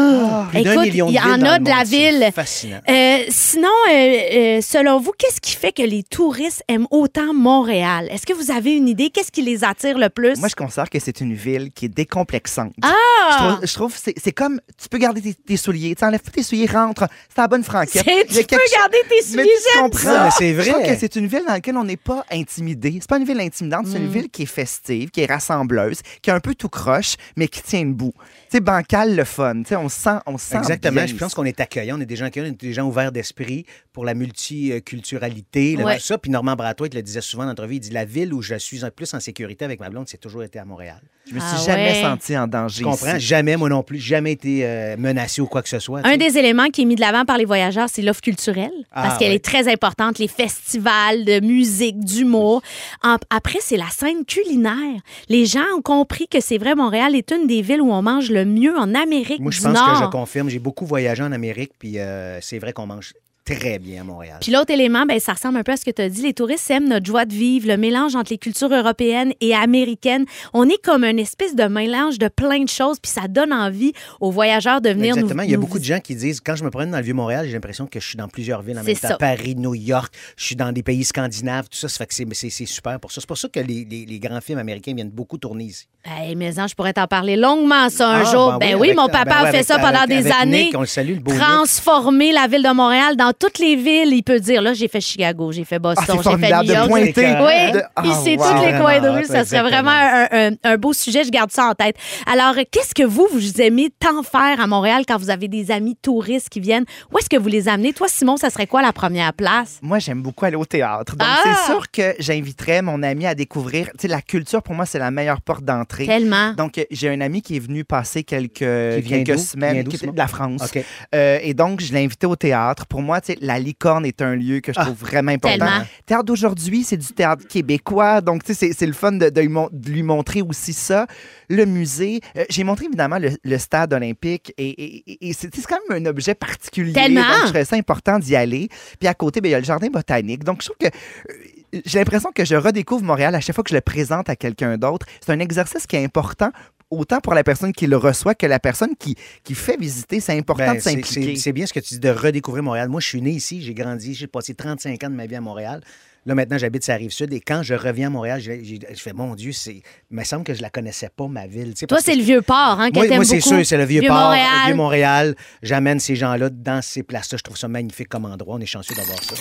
d'un 0.63 0.73
Écoute, 0.73 0.85
million 0.87 1.07
de 1.07 1.13
il 1.13 1.15
y 1.17 1.21
en 1.21 1.43
a 1.43 1.59
le 1.59 1.65
de 1.65 1.69
la 1.69 1.85
ville. 1.85 2.31
Fascinant. 2.35 2.81
Euh, 2.89 3.19
sinon, 3.29 3.69
euh, 3.91 3.93
euh, 3.93 4.61
selon 4.63 4.99
vous, 4.99 5.13
qu'est-ce 5.19 5.41
qui 5.43 5.55
fait 5.57 5.73
que 5.73 5.83
les 5.83 6.03
touristes 6.03 6.63
aiment 6.69 6.87
autant 6.91 7.35
Montréal? 7.35 8.09
Est-ce 8.11 8.25
que 8.27 8.33
vous 8.33 8.51
avez 8.51 8.73
une 8.77 8.89
idée? 8.89 9.11
Qu'est-ce 9.11 9.31
qui 9.33 9.43
les 9.43 9.63
attire 9.65 9.99
le 9.99 10.09
plus? 10.09 10.39
Moi, 10.39 10.49
je 10.49 10.55
considère 10.57 10.89
que 10.89 10.99
c'est 10.99 11.21
une 11.21 11.35
ville 11.35 11.71
qui 11.75 11.85
est 11.87 11.89
décomplexante. 11.89 12.73
Ah! 12.83 13.59
Je 13.63 13.75
trouve, 13.75 13.93
que 13.93 13.99
c'est, 14.17 14.33
comme, 14.33 14.61
tu 14.81 14.89
peux 14.89 14.99
garder 14.99 15.21
tes, 15.21 15.35
tes 15.35 15.57
souliers. 15.57 15.95
Tu 15.95 16.05
enlèves 16.05 16.21
tes 16.23 16.43
souliers, 16.43 16.67
rentre. 16.67 17.07
C'est 17.35 17.41
la 17.43 17.49
bonne 17.49 17.65
franquette. 17.65 18.05
Tu 18.05 18.45
peux 18.45 18.57
chose- 18.57 18.73
garder 18.73 18.99
tes 19.09 19.17
Mais 19.17 19.23
souliers, 19.23 19.45
tu 19.45 19.73
j'aime 19.75 19.83
comprends. 19.83 19.99
ça. 20.31 20.31
Mais 20.41 20.46
c'est 20.55 20.63
Je 20.63 20.71
trouve 20.71 20.83
vrai. 20.83 20.95
que 20.95 21.01
c'est 21.01 21.17
une 21.17 21.27
ville 21.27 21.43
dans 21.47 21.53
laquelle 21.53 21.77
on 21.77 21.85
n'est 21.85 21.97
pas 21.97 22.25
intimidé. 22.31 22.99
C'est 23.01 23.09
pas 23.09 23.19
une 23.19 23.25
ville 23.25 23.41
intimidante, 23.41 23.87
Mm. 23.87 23.91
c'est 23.93 23.99
une 23.99 24.09
ville 24.11 24.29
qui 24.29 24.43
est 24.43 24.47
festive, 24.47 25.11
qui 25.11 25.21
est 25.23 25.27
rassembleuse, 25.27 26.01
qui 26.23 26.31
est 26.31 26.33
un 26.33 26.41
peu 26.41 26.55
tout 26.55 26.69
croche, 26.69 27.17
mais 27.37 27.49
qui 27.49 27.63
tient 27.63 27.85
debout. 27.85 28.13
Sais, 28.57 28.61
bancal, 28.61 29.15
le 29.15 29.25
fun. 29.25 29.57
Tu 29.63 29.69
sais, 29.69 29.77
on 29.77 29.91
se 29.91 30.01
sent, 30.01 30.17
on 30.25 30.39
se 30.39 30.47
sent 30.47 30.57
Exactement. 30.57 30.95
bien 30.95 31.07
Je 31.07 31.15
pense 31.15 31.35
qu'on 31.35 31.45
est 31.45 31.61
accueillant. 31.61 31.99
On 31.99 32.01
est 32.01 32.07
des 32.07 32.17
gens 32.17 32.25
accueillants, 32.25 32.47
on 32.49 32.53
est 32.53 32.59
des 32.61 32.73
gens 32.73 32.85
ouverts 32.87 33.13
d'esprit 33.13 33.67
pour 33.93 34.07
la 34.07 34.15
multiculturalité, 34.15 35.77
là, 35.77 35.85
Ouais. 35.85 35.97
tout 35.97 36.03
ça. 36.05 36.17
Puis 36.17 36.31
Normand 36.31 36.55
Bratois, 36.57 36.89
il 36.91 36.95
le 36.97 37.03
disait 37.03 37.21
souvent 37.21 37.43
dans 37.45 37.51
l'entrevue, 37.51 37.75
il 37.75 37.81
dit 37.81 37.91
la 37.91 38.07
ville 38.07 38.33
où 38.33 38.41
je 38.41 38.55
suis 38.55 38.83
un- 38.85 38.91
plus 38.91 39.13
en 39.15 39.21
sécurité 39.21 39.65
avec 39.67 39.79
ma 39.81 39.91
blonde, 39.91 40.07
c'est 40.09 40.17
toujours 40.21 40.43
été 40.43 40.59
à 40.59 40.65
Montréal. 40.65 41.01
Je 41.29 41.35
me 41.35 41.41
suis 41.41 41.49
Ah 41.53 41.63
jamais 41.67 41.91
ouais. 41.93 42.01
senti 42.03 42.37
en 42.39 42.47
danger 42.47 42.79
Je 42.81 42.85
comprends. 42.85 43.17
ici. 43.17 43.27
Jamais, 43.27 43.57
moi 43.57 43.69
non 43.69 43.83
plus, 43.83 43.99
jamais 43.99 44.33
été 44.33 44.65
euh, 44.65 44.97
menacé 44.97 45.43
ou 45.43 45.47
quoi 45.47 45.61
que 45.63 45.69
ce 45.69 45.79
soit. 45.81 46.01
Un 46.07 46.17
des 46.17 46.39
éléments 46.39 46.69
qui 46.69 46.83
est 46.83 46.85
mis 46.87 46.95
de 46.95 47.01
l'avant 47.01 47.25
par 47.27 47.37
les 47.37 47.45
voyageurs, 47.45 47.89
c'est 47.91 48.01
l'offre 48.03 48.21
culturelle, 48.23 48.71
parce 48.95 49.15
Ah, 49.15 49.17
qu'elle 49.19 49.31
ouais. 49.31 49.37
est 49.37 49.45
très 49.45 49.71
importante, 49.71 50.19
les 50.19 50.29
festivals 50.29 51.25
de 51.27 51.45
musique, 51.45 51.99
d'humour. 52.03 52.63
En- 53.03 53.17
Après, 53.31 53.59
c'est 53.61 53.77
la 53.77 53.89
scène 53.91 54.25
culinaire. 54.25 55.01
Les 55.29 55.45
gens 55.47 55.65
ont 55.77 55.83
compris 55.83 56.27
que 56.29 56.41
c'est 56.41 56.59
vrai, 56.59 56.75
Montréal 56.75 57.15
est 57.17 57.31
une 57.33 57.47
des 57.47 57.61
villes 57.61 57.81
où 57.83 57.93
on 57.93 58.03
mange 58.03 58.31
le 58.31 58.45
mieux 58.47 58.77
en 58.77 58.95
Amérique 58.95 59.41
Moi, 59.41 59.51
je 59.53 59.59
du 59.59 59.65
pense 59.65 59.75
Nord. 59.75 59.99
que 60.01 60.05
je 60.07 60.11
confirme. 60.11 60.49
J'ai 60.49 60.59
beaucoup 60.59 60.87
voyagé 60.87 61.23
en 61.23 61.33
Amérique, 61.33 61.73
puis 61.79 61.99
euh, 61.99 62.41
c'est 62.41 62.59
vrai 62.59 62.73
qu'on 62.73 62.87
mange 62.87 63.15
très 63.47 63.79
bien 63.79 64.01
à 64.03 64.05
Montréal. 64.05 64.39
Puis 64.41 64.53
l'autre 64.53 64.73
élément, 64.73 65.07
ben, 65.07 65.19
ça 65.21 65.33
ressemble 65.33 65.57
un 65.59 65.63
peu 65.63 65.73
à 65.73 65.77
ce 65.77 65.85
que 65.85 65.91
tu 65.91 66.03
as 66.03 66.09
dit. 66.09 66.23
Les 66.23 66.35
touristes 66.35 66.71
aiment 66.71 66.89
notre 66.89 67.07
joie 67.07 67.25
de 67.25 67.33
vivre, 67.33 67.69
le 67.69 67.77
mélange 67.77 68.15
entre 68.17 68.33
les 68.33 68.39
cultures 68.39 68.73
européennes 68.73 69.33
et 69.41 69.55
américaines. 69.55 70.25
On 70.53 70.69
est 70.69 70.83
comme 70.83 71.05
une 71.05 71.19
espèce 71.19 71.55
de 71.55 71.65
mélange 71.65 72.19
de 72.19 72.29
plein 72.29 72.65
de 72.65 72.69
choses, 72.69 72.99
puis 73.01 73.11
ça 73.11 73.29
donne 73.29 73.53
envie 73.53 73.93
aux 74.21 74.31
voyageurs 74.31 74.81
de 74.81 74.91
venir 74.91 75.15
nous 75.15 75.21
Exactement. 75.23 75.43
Il 75.45 75.51
y 75.51 75.55
a 75.55 75.59
beaucoup 75.59 75.79
de 75.79 75.85
gens 75.85 76.01
qui 76.01 76.15
disent, 76.17 76.41
quand 76.41 76.57
je 76.57 76.65
me 76.65 76.71
promène 76.71 76.91
dans 76.91 76.99
le 76.99 77.05
Vieux-Montréal, 77.05 77.47
j'ai 77.47 77.53
l'impression 77.53 77.87
que 77.87 78.01
je 78.01 78.07
suis 78.09 78.17
dans 78.19 78.29
plusieurs 78.29 78.63
villes 78.63 78.79
en 78.79 78.83
C'est 78.83 78.89
même 78.89 78.97
temps. 78.97 79.09
ça. 79.09 79.17
Paris, 79.17 79.55
New 79.57 79.75
York, 79.75 80.13
je 80.37 80.45
suis 80.45 80.57
dans 80.57 80.73
des 80.73 80.83
pays 80.83 81.05
scandinaves, 81.05 81.69
tout 81.71 81.79
ça. 81.79 81.89
Ça 81.89 81.99
fait 81.99 82.07
que 82.07 82.15
c'est- 82.35 82.67
super 82.67 82.99
pour 82.99 83.13
ça. 83.13 83.21
C'est 83.21 83.27
pour 83.29 83.39
ça 83.39 83.49
que 83.49 83.61
les, 83.61 83.87
les- 83.89 84.07
les 84.07 84.19
grands 84.19 84.41
films 84.41 84.59
américains 84.59 84.93
viennent 84.95 85.11
beaucoup 85.11 85.39
tourner 85.39 85.65
ici. 85.65 85.87
Hey, 86.05 86.35
mais 86.35 86.59
hein, 86.59 86.67
je 86.69 86.75
pourrais 86.75 86.93
t'en 86.93 87.07
parler 87.07 87.37
longuement, 87.37 87.89
ça, 87.91 88.09
un 88.09 88.23
Ah, 88.23 88.33
jour. 88.33 88.57
Ben, 88.59 88.75
oui, 88.77 88.89
avec- 88.89 88.97
mon 88.97 89.07
papa 89.09 89.25
ben 89.25 89.31
oui, 89.31 89.37
a 89.49 89.51
fait 89.51 89.57
avec- 89.59 89.67
ça 89.67 89.79
pendant 89.79 89.99
avec- 90.01 90.25
des 90.25 90.31
années. 90.33 90.65
Nick, 90.65 90.77
on 90.77 90.81
le 90.81 90.87
salue, 90.87 91.15
le 91.15 91.21
beau 91.21 91.33
Nick. 91.33 91.41
Transformer 91.41 92.33
la 92.33 92.47
ville 92.47 92.63
de 92.63 92.73
Montréal 92.73 93.17
dans 93.17 93.33
toutes 93.39 93.59
les 93.59 93.77
villes. 93.77 94.13
Il 94.13 94.23
peut 94.23 94.41
dire, 94.41 94.63
là, 94.63 94.73
j'ai 94.75 94.89
fait 94.89 95.01
Chicago, 95.01 95.53
j'ai 95.53 95.65
fait 95.65 95.77
Ah, 95.77 95.79
Boston, 95.81 96.05
c'est 96.23 96.31
j'ai 96.31 96.37
fait 96.39 96.53
New 96.57 96.63
de 96.63 96.73
York. 96.73 96.89
pointer. 96.89 97.35
Oui, 97.41 97.73
De- 97.73 97.83
Ah, 97.97 98.03
il 98.05 98.13
sait 98.15 98.37
wow. 98.37 98.45
tous 98.45 98.65
les 98.65 98.73
coins 98.81 99.01
de 99.01 99.09
rue. 99.09 99.25
Ça 99.25 99.45
serait 99.45 99.63
vraiment 99.63 99.91
un, 99.91 100.27
un- 100.33 100.57
un 100.65 100.77
beau 100.77 100.93
sujet. 100.93 101.25
Je 101.25 101.31
garde 101.31 101.51
ça 101.51 101.67
en 101.67 101.75
tête. 101.75 101.97
Alors, 102.27 102.55
qu'est-ce 102.71 102.95
que 102.95 103.03
vous, 103.05 103.27
vous 103.33 103.61
aimez 103.61 103.91
tant 103.99 104.23
faire 104.23 104.61
à 104.61 104.67
Montréal 104.67 105.05
quand 105.07 105.19
vous 105.19 105.31
avez 105.31 105.49
des 105.49 105.71
amis 105.71 105.97
touristes 106.01 106.49
qui 106.49 106.61
viennent? 106.61 106.85
Où 107.13 107.19
est-ce 107.19 107.29
que 107.29 107.37
vous 107.37 107.49
les 107.49 107.69
amenez? 107.69 107.93
Toi, 107.93 108.07
Simon, 108.09 108.37
ça 108.37 108.51
serait 108.51 108.67
quoi 108.67 108.83
la 108.83 108.93
première 108.93 109.33
place? 109.33 109.79
Moi, 109.83 109.99
j'aime 109.99 110.23
beaucoup 110.23 110.45
aller 110.45 110.57
au 110.57 110.65
théâtre. 110.65 111.17
Donc, 111.17 111.29
Ah! 111.31 111.39
c'est 111.45 111.73
sûr 111.73 111.91
que 111.91 112.15
j'inviterais 112.19 112.83
mon 112.83 113.03
ami 113.03 113.27
à 113.27 113.35
découvrir. 113.35 113.87
Tu 113.93 114.03
sais, 114.03 114.09
la 114.09 114.23
culture, 114.23 114.63
pour 114.63 114.75
moi, 114.75 114.87
c'est 114.87 114.99
la 114.99 115.11
meilleure 115.11 115.41
porte 115.41 115.65
d'entrée. 115.65 116.07
Tellement. 116.07 116.53
Donc, 116.53 116.85
j'ai 116.91 117.09
un 117.09 117.21
ami 117.21 117.43
qui 117.43 117.57
est 117.57 117.61
venu 117.61 117.85
passer 117.85 118.25
quelques, 118.25 118.59
Qui 118.59 119.01
vient 119.01 119.25
quelques 119.25 119.39
semaines, 119.39 119.85
qui 119.87 119.97
était 119.97 120.07
de 120.07 120.17
la 120.17 120.27
France. 120.27 120.71
Euh, 121.15 121.39
et 121.43 121.55
donc, 121.55 121.81
je 121.81 121.93
l'ai 121.93 122.05
invité 122.05 122.27
au 122.27 122.37
théâtre. 122.37 122.87
Pour 122.87 123.03
moi, 123.03 123.21
tu 123.21 123.26
sais, 123.27 123.39
la 123.41 123.59
licorne 123.59 124.05
est 124.07 124.23
un 124.23 124.35
lieu 124.35 124.61
que 124.61 124.73
je 124.73 124.81
trouve 124.81 124.97
vraiment 124.97 125.33
important. 125.33 125.59
Tellement. 125.67 125.85
Théâtre 126.07 126.25
d'aujourd'hui, 126.25 126.83
c'est 126.85 126.97
du 126.97 127.07
théâtre 127.09 127.47
québécois. 127.49 128.21
Donc, 128.21 128.45
tu 128.45 128.55
sais, 128.55 128.73
c'est- 128.73 128.87
le 128.87 128.93
fun 128.93 129.13
de, 129.13 129.29
de 129.31 129.41
lui 129.41 129.49
mon- 129.49 129.69
de 129.73 129.91
lui 129.91 130.03
montrer 130.03 130.43
aussi 130.43 130.73
ça. 130.73 131.07
Le 131.49 131.65
musée. 131.65 132.21
euh, 132.37 132.45
j'ai 132.51 132.65
montré 132.65 132.87
évidemment 132.87 133.19
le, 133.19 133.31
le 133.43 133.59
stade 133.59 133.93
olympique 133.93 134.53
et, 134.59 134.69
et- 134.69 135.05
et- 135.13 135.29
et 135.29 135.33
c'est 135.33 135.51
quand 135.67 135.79
même 135.89 136.03
un 136.07 136.09
objet 136.09 136.35
particulier. 136.35 136.93
Tellement. 136.93 137.21
Donc, 137.23 137.31
je 137.41 137.45
trouvais 137.45 137.65
ça 137.65 137.77
important 137.77 138.19
d'y 138.19 138.35
aller. 138.37 138.69
Puis 138.99 139.09
à 139.09 139.15
côté, 139.15 139.41
ben, 139.41 139.49
il 139.49 139.53
y 139.53 139.55
a 139.55 139.59
le 139.61 139.65
jardin 139.65 139.89
botanique. 139.89 140.45
Donc, 140.45 140.63
je 140.63 140.67
trouve 140.69 140.77
que. 140.79 140.87
euh, 140.87 141.81
J'ai 141.85 141.99
l'impression 141.99 142.31
que 142.35 142.45
je 142.45 142.55
redécouvre 142.55 143.03
Montréal 143.05 143.35
à 143.35 143.41
chaque 143.41 143.55
fois 143.55 143.65
que 143.65 143.71
je 143.71 143.75
le 143.75 143.81
présente 143.81 144.31
à 144.31 144.37
quelqu'un 144.37 144.79
d'autre. 144.79 145.05
C'est 145.21 145.33
un 145.33 145.41
exercice 145.41 145.87
qui 145.87 145.97
est 145.97 146.05
important 146.05 146.51
autant 146.91 147.21
pour 147.21 147.35
la 147.35 147.43
personne 147.45 147.73
qui 147.73 147.87
le 147.87 147.97
reçoit 147.97 148.35
que 148.35 148.47
la 148.47 148.59
personne 148.61 148.95
qui, 148.97 149.17
qui 149.45 149.55
fait 149.55 149.77
visiter. 149.77 150.21
C'est 150.21 150.37
important 150.39 150.67
Ben, 150.67 150.75
de 150.77 150.81
c'est- 150.81 150.91
s'impliquer. 151.03 151.37
c'est 151.37 151.53
bien 151.53 151.67
ce 151.67 151.73
que 151.73 151.81
tu 151.81 151.95
dis 151.95 152.01
de 152.01 152.09
redécouvrir 152.11 152.63
Montréal. 152.63 152.89
Moi, 152.89 153.01
je 153.01 153.07
suis 153.09 153.23
né 153.23 153.31
ici, 153.31 153.63
j'ai 153.63 153.75
grandi, 153.75 154.15
j'ai 154.15 154.27
passé 154.27 154.55
35 154.55 155.03
ans 155.05 155.11
de 155.11 155.15
ma 155.15 155.27
vie 155.27 155.37
à 155.37 155.41
Montréal. 155.41 155.83
Là, 156.27 156.35
maintenant, 156.35 156.59
j'habite 156.59 156.83
sur 156.85 156.93
la 156.93 156.99
Rive-Sud 156.99 157.33
et 157.33 157.41
quand 157.41 157.63
je 157.63 157.75
reviens 157.75 158.09
à 158.09 158.11
Montréal, 158.11 158.41
j'ai- 158.41 158.61
je 158.65 159.01
fais, 159.01 159.13
mon 159.13 159.35
Dieu, 159.37 159.53
c'est... 159.53 159.75
il 160.11 160.17
me 160.17 160.25
semble 160.25 160.43
que 160.45 160.55
je 160.55 160.61
la 160.61 160.71
connaissais 160.71 161.09
pas, 161.09 161.29
ma 161.29 161.47
ville. 161.47 161.71
tu 161.75 161.81
sais, 161.81 161.87
Toi, 161.87 161.99
que 161.99 162.05
c'est 162.05 162.17
le 162.17 162.23
vieux 162.23 162.43
port, 162.43 162.79
hein, 162.81 162.91
que 162.91 162.97
Moi, 162.99 163.07
moi, 163.15 163.25
c'est 163.25 163.41
sûr, 163.41 163.65
c'est 163.65 163.77
le 163.77 163.85
vieux, 163.85 164.03
port, 164.07 164.17
Montréal. 164.17 164.47
le 164.63 164.67
vieux 164.67 164.75
Montréal. 164.75 165.35
J'amène 165.63 166.01
ces 166.01 166.17
gens-là 166.17 166.51
dans 166.51 166.83
ces 166.83 167.03
places-là. 167.05 167.39
Je 167.39 167.43
trouve 167.45 167.57
ça 167.57 167.69
magnifique 167.69 168.09
comme 168.09 168.25
endroit. 168.25 168.57
On 168.57 168.61
est 168.61 168.67
chanceux 168.67 168.95
d'avoir 168.95 169.23
ça. 169.23 169.35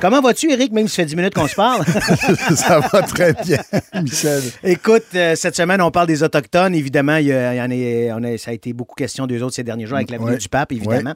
Comment 0.00 0.20
vas-tu, 0.20 0.50
Eric, 0.50 0.72
même 0.72 0.88
si 0.88 0.96
ça 0.96 1.02
fait 1.02 1.06
10 1.06 1.16
minutes 1.16 1.34
qu'on 1.34 1.46
se 1.46 1.54
parle? 1.54 1.84
Ça 2.56 2.80
va 2.80 3.02
très 3.02 3.32
bien, 3.32 3.58
Michel. 4.02 4.42
Écoute, 4.62 5.04
euh, 5.14 5.34
cette 5.36 5.54
semaine, 5.56 5.80
on 5.80 5.90
parle 5.90 6.06
des 6.08 6.22
Autochtones. 6.22 6.74
Évidemment, 6.74 7.16
il 7.16 7.26
y 7.26 7.32
a- 7.32 7.54
il 7.54 7.58
y 7.58 7.60
en 7.62 7.70
est- 7.70 8.12
on 8.12 8.22
a- 8.24 8.38
ça 8.38 8.50
a 8.50 8.54
été 8.54 8.72
beaucoup 8.72 8.94
question 8.94 9.26
d'eux 9.26 9.42
autres 9.42 9.54
ces 9.54 9.62
derniers 9.64 9.86
jours 9.86 9.96
avec 9.96 10.10
la 10.10 10.18
venue 10.18 10.30
Ouais. 10.32 10.36
du 10.38 10.48
pape, 10.48 10.72
évidemment. 10.72 11.14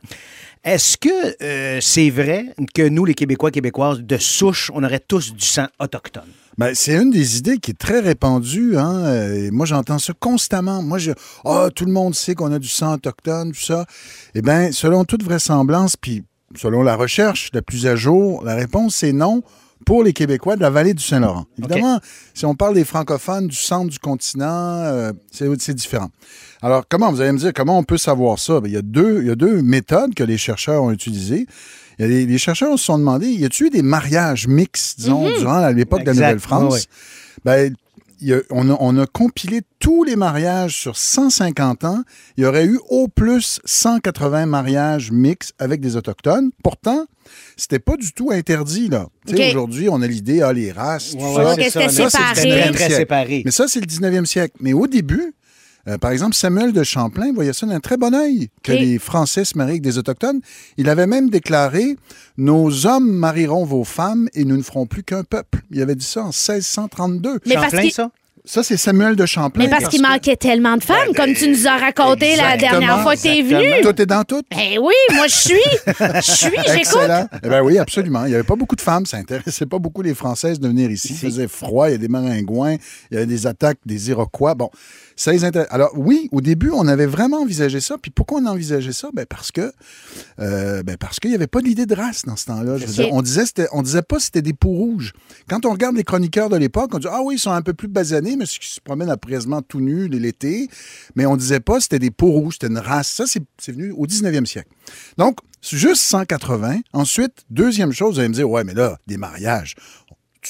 Est-ce 0.65 0.97
que 0.97 1.43
euh, 1.43 1.81
c'est 1.81 2.11
vrai 2.11 2.55
que 2.75 2.89
nous, 2.89 3.05
les 3.05 3.15
Québécois, 3.15 3.51
Québécoises, 3.51 4.01
de 4.01 4.17
souche, 4.17 4.71
on 4.75 4.83
aurait 4.83 5.01
tous 5.01 5.33
du 5.33 5.45
sang 5.45 5.67
autochtone? 5.79 6.29
Ben, 6.59 6.75
c'est 6.75 6.97
une 6.97 7.11
des 7.11 7.39
idées 7.39 7.59
qui 7.59 7.71
est 7.71 7.79
très 7.79 8.01
répandue. 8.01 8.77
Hein? 8.77 9.05
euh, 9.05 9.47
et 9.47 9.51
moi, 9.53 9.65
j'entends 9.65 10.01
ça 10.01 10.13
constamment. 10.19 10.83
Moi, 10.83 10.99
je, 10.99 11.13
ah, 11.45 11.69
tout 11.75 11.85
le 11.85 11.93
monde 11.93 12.15
sait 12.15 12.35
qu'on 12.35 12.53
a 12.53 12.59
du 12.59 12.69
sang 12.69 12.95
autochtone, 12.95 13.53
tout 13.53 13.61
ça. 13.61 13.87
Eh 14.35 14.43
bien, 14.43 14.73
selon 14.73 15.05
toute 15.05 15.23
vraisemblance, 15.23 15.97
puis 15.97 16.25
selon 16.57 16.83
la 16.83 16.97
recherche 16.97 17.51
la 17.53 17.63
plus 17.63 17.87
à 17.87 17.95
jour, 17.95 18.43
la 18.45 18.57
réponse, 18.57 18.97
c'est 18.97 19.13
non 19.13 19.43
pour 19.87 20.03
les 20.03 20.13
Québécois 20.13 20.57
de 20.57 20.61
la 20.61 20.71
vallée 20.71 20.95
du 20.95 21.03
Saint-Laurent. 21.03 21.47
Évidemment, 21.57 22.01
si 22.35 22.45
on 22.45 22.55
parle 22.55 22.75
des 22.75 22.85
francophones 22.85 23.47
du 23.47 23.57
centre 23.57 23.89
du 23.91 23.99
continent, 23.99 24.83
euh, 24.83 25.13
c'est 25.31 25.75
différent. 25.75 26.11
Alors, 26.63 26.85
comment, 26.89 27.11
vous 27.13 27.21
allez 27.21 27.33
me 27.33 27.39
dire, 27.39 27.53
comment 27.55 27.79
on 27.79 27.85
peut 27.85 27.99
savoir 27.99 28.39
ça? 28.39 28.61
Ben, 28.61 28.69
il, 28.69 28.75
y 28.75 28.77
a 28.77 28.83
deux, 28.83 29.21
il 29.23 29.29
y 29.29 29.31
a 29.31 29.35
deux 29.37 29.63
méthodes 29.63 30.15
que 30.15 30.25
les 30.25 30.39
chercheurs 30.39 30.83
ont 30.83 30.91
utilisées. 30.91 31.47
Il 31.99 32.03
y 32.03 32.05
a 32.05 32.09
des, 32.09 32.27
les 32.27 32.39
chercheurs 32.39 32.79
se 32.79 32.85
sont 32.85 32.99
demandé, 32.99 33.27
y 33.29 33.45
a-t-il 33.45 33.67
eu 33.67 33.71
des 33.71 33.83
mariages 33.83 34.47
mixtes, 34.49 34.99
disons, 35.01 35.29
durant 35.39 35.59
la- 35.59 35.73
l'époque 35.73 36.01
de 36.03 36.07
la. 36.07 36.13
Nouvelle-France? 36.15 36.75
Ouais. 36.75 36.81
Ben, 37.45 37.75
il 38.21 38.29
y 38.29 38.33
a- 38.35 38.41
on, 38.51 38.69
a, 38.71 38.77
on 38.81 38.97
a 38.99 39.07
compilé 39.07 39.61
tous 39.79 40.03
les 40.03 40.17
mariages 40.17 40.77
sur 40.77 40.97
150 40.97 41.85
ans. 41.85 42.03
Il 42.37 42.43
y 42.43 42.47
aurait 42.47 42.67
eu 42.67 42.81
au 42.89 43.07
plus 43.09 43.61
180 43.65 44.47
mariages 44.47 45.13
mixtes 45.13 45.55
avec 45.61 45.81
des 45.81 45.97
Autochtones. 45.97 46.51
Pourtant, 46.65 47.07
c'était 47.57 47.79
pas 47.79 47.97
du 47.97 48.13
tout 48.13 48.31
interdit, 48.33 48.89
là. 48.89 49.07
Aujourd'hui, 49.51 49.89
on 49.89 50.03
a 50.03 50.07
l'idée, 50.09 50.41
ah, 50.43 50.53
les 50.53 50.73
races, 50.73 51.13
tout 51.13 51.19
Ouais, 51.19 51.35
ça. 51.35 51.55
ouais, 51.55 51.71
ça. 51.71 51.89
Ça, 51.89 51.89
c'est 51.91 52.11
séparé. 52.11 52.35
le 52.35 52.35
Très, 52.35 52.45
19e 52.51 52.73
très 52.73 52.79
siècle. 52.87 52.95
séparé. 52.97 53.43
Mais 53.45 53.51
ça, 53.53 53.67
c'est 53.69 53.81
le 53.81 53.87
19e 53.87 54.27
siècle. 54.27 54.57
Mais 54.61 54.73
au 54.73 54.87
début, 54.89 55.35
euh, 55.89 55.99
par 55.99 56.11
exemple, 56.13 56.35
Samuel 56.35 56.73
de 56.73 56.83
Champlain 56.85 57.33
voyait 57.33 57.53
ça 57.53 57.67
d'un 57.67 57.81
très 57.81 57.97
bon 57.97 58.15
œil, 58.15 58.49
que 58.63 58.73
les 58.73 58.99
Français 58.99 59.45
se 59.45 59.57
marient 59.57 59.71
avec 59.73 59.83
des 59.83 59.99
Autochtones. 59.99 60.41
Il 60.77 60.89
avait 60.89 61.07
même 61.07 61.31
déclaré 61.31 61.97
«Nos 62.39 62.87
hommes 62.87 63.11
marieront 63.11 63.65
vos 63.65 63.85
femmes 63.85 64.29
et 64.35 64.45
nous 64.45 64.57
ne 64.57 64.63
ferons 64.63 64.87
plus 64.87 65.03
qu'un 65.03 65.25
peuple». 65.25 65.61
Il 65.71 65.81
avait 65.83 65.95
dit 65.95 66.05
ça 66.05 66.21
en 66.23 66.27
1632. 66.33 67.41
Mais 67.47 67.55
parce 67.55 67.65
Champlain, 67.67 67.81
qu'il- 67.83 67.93
ça? 67.93 68.11
Ça, 68.45 68.63
c'est 68.63 68.79
Samuel 68.79 69.15
de 69.15 69.27
Champlain. 69.27 69.65
Mais 69.65 69.69
parce 69.69 69.89
qu'il 69.91 70.01
que- 70.01 70.09
manquait 70.09 70.37
tellement 70.37 70.79
de 70.79 70.83
femmes, 70.83 71.13
comme 71.15 71.35
tu 71.35 71.49
nous 71.51 71.67
as 71.67 71.77
raconté 71.77 72.35
la 72.37 72.57
dernière 72.57 73.03
fois 73.03 73.15
que 73.15 73.21
t'es 73.21 73.43
venu. 73.43 73.83
Tout 73.83 74.01
est 74.01 74.07
dans 74.07 74.25
tout. 74.25 74.41
Ben 74.51 74.79
oui, 74.81 74.95
moi 75.13 75.27
je 75.27 75.35
suis. 75.35 75.55
Je 75.87 76.21
suis, 76.23 76.51
j'écoute. 76.67 77.11
Eh 77.45 77.49
ben 77.49 77.61
oui, 77.63 77.77
absolument. 77.77 78.25
Il 78.25 78.29
n'y 78.31 78.35
avait 78.35 78.45
pas 78.45 78.57
beaucoup 78.57 78.77
de 78.77 78.81
femmes. 78.81 79.05
Ça 79.05 79.19
intéressait 79.19 79.67
pas 79.67 79.79
beaucoup 79.79 80.01
les 80.01 80.15
Françaises 80.15 80.59
de 80.61 80.67
venir 80.69 80.91
ici. 80.91 81.09
Il 81.11 81.17
faisait 81.17 81.47
froid, 81.49 81.91
il 81.91 81.93
y 81.93 81.95
a 81.97 81.99
des 81.99 82.09
maringouins, 82.09 82.77
il 83.11 83.15
y 83.15 83.17
avait 83.19 83.27
des 83.27 83.47
attaques 83.47 83.81
des 83.85 84.09
Iroquois. 84.09 84.55
Bon, 84.55 84.71
ça 85.21 85.33
les 85.33 85.45
intéresse. 85.45 85.69
Alors 85.71 85.91
oui, 85.97 86.29
au 86.33 86.41
début, 86.41 86.71
on 86.73 86.87
avait 86.89 87.07
vraiment 87.07 87.43
envisagé 87.43 87.81
ça. 87.81 87.97
Puis 88.01 88.11
pourquoi 88.11 88.41
on 88.41 88.47
envisageait 88.47 88.93
ça? 88.93 89.09
Ben 89.13 89.27
parce 89.27 89.51
que 89.53 89.73
euh, 90.41 90.83
ben 90.83 90.97
parce 90.97 91.19
qu'il 91.21 91.31
n'y 91.31 91.37
avait 91.37 91.47
pas 91.47 91.61
d'idée 91.61 91.87
de 91.87 91.95
race 91.95 92.25
dans 92.25 92.37
ce 92.37 92.47
temps-là. 92.47 92.77
On 93.11 93.23
disait 93.23 93.45
c'était- 93.47 93.69
on 93.73 93.83
disait 93.83 94.03
pas 94.03 94.17
que 94.17 94.23
c'était 94.23 94.43
des 94.43 94.53
peaux 94.53 94.71
rouges. 94.71 95.13
Quand 95.49 95.67
on 95.67 95.73
regarde 95.73 95.97
les 95.97 96.05
chroniqueurs 96.05 96.49
de 96.49 96.57
l'époque, 96.57 96.91
on 96.95 96.99
dit 96.99 97.09
ah 97.11 97.21
oui, 97.23 97.35
ils 97.35 97.39
sont 97.41 97.51
un 97.51 97.63
peu 97.63 97.75
plus 97.75 97.89
basanés, 97.89 98.37
mais 98.37 98.45
ils 98.45 98.65
se 98.65 98.81
promènent 98.81 99.15
quasiment 99.29 99.61
tout 99.63 99.81
nus 99.81 100.09
l'été. 100.09 100.69
Mais 101.17 101.27
on 101.27 101.37
disait 101.37 101.61
pas 101.61 101.81
c'était 101.81 101.99
des 101.99 102.11
peaux 102.11 102.31
rouges, 102.31 102.55
c'était 102.55 102.69
une 102.69 102.79
race. 102.79 103.09
Ça, 103.09 103.25
c'est 103.27 103.43
c'est 103.61 103.73
venu 103.73 103.91
au 103.91 104.07
19e 104.07 104.47
siècle. 104.47 104.71
Donc, 105.17 105.39
c'est 105.61 105.77
juste 105.77 106.03
180. 106.03 106.81
Ensuite, 106.93 107.33
deuxième 107.51 107.91
chose, 107.93 108.15
vous 108.15 108.21
allez 108.21 108.29
me 108.29 108.35
dire, 108.35 108.49
ouais, 108.49 108.63
mais 108.63 108.75
là, 108.75 108.97
des 109.09 109.17
mariages. 109.17 109.75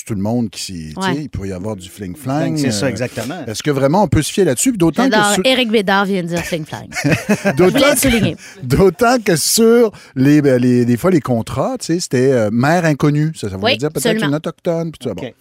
Tout 0.07 0.15
le 0.15 0.21
monde 0.21 0.51
qui 0.51 0.63
s'y. 0.63 0.73
tu 0.95 1.03
sais, 1.03 1.09
Ouais. 1.09 1.17
Il 1.23 1.29
pourrait 1.31 1.49
y 1.49 1.53
avoir 1.53 1.75
du 1.77 1.89
fling-flang. 1.89 2.57
C'est 2.57 2.71
ça, 2.71 2.87
euh, 2.87 2.89
exactement. 2.91 3.45
Est-ce 3.47 3.63
que 3.63 3.71
vraiment 3.71 4.03
on 4.03 4.09
peut 4.09 4.23
se 4.23 4.33
fier 4.33 4.45
là-dessus? 4.45 4.73
D'autant 4.73 5.09
que, 5.09 5.35
sur- 5.35 5.45
Éric 5.47 5.71
Bédard 5.71 6.05
vient 6.05 6.23
de 6.23 6.29
dire 6.29 6.45
fling 6.45 6.65
flang. 6.65 6.87
Je 7.05 7.57
d'autant 7.57 7.93
que- 7.95 7.99
souligner. 7.99 8.37
D'autant 8.63 9.19
que 9.19 9.35
sur 9.37 9.91
les, 10.15 10.43
ben, 10.43 10.61
les- 10.61 10.85
des 10.85 10.97
fois 10.97 11.11
les 11.11 11.21
contrats, 11.21 11.77
tu 11.79 11.87
sais, 11.87 12.01
c'était 12.01 12.33
euh, 12.33 12.51
mère 12.53 12.85
inconnue. 12.85 13.33
Ça, 13.35 13.49
ça 13.51 13.57
voulait 13.57 13.73
Oui, 13.73 13.79
dire 13.79 13.91
peut-être 13.91 14.23
une 14.25 14.35
autochtone. 14.35 14.91
puis 14.93 14.99
tout 15.01 15.09
ça. 15.09 15.13
OK. 15.13 15.21
Bon. 15.23 15.33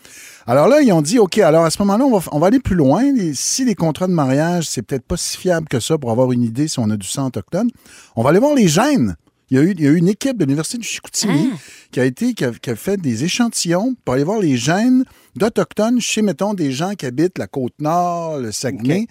Alors 0.49 0.67
là, 0.69 0.79
ils 0.81 0.93
ont 0.93 1.01
dit, 1.01 1.19
OK, 1.19 1.37
alors 1.39 1.65
à 1.65 1.69
ce 1.69 1.77
moment-là, 1.81 2.05
on 2.05 2.17
va, 2.17 2.29
on 2.31 2.39
va 2.39 2.47
aller 2.47 2.59
plus 2.61 2.75
loin. 2.75 3.03
Les- 3.13 3.33
si 3.33 3.65
les 3.65 3.75
contrats 3.75 4.07
de 4.07 4.13
mariage, 4.13 4.65
c'est 4.69 4.81
peut-être 4.81 5.03
pas 5.05 5.17
si 5.17 5.37
fiable 5.37 5.67
que 5.67 5.79
ça 5.81 5.97
pour 5.97 6.09
avoir 6.09 6.31
une 6.31 6.41
idée 6.43 6.67
si 6.69 6.79
on 6.79 6.89
a 6.89 6.95
du 6.95 7.07
sang 7.07 7.27
autochtone, 7.27 7.69
on 8.15 8.23
va 8.23 8.29
aller 8.29 8.39
voir 8.39 8.55
les 8.55 8.67
gènes. 8.69 9.15
Il 9.49 9.57
y 9.57 9.59
a 9.59 9.63
eu, 9.63 9.71
il 9.71 9.81
y 9.81 9.87
a 9.87 9.91
eu 9.91 9.97
une 9.97 10.09
équipe 10.09 10.37
de 10.37 10.43
l'Université 10.45 10.77
du 10.77 10.87
Chicoutimi 10.87 11.51
qui 11.91 11.99
a 11.99 12.05
été 12.05 12.33
qui 12.33 12.43
a, 12.43 12.51
qui 12.51 12.69
a 12.69 12.75
fait 12.75 12.97
des 12.97 13.23
échantillons 13.23 13.95
pour 14.03 14.15
aller 14.15 14.23
voir 14.25 14.39
les 14.39 14.57
gènes 14.57 15.05
d'Autochtones 15.35 16.01
chez, 16.01 16.21
mettons, 16.21 16.53
des 16.53 16.71
gens 16.71 16.95
qui 16.95 17.05
habitent 17.05 17.37
la 17.37 17.47
Côte-Nord, 17.47 18.39
le 18.39 18.51
Saguenay. 18.51 19.07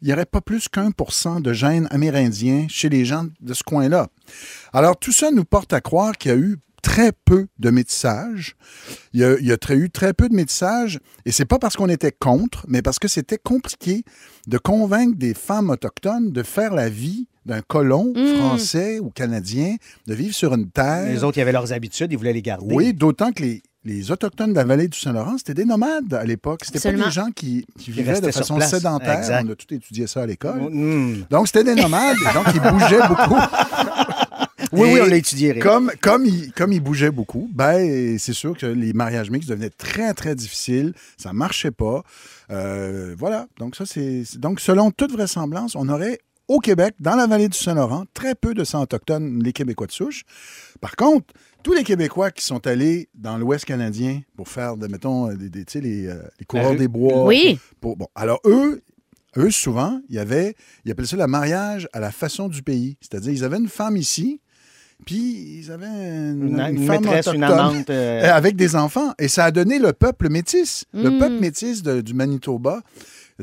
Il 0.00 0.06
n'y 0.08 0.12
aurait 0.12 0.26
pas 0.26 0.40
plus 0.40 0.68
qu'un 0.68 0.90
pour 0.90 1.12
cent 1.12 1.40
de 1.40 1.52
gènes 1.52 1.88
amérindiens 1.90 2.66
chez 2.68 2.88
les 2.88 3.04
gens 3.04 3.26
de 3.40 3.54
ce 3.54 3.62
coin-là. 3.62 4.08
Alors, 4.72 4.96
tout 4.96 5.12
ça 5.12 5.30
nous 5.30 5.44
porte 5.44 5.72
à 5.72 5.80
croire 5.80 6.16
qu'il 6.16 6.30
y 6.30 6.34
a 6.34 6.38
eu 6.38 6.56
très 6.82 7.10
peu 7.24 7.48
de 7.58 7.70
métissage. 7.70 8.54
Il 9.12 9.20
y 9.20 9.24
a, 9.24 9.36
il 9.38 9.46
y 9.46 9.50
a 9.52 9.56
très- 9.56 9.76
eu 9.76 9.90
très 9.90 10.14
peu 10.14 10.28
de 10.28 10.34
métissage, 10.34 11.00
et 11.26 11.32
c'est 11.32 11.44
pas 11.44 11.58
parce 11.58 11.76
qu'on 11.76 11.88
était 11.88 12.12
contre, 12.12 12.64
mais 12.68 12.82
parce 12.82 13.00
que 13.00 13.08
c'était 13.08 13.38
compliqué 13.38 14.04
de 14.46 14.58
convaincre 14.58 15.16
des 15.18 15.34
femmes 15.34 15.70
autochtones 15.70 16.30
de 16.30 16.42
faire 16.44 16.74
la 16.74 16.88
vie 16.88 17.26
d'un 17.48 17.62
colon 17.62 18.12
français 18.38 19.00
ou 19.00 19.10
canadien, 19.10 19.76
de 20.06 20.14
vivre 20.14 20.34
sur 20.34 20.54
une 20.54 20.70
terre. 20.70 21.08
Les 21.10 21.24
autres, 21.24 21.38
il 21.38 21.40
y 21.40 21.42
avait 21.42 21.52
leurs 21.52 21.72
habitudes, 21.72 22.12
ils 22.12 22.18
voulaient 22.18 22.32
les 22.32 22.42
garder. 22.42 22.74
Oui, 22.74 22.92
d'autant 22.92 23.32
que 23.32 23.42
les, 23.42 23.62
les 23.84 24.10
Autochtones 24.10 24.50
de 24.50 24.56
la 24.56 24.64
vallée 24.64 24.86
du 24.88 24.98
Saint-Laurent, 24.98 25.38
c'était 25.38 25.54
des 25.54 25.64
nomades 25.64 26.12
à 26.14 26.24
l'époque. 26.24 26.60
C'était 26.64 26.78
pas 26.78 26.92
des 27.04 27.10
gens 27.10 27.30
qui, 27.34 27.66
qui 27.78 27.90
vivaient 27.90 28.20
de 28.20 28.30
façon 28.30 28.60
sédentaire. 28.60 29.18
Exact. 29.18 29.44
On 29.48 29.52
a 29.52 29.54
tout 29.56 29.74
étudié 29.74 30.06
ça 30.06 30.22
à 30.22 30.26
l'école. 30.26 30.60
Mm. 30.70 31.24
Donc, 31.30 31.46
c'était 31.48 31.64
des 31.64 31.74
nomades, 31.74 32.16
donc 32.34 32.46
ils 32.54 32.60
bougeaient 32.60 33.08
beaucoup. 33.08 33.40
Oui, 34.72 34.98
on 35.00 35.06
l'a 35.06 35.16
étudié. 35.16 35.58
Comme, 35.60 35.90
comme, 36.02 36.26
ils, 36.26 36.52
comme 36.52 36.72
ils 36.72 36.80
bougeaient 36.80 37.10
beaucoup, 37.10 37.48
ben, 37.54 38.18
c'est 38.18 38.34
sûr 38.34 38.56
que 38.56 38.66
les 38.66 38.92
mariages 38.92 39.30
mixtes 39.30 39.48
devenaient 39.48 39.70
très, 39.70 40.12
très 40.12 40.34
difficiles. 40.34 40.92
Ça 41.16 41.32
marchait 41.32 41.70
pas. 41.70 42.02
Euh, 42.50 43.14
voilà. 43.18 43.46
Donc, 43.58 43.76
ça, 43.76 43.86
c'est- 43.86 44.36
Donc, 44.36 44.60
selon 44.60 44.90
toute 44.90 45.12
vraisemblance, 45.12 45.74
on 45.74 45.88
aurait 45.88 46.18
au 46.48 46.58
Québec, 46.60 46.94
dans 46.98 47.14
la 47.14 47.26
vallée 47.26 47.48
du 47.48 47.56
Saint-Laurent, 47.58 48.04
très 48.14 48.34
peu 48.34 48.54
de 48.54 48.64
sang 48.64 48.82
autochtones, 48.82 49.42
les 49.42 49.52
Québécois 49.52 49.86
de 49.86 49.92
souche. 49.92 50.22
Par 50.80 50.96
contre, 50.96 51.26
tous 51.62 51.72
les 51.74 51.84
Québécois 51.84 52.30
qui 52.30 52.44
sont 52.44 52.66
allés 52.66 53.08
dans 53.14 53.36
l'Ouest 53.36 53.64
canadien 53.66 54.22
pour 54.36 54.48
faire, 54.48 54.76
de, 54.76 54.86
mettons, 54.86 55.28
des, 55.34 55.50
des- 55.50 55.64
tu 55.64 55.72
sais, 55.74 55.80
les, 55.80 56.06
euh, 56.06 56.22
les 56.40 56.46
coureurs 56.46 56.74
des 56.74 56.88
bois. 56.88 57.24
Oui. 57.26 57.58
Pour, 57.80 57.96
bon, 57.96 58.06
alors 58.14 58.40
eux, 58.46 58.80
eux, 59.36 59.50
souvent, 59.50 60.00
il 60.08 60.14
y 60.16 60.18
avait, 60.18 60.54
ils 60.84 60.90
appelaient 60.92 61.06
ça 61.06 61.16
le 61.16 61.26
mariage 61.26 61.86
à 61.92 62.00
la 62.00 62.10
façon 62.10 62.48
du 62.48 62.62
pays. 62.62 62.96
C'est-à-dire, 63.00 63.32
ils 63.32 63.44
avaient 63.44 63.58
une 63.58 63.68
femme 63.68 63.96
ici, 63.96 64.40
puis 65.04 65.58
ils 65.60 65.70
avaient 65.70 65.86
une, 65.86 66.48
Une, 66.48 66.60
une 66.60 66.76
une 66.78 66.86
femme 66.86 67.04
maîtresse, 67.04 67.28
une 67.34 67.44
amante. 67.44 67.90
euh, 67.90 68.22
euh, 68.22 68.32
avec 68.34 68.56
des 68.56 68.74
enfants. 68.74 69.12
Et 69.18 69.28
ça 69.28 69.44
a 69.44 69.50
donné 69.50 69.78
le 69.78 69.92
peuple 69.92 70.28
métis. 70.30 70.84
Le 70.94 71.10
Mm. 71.10 71.18
peuple 71.18 71.40
métis 71.40 71.82
de- 71.82 72.00
du 72.00 72.14
Manitoba. 72.14 72.80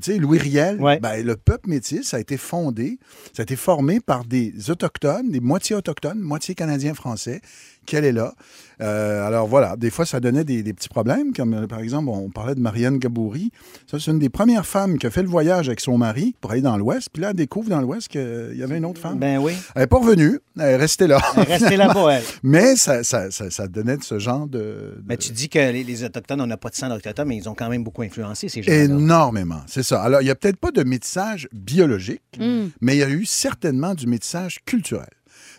Tu 0.01 0.11
sais, 0.11 0.17
Louis 0.17 0.37
Riel, 0.39 0.81
Ouais. 0.81 0.99
ben, 0.99 1.25
le 1.25 1.37
peuple 1.37 1.69
métis 1.69 2.13
a 2.13 2.19
été 2.19 2.35
fondé, 2.35 2.99
ça 3.33 3.41
a 3.41 3.43
été 3.43 3.55
formé 3.55 4.01
par 4.01 4.25
des 4.25 4.69
autochtones, 4.69 5.31
des 5.31 5.39
moitiés 5.39 5.75
autochtones, 5.75 6.19
moitié 6.19 6.53
canadiens-français, 6.53 7.39
qui 7.85 7.95
allaient 7.95 8.11
là. 8.11 8.33
Euh, 8.81 9.25
alors 9.25 9.47
voilà, 9.47 9.77
des 9.77 9.89
fois, 9.89 10.05
ça 10.05 10.19
donnait 10.19 10.43
des, 10.43 10.61
des 10.61 10.73
petits 10.73 10.89
problèmes, 10.89 11.31
comme 11.31 11.53
euh, 11.53 11.65
par 11.67 11.79
exemple, 11.79 12.09
on 12.09 12.29
parlait 12.29 12.55
de 12.55 12.59
Marianne 12.59 12.97
Gaboury. 12.97 13.51
Ça, 13.89 13.99
c'est 14.01 14.11
une 14.11 14.19
des 14.19 14.27
premières 14.29 14.65
femmes 14.65 14.97
qui 14.97 15.07
a 15.07 15.09
fait 15.11 15.21
le 15.21 15.29
voyage 15.29 15.69
avec 15.69 15.79
son 15.79 15.97
mari 15.97 16.35
pour 16.41 16.51
aller 16.51 16.59
dans 16.61 16.75
l'Ouest. 16.75 17.07
Puis 17.13 17.21
là, 17.21 17.29
elle 17.29 17.37
découvre 17.37 17.69
dans 17.69 17.79
l'Ouest 17.79 18.09
qu'il 18.09 18.53
y 18.55 18.63
avait 18.63 18.77
une 18.77 18.83
autre 18.85 18.99
femme. 18.99 19.17
Ben 19.17 19.37
oui. 19.37 19.53
Elle 19.75 19.83
n'est 19.83 19.87
pas 19.87 19.99
revenue, 19.99 20.39
elle 20.57 20.63
est 20.71 20.75
restée 20.75 21.07
là. 21.07 21.21
Elle 21.37 21.43
est 21.43 21.45
restée 21.57 21.77
là-bas, 21.77 22.11
elle. 22.17 22.23
Mais 22.43 22.75
ça, 22.75 23.05
ça, 23.05 23.31
ça, 23.31 23.49
ça 23.49 23.67
donnait 23.69 23.95
de 23.95 24.03
ce 24.03 24.19
genre 24.19 24.45
de... 24.45 24.57
de- 24.57 25.03
Mais 25.07 25.15
tu 25.15 25.31
dis 25.31 25.47
que 25.47 25.59
les, 25.59 25.85
les 25.85 26.03
Autochtones, 26.03 26.41
on 26.41 26.47
n'a 26.47 26.57
pas 26.57 26.69
de 26.69 26.75
sang 26.75 26.89
d'Autochtones, 26.89 27.29
mais 27.29 27.37
ils 27.37 27.47
ont 27.47 27.55
quand 27.55 27.69
même 27.69 27.83
beaucoup 27.85 28.01
influencé 28.01 28.49
ces 28.49 28.61
gens-là. 28.61 28.77
Énormément, 28.83 29.61
c'est 29.67 29.83
ça. 29.83 30.01
Alors, 30.01 30.21
il 30.21 30.25
n'y 30.25 30.31
a 30.31 30.35
peut-être 30.35 30.57
pas 30.57 30.71
de 30.71 30.83
métissage 30.83 31.47
biologique, 31.53 32.21
Mm. 32.37 32.65
mais 32.81 32.97
il 32.97 32.99
y 32.99 33.03
a 33.03 33.09
eu 33.09 33.23
certainement 33.23 33.93
du 33.95 34.07
métissage 34.07 34.57
culturel. 34.65 35.07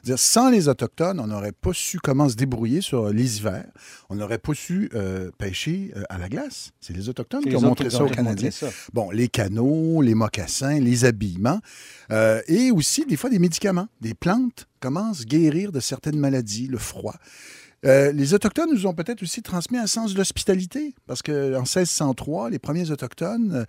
C'est-à-dire, 0.07 0.23
sans 0.23 0.51
les 0.51 0.69
Autochtones, 0.69 1.19
on 1.19 1.27
n'aurait 1.27 1.51
pas 1.51 1.73
su 1.73 1.99
comment 1.99 2.29
se 2.29 2.37
débrouiller 2.37 2.81
sur 2.81 3.12
les 3.12 3.38
hivers. 3.38 3.66
On 4.09 4.14
n'aurait 4.14 4.38
pas 4.38 4.55
su 4.55 4.88
euh, 4.95 5.33
pêcher 5.37 5.92
euh, 5.97 6.05
à 6.09 6.16
la 6.16 6.29
glace. 6.29 6.71
C'est 6.81 6.97
les 6.97 7.09
Autochtones 7.09 7.42
qui 7.42 7.49
les 7.49 7.57
ont 7.57 7.62
montré 7.62 7.90
ça 7.90 8.05
aux 8.05 8.09
Canadiens. 8.09 8.53
ça. 8.53 8.69
Bon, 8.92 9.11
les 9.11 9.27
canaux, 9.27 10.03
les 10.03 10.14
mocassins, 10.14 10.79
les 10.79 11.05
habillements, 11.05 11.59
euh, 12.12 12.40
et 12.47 12.71
aussi 12.71 13.05
des 13.05 13.16
fois 13.16 13.31
des 13.31 13.40
médicaments. 13.40 13.88
Des 14.01 14.14
plantes 14.14 14.69
commencent 14.79 15.23
à 15.23 15.25
guérir 15.25 15.73
de 15.73 15.81
certaines 15.81 16.21
maladies, 16.21 16.69
le 16.69 16.79
froid. 16.79 17.16
Euh, 17.85 18.11
les 18.12 18.33
Autochtones 18.33 18.71
nous 18.73 18.87
ont 18.87 18.95
peut-être 18.95 19.23
aussi 19.23 19.42
transmis 19.42 19.79
un 19.79 19.87
sens 19.87 20.12
de 20.12 20.19
l'hospitalité, 20.19 20.95
parce 21.07 21.23
qu'en 21.23 21.62
1603, 21.62 22.51
les 22.51 22.59
premiers 22.59 22.90
Autochtones, 22.90 23.53
euh, 23.53 23.64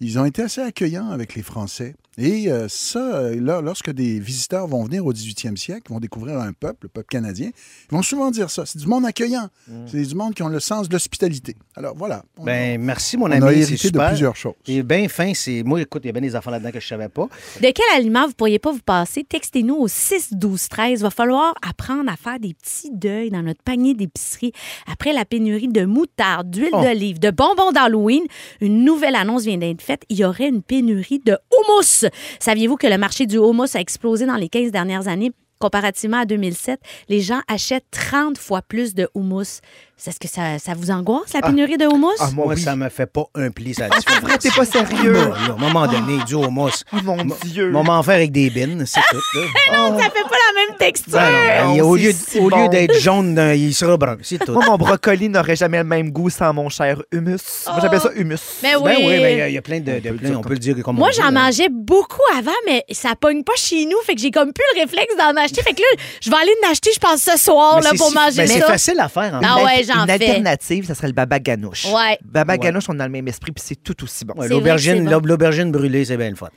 ils 0.00 0.18
ont 0.18 0.24
été 0.24 0.42
assez 0.42 0.60
accueillants 0.60 1.10
avec 1.10 1.34
les 1.34 1.42
Français. 1.42 1.94
Et 2.18 2.50
euh, 2.50 2.66
ça, 2.68 3.30
là, 3.30 3.62
lorsque 3.62 3.90
des 3.90 4.18
visiteurs 4.20 4.66
vont 4.66 4.84
venir 4.84 5.06
au 5.06 5.12
18e 5.12 5.56
siècle, 5.56 5.90
vont 5.90 6.00
découvrir 6.00 6.38
un 6.38 6.52
peuple, 6.52 6.80
le 6.82 6.88
peuple 6.88 7.06
canadien, 7.08 7.50
ils 7.90 7.94
vont 7.94 8.02
souvent 8.02 8.30
dire 8.30 8.50
ça. 8.50 8.66
C'est 8.66 8.78
du 8.78 8.86
monde 8.86 9.06
accueillant. 9.06 9.48
C'est 9.86 10.02
du 10.02 10.14
monde 10.14 10.34
qui 10.34 10.42
ont 10.42 10.48
le 10.48 10.60
sens 10.60 10.88
de 10.88 10.92
l'hospitalité. 10.92 11.56
Alors 11.76 11.94
voilà. 11.96 12.24
On, 12.36 12.42
Mm. 12.42 12.46
Ben, 12.46 12.80
merci, 12.80 13.16
mon 13.16 13.26
on 13.26 13.30
ami. 13.30 13.44
a 13.44 13.52
c'est 13.52 13.58
hérité 13.74 13.90
de 13.90 13.98
plusieurs 14.08 14.36
choses. 14.36 14.54
Et 14.66 14.82
bien 14.82 15.08
fin, 15.08 15.32
c'est. 15.34 15.62
Moi, 15.62 15.80
écoute, 15.80 16.02
il 16.04 16.08
y 16.08 16.10
a 16.10 16.12
bien 16.12 16.20
des 16.20 16.34
affaires 16.34 16.50
là-dedans 16.52 16.72
que 16.72 16.80
je 16.80 16.86
savais 16.86 17.08
pas. 17.08 17.28
De 17.62 17.70
quel 17.70 17.86
aliment 17.96 18.26
vous 18.26 18.34
pourriez 18.34 18.58
pas 18.58 18.72
vous 18.72 18.80
passer? 18.84 19.24
Textez-nous 19.24 19.76
au 19.76 19.88
6 19.88 20.34
12 20.34 20.68
13. 20.68 21.02
Va 21.02 21.10
falloir 21.10 21.54
apprendre 21.66 22.10
à 22.12 22.16
faire 22.16 22.38
des 22.40 22.54
petits 22.54 22.90
deuils 22.92 23.30
dans 23.30 23.42
notre 23.42 23.62
panier 23.62 23.94
d'épicerie 23.94 24.52
après 24.92 25.12
la 25.12 25.24
pénurie 25.24 25.68
de 25.68 25.84
moutarde, 25.84 26.50
d'huile 26.50 26.70
Oh. 26.72 26.82
d'olive, 26.82 27.18
de 27.18 27.30
bonbons 27.30 27.70
d'Halloween. 27.72 28.24
Une 28.60 28.84
nouvelle 28.84 29.14
annonce 29.14 29.44
vient 29.44 29.56
d'être 29.58 29.80
Il 30.08 30.18
y 30.18 30.24
aurait 30.24 30.48
une 30.48 30.62
pénurie 30.62 31.20
de 31.20 31.36
houmous. 31.52 32.08
Saviez-vous 32.38 32.76
que 32.76 32.86
le 32.86 32.98
marché 32.98 33.26
du 33.26 33.38
houmous 33.38 33.74
a 33.76 33.80
explosé 33.80 34.26
dans 34.26 34.36
les 34.36 34.48
15 34.48 34.70
dernières 34.70 35.08
années? 35.08 35.32
Comparativement 35.58 36.20
à 36.20 36.24
2007, 36.24 36.80
les 37.10 37.20
gens 37.20 37.42
achètent 37.46 37.84
30 37.90 38.38
fois 38.38 38.62
plus 38.62 38.94
de 38.94 39.08
houmous. 39.14 39.60
Est-ce 40.06 40.18
que 40.18 40.28
ça, 40.28 40.58
ça 40.58 40.72
vous 40.74 40.90
angoisse, 40.90 41.32
la 41.34 41.42
pénurie 41.42 41.76
de 41.76 41.86
houmous? 41.86 42.08
Ah, 42.18 42.28
moi, 42.32 42.46
Moi, 42.46 42.54
oui. 42.54 42.60
ça 42.62 42.74
me 42.76 42.88
fait 42.88 43.06
pas 43.06 43.24
un 43.34 43.50
pli, 43.50 43.74
ça. 43.74 43.86
C'est 44.08 44.20
vrai, 44.20 44.38
t'es 44.38 44.50
pas 44.50 44.64
sérieux. 44.64 45.12
Bah, 45.12 45.36
là, 45.46 45.52
à 45.52 45.54
un 45.54 45.56
moment 45.58 45.86
donné, 45.86 46.22
du 46.24 46.34
houmous. 46.34 46.70
Oh, 46.92 46.96
mon 47.04 47.16
Dieu. 47.44 47.72
On 47.74 47.84
m'en 47.84 48.02
faire 48.02 48.14
avec 48.16 48.32
des 48.32 48.48
bines, 48.50 48.84
c'est 48.86 49.00
tout. 49.10 49.18
Non, 49.72 49.96
ça 49.98 50.04
fait 50.04 50.22
pas 50.22 50.30
la 50.30 50.66
même 50.66 50.76
texture. 50.78 51.12
Ben 51.12 51.30
non, 51.64 51.74
il- 51.74 51.80
non, 51.80 51.88
au 51.88 51.96
lieu, 51.96 52.12
si 52.12 52.38
au 52.38 52.48
lieu 52.50 52.68
d'être 52.68 52.98
jaune, 52.98 53.40
il 53.54 53.72
sera 53.74 53.96
brun, 53.96 54.16
c'est 54.22 54.38
tout. 54.44 54.52
Moi, 54.52 54.64
mon 54.66 54.76
brocoli 54.76 55.28
n'aurait 55.28 55.56
jamais 55.56 55.78
le 55.78 55.84
même 55.84 56.10
goût 56.10 56.28
sans 56.30 56.52
mon 56.52 56.68
cher 56.68 57.00
humus. 57.12 57.38
Moi, 57.66 57.78
j'appelle 57.80 58.00
ça 58.00 58.10
humus. 58.14 58.40
Mais 58.62 58.74
oui. 58.76 58.82
Ben 58.84 58.96
oui, 58.98 59.06
ben, 59.06 59.32
il 59.32 59.38
y 59.38 59.42
a- 59.42 59.48
il 59.48 59.54
y 59.54 59.58
a 59.58 59.62
plein 59.62 59.80
de, 59.80 59.92
de 59.92 60.00
peut 60.00 60.08
le 60.08 60.16
plein, 60.16 60.28
dire 60.30 60.30
on 60.38 60.42
comme- 60.42 60.48
peut 60.48 60.52
le 60.54 60.58
dire 60.58 60.76
comme 60.82 60.96
Moi, 60.96 61.10
j'en 61.12 61.24
là. 61.24 61.30
mangeais 61.30 61.68
beaucoup 61.70 62.20
avant, 62.36 62.50
mais 62.66 62.84
ça 62.90 63.10
pogne 63.20 63.44
pas 63.44 63.52
chez 63.56 63.84
nous. 63.86 63.96
Fait 64.04 64.14
que 64.14 64.20
j'ai 64.20 64.30
comme 64.30 64.52
plus 64.52 64.64
le 64.74 64.80
réflexe 64.82 65.14
d'en 65.16 65.40
acheter. 65.40 65.62
Fait 65.62 65.72
que 65.72 65.80
là, 65.80 66.02
je 66.20 66.30
vais 66.30 66.36
aller 66.36 66.52
en 66.66 66.70
acheter, 66.70 66.90
je 66.94 66.98
pense, 66.98 67.20
ce 67.22 67.38
soir 67.38 67.80
là, 67.80 67.90
pour 67.96 68.12
manger 68.12 68.36
ben, 68.38 68.46
C'est 68.48 68.60
ça. 68.60 68.66
facile 68.66 68.98
à 69.00 69.08
faire. 69.08 69.34
En 69.42 69.64
Ah 69.90 69.94
j'en 70.06 70.12
Une 70.12 70.18
fais. 70.18 70.26
alternative, 70.28 70.86
ça 70.86 70.94
serait 70.94 71.06
le 71.08 71.12
baba 71.12 71.38
ganouche. 71.38 71.86
Ouais. 71.86 72.18
Baba 72.24 72.52
Ouais. 72.54 72.58
ganouche, 72.58 72.84
on 72.88 72.98
a 73.00 73.04
le 73.06 73.12
même 73.12 73.28
esprit, 73.28 73.52
puis 73.52 73.62
c'est 73.66 73.82
tout 73.82 74.02
aussi 74.04 74.24
bon. 74.24 74.34
Ouais, 74.36 74.48
L'aubergine 74.48 75.04
bon. 75.04 75.20
l'aubergine 75.24 75.70
brûlée, 75.72 76.04
c'est 76.04 76.16
bien 76.16 76.30
le 76.30 76.36
fun. 76.36 76.48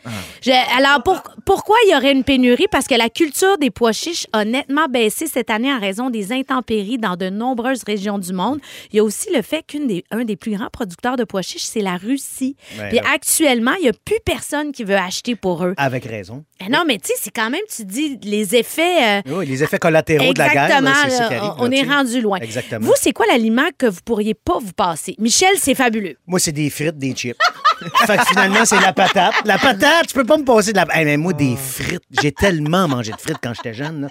Je- 0.42 0.52
alors, 0.78 1.04
pour- 1.04 1.22
pourquoi 1.46 1.76
il 1.86 1.92
y 1.92 1.96
aurait 1.96 2.12
une 2.12 2.24
pénurie? 2.24 2.68
Parce 2.72 2.88
que 2.88 2.96
la 2.96 3.10
culture 3.10 3.58
des 3.58 3.70
pois 3.72 3.92
chiches 3.92 4.28
a 4.34 4.46
nettement 4.46 4.88
baissé 4.88 5.28
cette 5.28 5.50
année 5.50 5.72
en 5.74 5.80
raison 5.80 6.10
des 6.10 6.32
intempéries 6.32 6.98
dans 6.98 7.16
de 7.16 7.30
nombreuses 7.30 7.84
régions 7.86 8.18
du 8.20 8.34
monde. 8.34 8.60
Il 8.92 8.98
y 8.98 9.00
a 9.00 9.04
aussi 9.04 9.28
le 9.34 9.42
fait 9.42 9.64
qu'un 9.64 9.86
des, 9.86 10.04
un 10.12 10.24
des 10.24 10.36
plus 10.36 10.56
grands 10.56 10.70
producteurs 10.72 11.16
de 11.16 11.24
pois 11.24 11.42
chiches, 11.42 11.64
c'est 11.64 11.82
la 11.82 11.98
Russie. 11.98 12.56
Ouais, 12.80 12.90
Puis 12.90 12.98
là. 12.98 13.04
actuellement, 13.14 13.74
il 13.80 13.84
n'y 13.84 13.90
a 13.90 13.94
plus 14.06 14.18
personne 14.26 14.72
qui 14.72 14.84
veut 14.84 14.96
acheter 14.98 15.36
pour 15.36 15.64
eux. 15.66 15.74
Avec 15.78 16.06
raison. 16.06 16.44
Eh 16.66 16.70
non, 16.70 16.84
mais 16.88 16.98
tu 16.98 17.08
sais, 17.08 17.14
c'est 17.20 17.32
quand 17.34 17.50
même, 17.50 17.62
tu 17.76 17.84
dis, 17.86 18.20
les 18.24 18.56
effets... 18.56 19.22
euh, 19.28 19.38
Oui, 19.38 19.46
les 19.46 19.64
effets 19.64 19.80
collatéraux 19.80 20.34
de 20.34 20.40
la 20.40 20.50
guerre, 20.50 20.64
Exactement, 20.66 20.90
là, 20.90 20.96
c'est 21.04 21.10
ça 21.10 21.20
là, 21.24 21.28
qui 21.30 21.34
arrive. 21.36 21.52
on 21.60 21.68
là, 21.68 21.78
est 21.78 21.84
rendu 21.84 22.22
loin. 22.22 22.38
Exactement. 22.40 22.86
Vous, 22.86 22.94
c'est 22.96 23.12
quoi 23.12 23.23
l'aliment 23.28 23.70
que 23.78 23.86
vous 23.86 24.02
pourriez 24.04 24.34
pas 24.34 24.60
vous 24.60 24.74
passer? 24.74 25.16
Michel, 25.20 25.56
c'est 25.58 25.76
fabuleux. 25.76 26.18
Moi, 26.28 26.40
c'est 26.40 26.52
des 26.52 26.70
frites, 26.70 26.98
des 26.98 27.14
chips. 27.14 27.38
fait 28.06 28.18
que 28.18 28.26
finalement, 28.28 28.66
c'est 28.66 28.80
la 28.80 28.94
patate. 28.94 29.36
La 29.46 29.58
patate, 29.58 30.08
tu 30.08 30.14
peux 30.14 30.24
pas 30.24 30.38
me 30.38 30.44
passer 30.44 30.72
de 30.72 30.78
la. 30.78 30.88
Hey, 30.92 31.06
mais 31.06 31.18
moi, 31.18 31.34
des 31.34 31.56
frites, 31.56 32.04
j'ai 32.22 32.32
tellement 32.32 32.88
mangé 32.88 33.12
de 33.12 33.20
frites 33.20 33.40
quand 33.42 33.54
j'étais 33.54 33.74
jeune. 33.74 34.08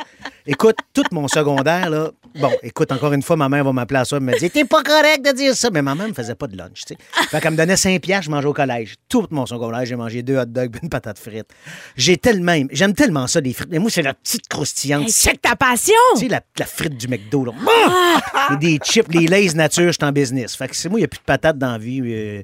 Écoute, 0.46 0.76
tout 0.92 1.04
mon 1.12 1.28
secondaire, 1.28 1.90
là. 1.90 2.10
Bon, 2.34 2.50
écoute, 2.62 2.90
encore 2.92 3.12
une 3.12 3.22
fois, 3.22 3.36
ma 3.36 3.48
mère 3.48 3.64
va 3.64 3.72
m'appeler 3.72 4.00
à 4.00 4.04
ça 4.04 4.16
et 4.16 4.20
me 4.20 4.36
dire 4.38 4.50
T'es 4.52 4.64
pas 4.64 4.82
correct 4.82 5.24
de 5.24 5.32
dire 5.32 5.54
ça. 5.54 5.68
Mais 5.70 5.82
ma 5.82 5.94
mère 5.94 6.08
me 6.08 6.14
faisait 6.14 6.34
pas 6.34 6.46
de 6.46 6.56
lunch, 6.56 6.82
tu 6.86 6.94
sais. 6.94 6.98
Fait 7.28 7.40
qu'elle 7.40 7.52
me 7.52 7.56
donnait 7.56 7.76
5 7.76 8.00
piastres, 8.00 8.26
je 8.26 8.30
mangeais 8.30 8.46
au 8.48 8.52
collège. 8.52 8.94
Tout 9.08 9.26
mon 9.30 9.46
secondaire, 9.46 9.84
j'ai 9.84 9.96
mangé 9.96 10.22
deux 10.22 10.36
hot 10.38 10.44
dogs 10.46 10.76
et 10.76 10.78
une 10.82 10.88
patate 10.88 11.18
frite. 11.18 11.46
J'ai 11.96 12.16
tellement. 12.16 12.56
J'aime 12.70 12.94
tellement 12.94 13.26
ça, 13.26 13.40
des 13.40 13.52
frites. 13.52 13.68
Mais 13.70 13.78
moi, 13.78 13.90
c'est 13.90 14.02
la 14.02 14.14
petite 14.14 14.48
croustillante. 14.48 15.04
Hey, 15.06 15.12
check 15.12 15.40
ta 15.42 15.56
passion! 15.56 15.94
Tu 16.14 16.20
sais, 16.20 16.28
la, 16.28 16.40
la 16.58 16.66
frite 16.66 16.96
du 16.96 17.08
McDo, 17.08 17.44
là. 17.44 17.52
Et 18.52 18.56
des 18.56 18.78
chips, 18.82 19.12
les 19.12 19.26
Lays 19.26 19.54
nature, 19.54 19.86
je 19.86 19.92
suis 19.92 20.04
en 20.04 20.12
business. 20.12 20.56
Fait 20.56 20.68
que 20.68 20.76
c'est 20.76 20.88
moi, 20.88 20.98
il 20.98 21.02
n'y 21.02 21.06
a 21.06 21.08
plus 21.08 21.18
de 21.18 21.24
patates 21.24 21.58
dans 21.58 21.72
la 21.72 21.78
vie. 21.78 22.00
euh, 22.04 22.42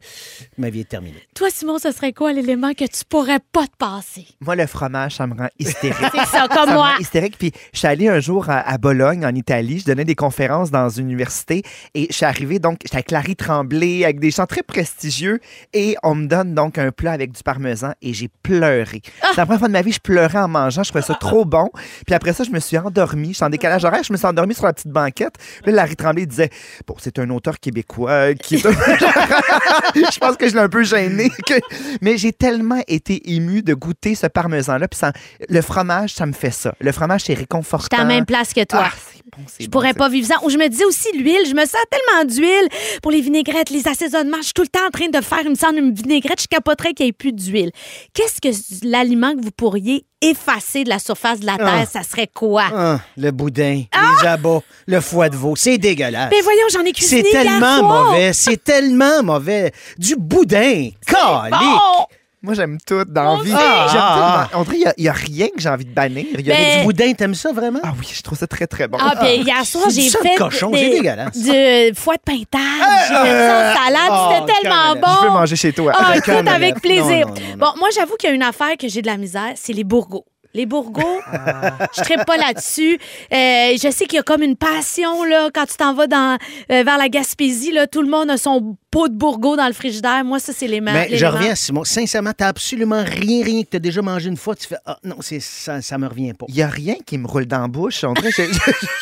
ma 0.57 0.71
vie 0.71 0.81
est 0.81 0.89
terminée. 0.89 1.23
Toi, 1.35 1.49
Simon, 1.51 1.79
ce 1.79 1.91
serait 1.93 2.13
quoi 2.13 2.33
l'élément 2.33 2.73
que 2.75 2.85
tu 2.85 3.05
pourrais 3.09 3.41
pas 3.53 3.67
te 3.67 3.77
passer? 3.79 4.27
Moi, 4.41 4.57
le 4.57 4.67
fromage, 4.67 5.17
ça 5.17 5.27
me 5.27 5.35
rend 5.35 5.49
hystérique. 5.59 5.97
C'est 6.15 6.27
ça, 6.27 6.47
comme 6.49 6.57
Ça 6.65 6.67
me 6.67 6.73
moi. 6.75 6.93
rend 6.93 6.99
hystérique. 6.99 7.37
Puis, 7.39 7.53
je 7.73 7.79
suis 7.79 7.87
allée 7.89 8.09
un 8.09 8.21
jour 8.21 8.49
à, 8.49 8.59
à 8.61 8.79
Bologne, 8.79 9.25
en 9.25 9.35
Italie. 9.35 9.78
Je 9.79 9.85
donnais 9.85 10.05
des 10.05 10.15
conférences 10.15 10.71
dans 10.71 10.89
une 10.89 11.07
université. 11.07 11.63
Et 11.95 12.07
je 12.11 12.15
suis 12.17 12.25
arrivée, 12.27 12.59
donc, 12.59 12.79
j'étais 12.85 12.97
avec 12.97 13.11
Larry 13.11 13.37
Tremblay, 13.37 14.05
avec 14.05 14.21
des 14.21 14.31
gens 14.31 14.47
très 14.47 14.63
prestigieux. 14.63 15.41
Et 15.73 15.97
on 16.03 16.15
me 16.15 16.27
donne 16.27 16.55
donc 16.55 16.79
un 16.79 16.91
plat 16.91 17.13
avec 17.13 17.33
du 17.33 17.43
parmesan. 17.43 17.93
Et 18.03 18.13
j'ai 18.15 18.29
pleuré. 18.43 19.03
Ah! 19.23 19.29
C'est 19.31 19.37
la 19.39 19.47
première 19.47 19.59
fois 19.61 19.69
de 19.69 19.73
ma 19.73 19.83
vie, 19.83 19.93
je 19.93 20.01
pleurais 20.01 20.39
en 20.39 20.49
mangeant. 20.49 20.83
Je 20.83 20.91
trouvais 20.91 21.05
ça 21.05 21.15
trop 21.15 21.45
bon. 21.45 21.71
Puis 22.07 22.15
après 22.15 22.33
ça, 22.33 22.45
je 22.45 22.51
me 22.51 22.61
suis 22.61 22.79
endormie. 22.79 23.29
Je 23.31 23.35
suis 23.35 23.45
en 23.45 23.51
décalage 23.51 23.85
horaire. 23.85 24.03
Je 24.03 24.13
me 24.13 24.17
suis 24.19 24.27
endormie 24.27 24.55
sur 24.55 24.65
la 24.67 24.73
petite 24.73 24.93
banquette. 24.93 25.35
Puis 25.63 25.73
Larry 25.73 25.97
Tremblay 25.97 26.27
disait 26.27 26.51
Bon, 26.87 26.95
c'est 26.99 27.19
un 27.19 27.29
auteur 27.31 27.59
québécois 27.61 28.35
qui 28.35 28.57
est. 28.57 28.63
je 29.95 30.19
pense 30.19 30.37
que 30.37 30.49
je 30.49 30.55
l'ai 30.55 30.61
un 30.61 30.69
peu 30.69 30.85
gêné. 30.85 31.31
que- 31.47 31.61
Mais 32.01 32.17
j'ai 32.17 32.33
tellement 32.33 32.83
été 32.87 33.33
ému 33.35 33.63
de 33.63 33.75
goûter 33.75 34.15
ce 34.15 34.27
parmesan-là. 34.27 34.89
Puis 34.89 34.99
ça- 34.99 35.13
le 35.49 35.61
fromage, 35.63 36.15
ça 36.15 36.27
me 36.27 36.33
fait 36.33 36.51
ça. 36.51 36.75
Le 36.81 36.93
fromage, 36.93 37.23
c'est 37.25 37.35
réconfortant. 37.35 37.89
J'étais 37.91 37.97
à 38.03 38.05
la 38.05 38.15
même 38.15 38.27
place 38.27 38.53
que 38.53 38.65
toi. 38.65 38.85
Ah, 38.87 38.93
bon, 39.37 39.45
c'est 39.47 39.68
Je 39.69 39.71
pourrais 39.71 39.93
pas 39.93 40.09
vivre 40.09 40.27
sans. 40.27 40.43
Ou 40.47 40.49
je 40.51 40.57
me 40.57 40.67
disais 40.67 40.87
aussi 40.87 41.09
l'huile. 41.15 41.45
Je 41.47 41.53
me 41.53 41.61
sens 41.61 41.77
tellement 41.91 42.25
d'huile 42.25 42.69
pour 43.03 43.13
les 43.13 43.21
vinaigrettes, 43.21 43.69
les 43.69 43.87
assaisonnements. 43.87 44.39
Je 44.39 44.45
suis 44.45 44.53
tout 44.55 44.63
le 44.63 44.69
temps 44.69 44.87
en 44.87 44.91
train 44.91 45.09
de 45.09 45.23
faire, 45.23 45.41
il 45.45 45.51
me 45.51 45.79
une 45.79 45.93
vinaigrette. 45.93 46.41
Je 46.41 46.47
capoterais 46.47 46.95
qu'il 46.95 47.05
n'y 47.05 47.11
ait 47.11 47.13
plus 47.13 47.33
d'huile. 47.33 47.71
Qu'est-ce 48.15 48.41
que 48.41 48.49
l'aliment 48.87 49.35
que 49.37 49.43
vous 49.43 49.51
pourriez 49.51 50.07
effacer 50.23 50.85
de 50.85 50.89
la 50.89 50.99
surface 50.99 51.41
de 51.41 51.47
la 51.47 51.57
Terre, 51.59 51.69
Ah. 51.83 51.87
ça 51.87 52.03
serait 52.03 52.29
quoi? 52.33 52.65
Ah, 52.75 53.01
le 53.19 53.31
boudin, 53.31 53.83
les 53.93 54.27
abats, 54.27 54.63
le 54.87 55.01
foie 55.03 55.29
de 55.29 55.37
veau, 55.37 55.55
c'est 55.55 55.77
dégueulasse. 55.77 56.31
Ben 56.31 56.43
voyons, 56.43 56.65
j'en 56.73 56.85
ai 56.85 56.93
cuisiné 56.93 57.23
c'est 57.25 57.31
tellement 57.31 57.83
mauvais, 57.83 58.33
c'est 58.33 58.65
tellement 58.65 59.23
mauvais. 59.23 59.71
Du 59.99 60.17
boudin, 60.17 60.89
calique. 61.07 61.51
Bon! 61.53 62.07
Moi, 62.41 62.55
j'aime 62.55 62.79
tout 62.87 63.05
dans 63.05 63.39
la 63.39 63.43
vie. 63.43 63.53
Ah, 63.53 63.87
J'aime 63.91 64.01
ah, 64.05 64.49
tout. 64.53 64.59
On 64.59 64.63
dirait 64.63 64.93
qu'il 64.95 65.03
n'y 65.03 65.09
a, 65.09 65.13
rien 65.13 65.49
que 65.49 65.61
j'ai 65.61 65.69
envie 65.69 65.85
de 65.85 65.91
bannir. 65.93 66.25
Il 66.39 66.47
y 66.47 66.53
a 66.53 66.55
Ben, 66.55 66.79
Du 66.79 66.85
boudin, 66.85 67.13
t'aimes 67.13 67.35
ça 67.35 67.53
vraiment? 67.53 67.81
Ah 67.83 67.93
oui, 67.99 68.07
je 68.13 68.23
trouve 68.23 68.39
ça 68.39 68.47
très, 68.47 68.69
très 68.69 68.87
bon. 68.87 68.97
Ah, 69.01 69.15
puis 69.21 69.39
hier 69.43 69.65
soir, 69.65 69.87
j'ai 69.91 70.09
sang 70.09 70.21
de 70.21 70.29
fait 70.29 70.35
cochon, 70.37 70.71
des- 70.71 70.79
c'est 70.79 70.91
dégueulasse. 70.91 71.37
du 71.37 71.95
foie 71.97 72.15
de 72.15 72.23
pintage. 72.25 72.61
J'ai 73.09 73.15
fait 73.15 73.47
ça 73.49 73.73
en 73.73 73.85
salade. 73.85 74.11
oh, 74.11 74.29
C'était 74.47 74.61
tellement 74.61 74.95
bon. 74.95 75.21
Je 75.21 75.27
veux 75.27 75.33
manger 75.33 75.57
chez 75.57 75.73
toi. 75.73 75.93
Ah, 75.97 76.17
écoute, 76.17 76.29
avec 76.49 76.81
plaisir. 76.81 77.27
Non, 77.27 77.35
non, 77.35 77.41
non, 77.41 77.49
non. 77.51 77.57
Bon, 77.59 77.73
moi, 77.79 77.89
j'avoue 77.93 78.15
qu'il 78.17 78.29
y 78.29 78.33
a 78.33 78.35
une 78.37 78.43
affaire 78.43 78.77
que 78.79 78.87
j'ai 78.87 79.03
de 79.03 79.07
la 79.09 79.17
misère, 79.17 79.53
c'est 79.57 79.73
les 79.73 79.85
bourgots. 79.85 80.25
Les 80.55 80.65
bourgots, 80.65 81.21
je 81.31 82.01
ne 82.01 82.25
pas 82.25 82.37
là-dessus. 82.39 82.99
Euh, 83.33 83.77
je 83.81 83.91
sais 83.93 84.07
qu'il 84.07 84.17
y 84.17 84.19
a 84.19 84.23
comme 84.23 84.43
une 84.43 84.57
passion 84.57 85.23
là, 85.25 85.51
quand 85.53 85.67
tu 85.67 85.77
t'en 85.77 85.93
vas 85.93 86.07
dans, 86.07 86.39
euh, 86.73 86.83
vers 86.85 86.97
la 86.97 87.09
Gaspésie. 87.11 87.71
Là, 87.71 87.87
tout 87.87 88.01
le 88.01 88.09
monde 88.09 88.31
a 88.31 88.39
son 88.39 88.77
pot 88.91 89.09
de 89.09 89.15
bourgots 89.15 89.57
dans 89.57 89.67
le 89.67 89.73
frigidaire. 89.73 90.25
Moi, 90.25 90.39
ça, 90.39 90.53
c'est 90.57 90.67
les 90.67 90.81
ma- 90.81 90.93
Mais 90.93 91.09
je 91.17 91.27
reviens, 91.27 91.55
Simon. 91.55 91.85
Sincèrement, 91.85 92.33
t'as 92.37 92.49
absolument 92.49 93.03
rien, 93.05 93.45
rien 93.45 93.63
que 93.63 93.69
t'as 93.69 93.79
déjà 93.79 94.01
mangé 94.03 94.29
une 94.29 94.37
fois. 94.37 94.55
Tu 94.57 94.67
fais, 94.67 94.77
ah 94.87 94.99
non, 95.05 95.17
c'est, 95.21 95.41
ça, 95.41 95.83
ça 95.83 95.99
me 95.99 96.07
revient 96.07 96.33
pas. 96.33 96.47
Il 96.49 96.55
n'y 96.55 96.63
a 96.63 96.69
rien 96.69 96.95
qui 97.05 97.19
me 97.19 97.27
roule 97.27 97.47
dans 97.47 97.61
la 97.61 97.69
bouche. 97.69 98.05
On 98.05 98.13
dirait 98.15 98.31
j'ai- 98.35 98.49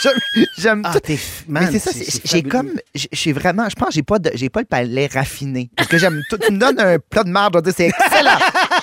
j'ai- 0.03 0.47
j'aime 0.59 0.83
Ah, 0.85 0.93
tout. 0.93 1.01
t'es, 1.01 1.19
man, 1.49 1.65
Mais 1.65 1.73
c'est 1.73 1.79
ça, 1.79 1.93
c'est- 1.93 2.21
j'ai 2.25 2.39
fabuleux. 2.39 2.51
comme, 2.51 2.71
j'ai 2.95 3.09
j'ai 3.13 3.33
vraiment, 3.33 3.69
je 3.69 3.75
pense, 3.77 3.89
que 3.91 3.95
j'ai 3.95 4.03
pas, 4.03 4.19
de- 4.19 4.31
j'ai 4.35 4.49
pas 4.49 4.61
le 4.61 4.67
palais 4.67 5.07
raffiné. 5.13 5.71
Parce 5.77 5.89
que 5.89 5.99
j'aime 5.99 6.23
tout. 6.29 6.39
Tu 6.39 6.53
me 6.53 6.59
donnes 6.59 6.81
un 6.81 6.99
plat 6.99 7.25
de 7.25 7.31
marde, 7.31 7.55
je 7.55 7.59
vais 7.61 7.65
dire, 7.73 7.75
c'est 7.77 7.87
excellent. 8.07 8.39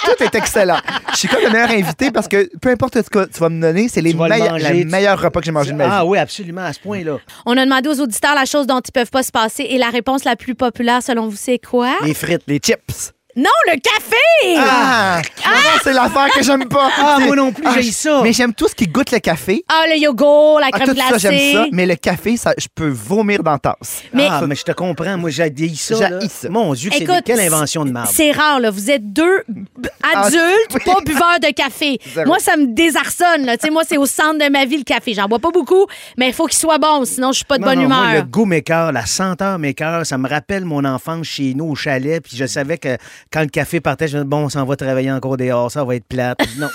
tout 0.05 0.23
est 0.23 0.35
excellent. 0.35 0.77
Je 1.11 1.17
suis 1.17 1.27
comme 1.27 1.43
le 1.43 1.49
meilleur 1.49 1.69
invité 1.71 2.11
parce 2.11 2.27
que 2.27 2.49
peu 2.59 2.69
importe 2.69 3.01
ce 3.01 3.09
que 3.09 3.25
tu 3.25 3.39
vas 3.39 3.49
me 3.49 3.61
donner, 3.61 3.87
c'est 3.89 4.01
les 4.01 4.11
Tu 4.11 4.17
vas 4.17 4.27
le 4.27 4.35
meilleurs, 4.35 4.51
manger, 4.53 4.83
le 4.83 4.89
meilleur 4.89 5.21
repas 5.21 5.39
que 5.39 5.45
j'ai 5.45 5.51
mangé 5.51 5.71
de 5.71 5.77
ma 5.77 5.85
vie. 5.85 5.91
Ah 5.93 6.05
oui, 6.05 6.17
absolument, 6.17 6.61
à 6.61 6.73
ce 6.73 6.79
point-là. 6.79 7.17
On 7.45 7.57
a 7.57 7.63
demandé 7.65 7.89
aux 7.89 7.99
auditeurs 7.99 8.35
la 8.35 8.45
chose 8.45 8.67
dont 8.67 8.79
ils 8.79 8.91
peuvent 8.91 9.11
pas 9.11 9.23
se 9.23 9.31
passer 9.31 9.63
et 9.63 9.77
la 9.77 9.89
réponse 9.89 10.23
la 10.23 10.35
plus 10.35 10.55
populaire, 10.55 10.92
selon 11.01 11.27
vous, 11.27 11.35
c'est 11.35 11.59
quoi? 11.59 11.97
Les 12.03 12.13
frites. 12.13 12.43
Les 12.47 12.59
chips. 12.59 13.13
Non, 13.35 13.49
le 13.67 13.79
café! 13.79 14.57
Ah! 14.59 15.21
Non, 15.45 15.79
c'est 15.83 15.93
l'affaire 15.93 16.29
que 16.35 16.43
j'aime 16.43 16.67
pas. 16.67 16.89
Ah, 16.99 17.17
moi 17.25 17.35
non 17.35 17.51
plus, 17.51 17.65
j'ai 17.75 17.91
ça. 17.91 18.21
Mais 18.23 18.31
j'aime 18.31 18.53
tout 18.53 18.67
ce 18.67 18.75
qui 18.75 18.85
goûte 18.87 19.11
le 19.11 19.19
café. 19.19 19.63
Ah, 19.67 19.85
le 19.87 19.97
yogourt, 19.97 20.59
la 20.59 20.67
Ah, 20.71 20.79
crème 20.79 20.89
tout 20.89 20.95
ça, 21.01 21.17
j'aime 21.17 21.53
ça. 21.53 21.65
Mais 21.71 21.85
le 21.85 21.95
café, 21.95 22.37
ça, 22.37 22.53
je 22.57 22.67
peux 22.73 22.89
vomir 22.89 23.41
dans 23.41 23.51
la 23.53 23.59
tasse. 23.59 24.03
Mais- 24.13 24.27
ah, 24.29 24.43
mais 24.47 24.55
je 24.55 24.63
te 24.63 24.71
comprends. 24.71 25.17
Moi, 25.17 25.29
j'ai 25.31 25.51
ça. 25.75 25.95
J'haïs 25.95 26.29
ça. 26.29 26.49
Mon 26.49 26.73
Dieu, 26.73 26.91
c'est 26.93 27.23
quelle 27.23 27.39
invention 27.39 27.85
de 27.85 27.91
marde. 27.91 28.09
C'est 28.13 28.31
rare, 28.31 28.59
là. 28.59 28.69
Vous 28.69 28.91
êtes 28.91 29.11
deux 29.11 29.43
adultes, 29.47 30.03
Ah, 30.03 30.29
oui. 30.75 30.79
pas 30.85 31.01
buveurs 31.05 31.39
de 31.41 31.51
café. 31.53 31.99
Zéro. 32.13 32.27
Moi, 32.27 32.39
ça 32.39 32.55
me 32.55 32.67
désarçonne, 32.67 33.45
là. 33.45 33.57
Tu 33.57 33.65
sais, 33.67 33.71
moi, 33.71 33.83
c'est 33.87 33.97
au 33.97 34.05
centre 34.05 34.37
de 34.45 34.49
ma 34.51 34.65
vie, 34.65 34.77
le 34.77 34.83
café. 34.83 35.13
J'en 35.13 35.27
bois 35.27 35.39
pas 35.39 35.51
beaucoup, 35.51 35.87
mais 36.17 36.27
il 36.27 36.33
faut 36.33 36.45
qu'il 36.45 36.57
soit 36.59 36.77
bon, 36.77 37.03
sinon 37.05 37.31
je 37.31 37.37
suis 37.37 37.45
pas 37.45 37.57
de 37.57 37.63
Non, 37.63 37.69
bonne 37.69 37.79
non, 37.79 37.85
humeur. 37.85 38.03
Moi, 38.03 38.13
le 38.15 38.21
goût 38.23 38.45
m'écœure, 38.45 38.91
la 38.91 39.05
senteur 39.05 39.57
m'écœure. 39.59 40.05
Ça 40.05 40.17
me 40.17 40.27
rappelle 40.29 40.65
mon 40.65 40.85
enfance 40.85 41.25
chez 41.27 41.53
nous 41.55 41.65
au 41.65 41.75
chalet. 41.75 42.21
Puis 42.23 42.37
je 42.37 42.45
savais 42.45 42.77
que 42.77 42.97
quand 43.31 43.41
le 43.41 43.47
café 43.47 43.79
partait, 43.79 44.07
je 44.07 44.17
me 44.17 44.23
disais, 44.23 44.29
bon, 44.29 44.45
on 44.45 44.49
s'en 44.49 44.65
va 44.65 44.75
travailler 44.75 45.11
encore 45.11 45.37
dehors, 45.37 45.71
ça 45.71 45.83
va 45.83 45.95
être 45.95 46.05
plate. 46.07 46.39
Non, 46.57 46.67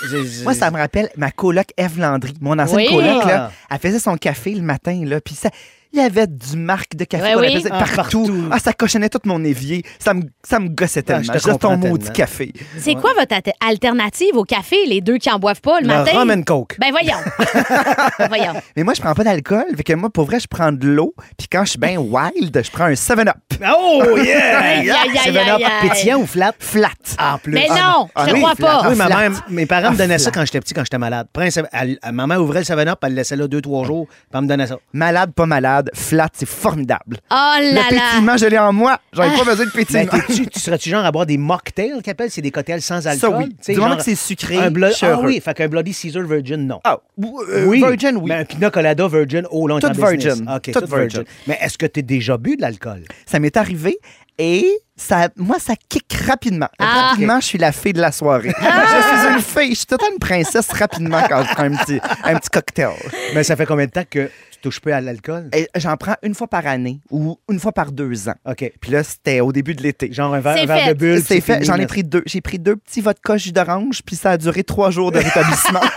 Moi, 0.43 0.53
ça 0.53 0.71
me 0.71 0.77
rappelle 0.77 1.09
ma 1.17 1.31
coloc 1.31 1.67
Eve 1.77 1.99
Landry. 1.99 2.33
Mon 2.41 2.57
ancienne 2.59 2.77
Oui. 2.79 2.87
coloc, 2.89 3.25
là, 3.25 3.51
elle 3.69 3.79
faisait 3.79 3.99
son 3.99 4.15
café 4.17 4.53
le 4.53 4.61
matin, 4.61 5.01
là, 5.05 5.21
puis 5.21 5.35
ça... 5.35 5.49
Il 5.91 5.99
y 5.99 6.03
avait 6.03 6.27
du 6.27 6.55
marque 6.55 6.95
de 6.95 7.03
café 7.03 7.35
Ouais, 7.35 7.51
oui. 7.55 7.65
Ah, 7.71 7.79
partout. 7.79 7.95
partout. 7.95 8.43
Ah, 8.51 8.59
ça 8.59 8.73
cochonnait 8.73 9.09
tout 9.09 9.19
mon 9.25 9.43
évier. 9.43 9.83
Ça 9.97 10.13
me, 10.13 10.21
ça 10.47 10.59
me 10.59 10.69
gossait 10.69 11.01
tellement. 11.01 11.23
je 11.23 11.31
te 11.31 11.43
Juste 11.43 11.59
ton 11.59 11.77
maudit 11.77 12.11
café. 12.11 12.53
C'est 12.77 12.93
quoi 12.93 13.11
votre 13.17 13.33
at- 13.35 13.67
alternative 13.67 14.35
au 14.35 14.43
café, 14.43 14.75
les 14.87 15.01
deux 15.01 15.17
qui 15.17 15.31
en 15.31 15.39
boivent 15.39 15.61
pas 15.61 15.79
le, 15.79 15.87
Le 15.87 15.93
matin? 15.93 16.11
rum 16.13 16.29
and 16.29 16.43
coke. 16.43 16.77
Ben 16.79 16.91
voyons. 16.91 17.17
Ben, 18.19 18.27
voyons. 18.27 18.53
Mais 18.75 18.83
moi, 18.83 18.93
je 18.93 19.01
prends 19.01 19.13
pas 19.15 19.23
d'alcool. 19.23 19.63
Fait 19.77 19.83
que 19.83 19.93
moi, 19.93 20.09
pour 20.09 20.25
vrai, 20.25 20.39
je 20.39 20.47
prends 20.47 20.71
de 20.71 20.87
l'eau. 20.87 21.13
Puis 21.37 21.47
quand 21.51 21.63
je 21.65 21.71
suis 21.71 21.79
bien 21.79 21.97
wild, 21.97 22.61
je 22.63 22.69
prends 22.71 22.85
un 22.85 22.93
7-Up. 22.93 23.35
Oh, 23.75 24.03
yeah! 24.17 24.59
Aïe, 24.59 24.89
aïe, 24.89 24.91
aïe, 24.91 25.17
Seven 25.23 25.47
Up 25.49 25.55
aïe, 25.57 25.63
aïe. 25.65 25.89
pétillant 25.89 26.19
ou 26.19 26.25
flat? 26.27 26.53
Flat. 26.59 26.89
En 27.19 27.37
plus. 27.39 27.53
Mais 27.53 27.67
Ah, 27.69 27.73
non, 27.75 28.09
Ah 28.13 28.25
je 28.27 28.33
oui, 28.33 28.41
crois 28.41 28.55
flat. 28.55 28.67
pas. 28.83 28.89
Oui, 28.89 28.95
ma 28.95 29.07
mère, 29.07 29.31
mes 29.49 29.65
parents 29.65 29.89
me 29.91 29.95
Ah, 29.95 29.97
donnaient 29.97 30.17
ça 30.19 30.31
quand 30.31 30.45
j'étais 30.45 30.59
petit, 30.59 30.73
quand 30.73 30.83
j'étais 30.83 30.97
malade. 30.97 31.27
Maman 32.11 32.35
ouvrait 32.35 32.59
le 32.59 32.65
7-Up, 32.65 32.99
elle 33.03 33.09
le 33.09 33.15
laissait 33.15 33.35
là 33.35 33.47
deux, 33.47 33.61
trois 33.61 33.85
jours, 33.85 34.07
puis 34.07 34.17
elle 34.33 34.41
me 34.41 34.47
donnait 34.47 34.67
ça. 34.67 34.77
Malade, 34.93 35.31
pas 35.33 35.45
malade. 35.45 35.78
Flat, 35.93 36.29
c'est 36.33 36.47
formidable. 36.47 37.17
Oh 37.31 37.35
là 37.35 37.59
Le 37.61 37.75
là! 37.75 37.83
pétillement, 37.89 38.37
je 38.37 38.45
l'ai 38.45 38.57
en 38.59 38.73
moi. 38.73 38.99
J'en 39.13 39.23
ai 39.23 39.37
pas 39.37 39.43
besoin 39.43 39.65
de 39.65 39.71
Ben, 39.71 39.85
pétillement. 39.85 40.11
t'es-tu- 40.27 40.47
tu 40.47 40.59
serais-tu 40.59 40.89
genre 40.89 41.05
à 41.05 41.11
boire 41.11 41.25
des 41.25 41.37
mocktails 41.37 42.01
qu'ils 42.01 42.11
appellent? 42.11 42.31
C'est 42.31 42.41
des 42.41 42.51
cocktails 42.51 42.81
sans 42.81 43.05
alcool? 43.07 43.31
Ça, 43.31 43.37
oui. 43.37 43.55
Tu 43.63 43.73
Du 43.73 43.79
moment 43.79 43.95
que 43.97 44.03
c'est 44.03 44.15
sucré, 44.15 44.57
un 44.57 44.71
Ah 44.73 45.05
heureux. 45.07 45.25
oui, 45.27 45.41
fait 45.43 45.53
qu'un 45.53 45.67
Bloody 45.67 45.93
Caesar 45.93 46.23
Virgin, 46.23 46.67
non. 46.67 46.79
Ah, 46.83 46.99
euh, 47.23 47.69
Virgin, 47.71 48.17
oui. 48.17 48.29
Mais 48.29 48.35
un 48.35 48.45
Pina 48.45 48.69
Colada 48.69 49.07
Virgin, 49.07 49.45
oh, 49.51 49.67
là, 49.67 49.75
on 49.75 49.77
est 49.79 49.81
Tout 49.81 49.93
virgin. 49.93 50.49
OK, 50.53 50.71
Tout 50.71 50.79
tout 50.81 50.85
virgin. 50.87 50.97
virgin. 51.21 51.23
Mais 51.47 51.57
est-ce 51.61 51.77
que 51.77 51.85
tu 51.85 51.99
as 51.99 52.03
déjà 52.03 52.37
bu 52.37 52.55
de 52.55 52.61
l'alcool? 52.61 53.03
Ça 53.25 53.39
m'est 53.39 53.55
arrivé 53.57 53.97
et 54.37 54.65
ça, 54.95 55.29
moi, 55.37 55.57
ça 55.59 55.73
kick 55.89 56.11
rapidement. 56.27 56.67
Ah. 56.79 57.09
Rapidement, 57.09 57.39
je 57.39 57.45
suis 57.45 57.57
la 57.57 57.71
fille 57.71 57.93
de 57.93 58.01
la 58.01 58.11
soirée. 58.11 58.51
Je 58.59 59.17
suis 59.17 59.33
une 59.35 59.41
fille. 59.41 59.69
Je 59.71 59.77
suis 59.79 59.85
totalement 59.85 60.13
une 60.13 60.19
princesse 60.19 60.69
rapidement 60.71 61.21
quand 61.29 61.43
je 61.43 61.53
prends 61.53 61.63
un 61.63 61.75
petit, 61.75 61.99
un 62.23 62.35
petit 62.35 62.49
cocktail. 62.49 62.89
Mais 63.33 63.43
ça 63.43 63.55
fait 63.55 63.65
combien 63.65 63.85
de 63.85 63.91
temps 63.91 64.03
que 64.09 64.27
tu 64.48 64.48
touches 64.61 64.79
peu 64.79 64.93
à 64.93 65.01
l'alcool? 65.01 65.49
J'en 65.75 65.97
prends 65.97 66.15
une 66.23 66.33
fois 66.35 66.47
par 66.47 66.65
année 66.67 66.99
ou 67.09 67.37
une 67.49 67.59
fois 67.59 67.71
par 67.71 67.91
deux 67.91 68.29
ans. 68.29 68.35
OK. 68.45 68.71
Puis 68.79 68.91
là, 68.91 69.03
c'était 69.03 69.39
au 69.39 69.51
début 69.51 69.75
de 69.75 69.81
l'été. 69.83 70.11
Genre 70.11 70.33
un 70.33 70.39
verre, 70.39 70.57
un 70.57 70.65
verre 70.65 70.87
de 70.89 70.93
bulle. 70.93 71.23
C'est 71.25 71.41
fait. 71.41 71.63
J'en 71.63 71.75
ai 71.75 71.87
pris 71.87 72.03
deux. 72.03 72.23
J'ai 72.25 72.41
pris 72.41 72.59
deux 72.59 72.75
petits 72.75 73.01
vodka 73.01 73.37
jus 73.37 73.51
d'orange, 73.51 74.01
puis 74.05 74.15
ça 74.15 74.31
a 74.31 74.37
duré 74.37 74.63
trois 74.63 74.91
jours 74.91 75.11
de 75.11 75.19
rétablissement. 75.19 75.81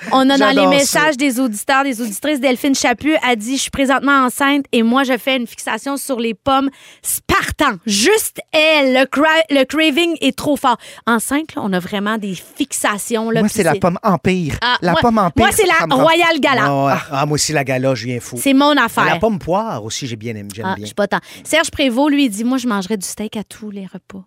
On 0.12 0.28
a 0.28 0.38
dans 0.38 0.50
les 0.50 0.66
messages 0.66 1.16
des 1.16 1.38
auditeurs, 1.40 1.84
des 1.84 2.00
auditrices, 2.00 2.40
Delphine 2.40 2.74
Chaput 2.74 3.14
a 3.22 3.36
dit 3.36 3.56
Je 3.56 3.62
suis 3.62 3.70
présentement 3.70 4.24
enceinte 4.24 4.64
et 4.72 4.82
moi, 4.82 5.04
je 5.04 5.16
fais 5.16 5.36
une 5.36 5.46
fixation 5.46 5.96
sur 5.96 6.18
les 6.18 6.34
pommes 6.34 6.70
Spartan. 7.02 7.76
Juste 7.86 8.40
elle. 8.52 8.94
Le, 8.94 9.04
cra- 9.04 9.44
le 9.50 9.64
craving 9.64 10.16
est 10.20 10.36
trop 10.36 10.56
fort. 10.56 10.78
Enceinte, 11.06 11.54
là, 11.54 11.62
on 11.64 11.72
a 11.72 11.78
vraiment 11.78 12.18
des 12.18 12.34
fixations. 12.34 13.30
Là, 13.30 13.40
moi, 13.40 13.48
c'est 13.48 13.62
la 13.62 13.74
pomme 13.74 13.98
Empire. 14.02 14.56
Ah, 14.62 14.76
la 14.82 14.92
moi- 14.92 15.00
pomme 15.00 15.18
Empire. 15.18 15.44
Moi, 15.44 15.50
c'est 15.52 15.66
la 15.66 15.94
Royal 15.94 16.40
Gala. 16.40 16.62
Ah, 16.64 16.84
ouais. 16.86 17.00
Ah, 17.12 17.26
moi 17.26 17.34
aussi, 17.34 17.49
la 17.52 17.64
gala, 17.64 17.94
je 17.94 18.06
viens 18.06 18.20
fou. 18.20 18.36
C'est 18.40 18.54
mon 18.54 18.76
affaire. 18.76 19.04
La 19.04 19.16
pomme 19.18 19.38
poire 19.38 19.84
aussi, 19.84 20.06
j'ai 20.06 20.16
bien 20.16 20.34
aimé. 20.36 20.48
J'aime 20.54 20.66
Ah, 20.68 20.74
bien. 20.74 20.84
je 20.84 20.86
suis 20.88 20.94
pas 20.94 21.08
tant. 21.08 21.20
Serge 21.44 21.70
Prévost, 21.70 22.10
lui, 22.10 22.24
il 22.26 22.30
dit 22.30 22.44
Moi, 22.44 22.58
je 22.58 22.66
mangerais 22.68 22.96
du 22.96 23.06
steak 23.06 23.36
à 23.36 23.44
tous 23.44 23.70
les 23.70 23.86
repas. 23.86 24.24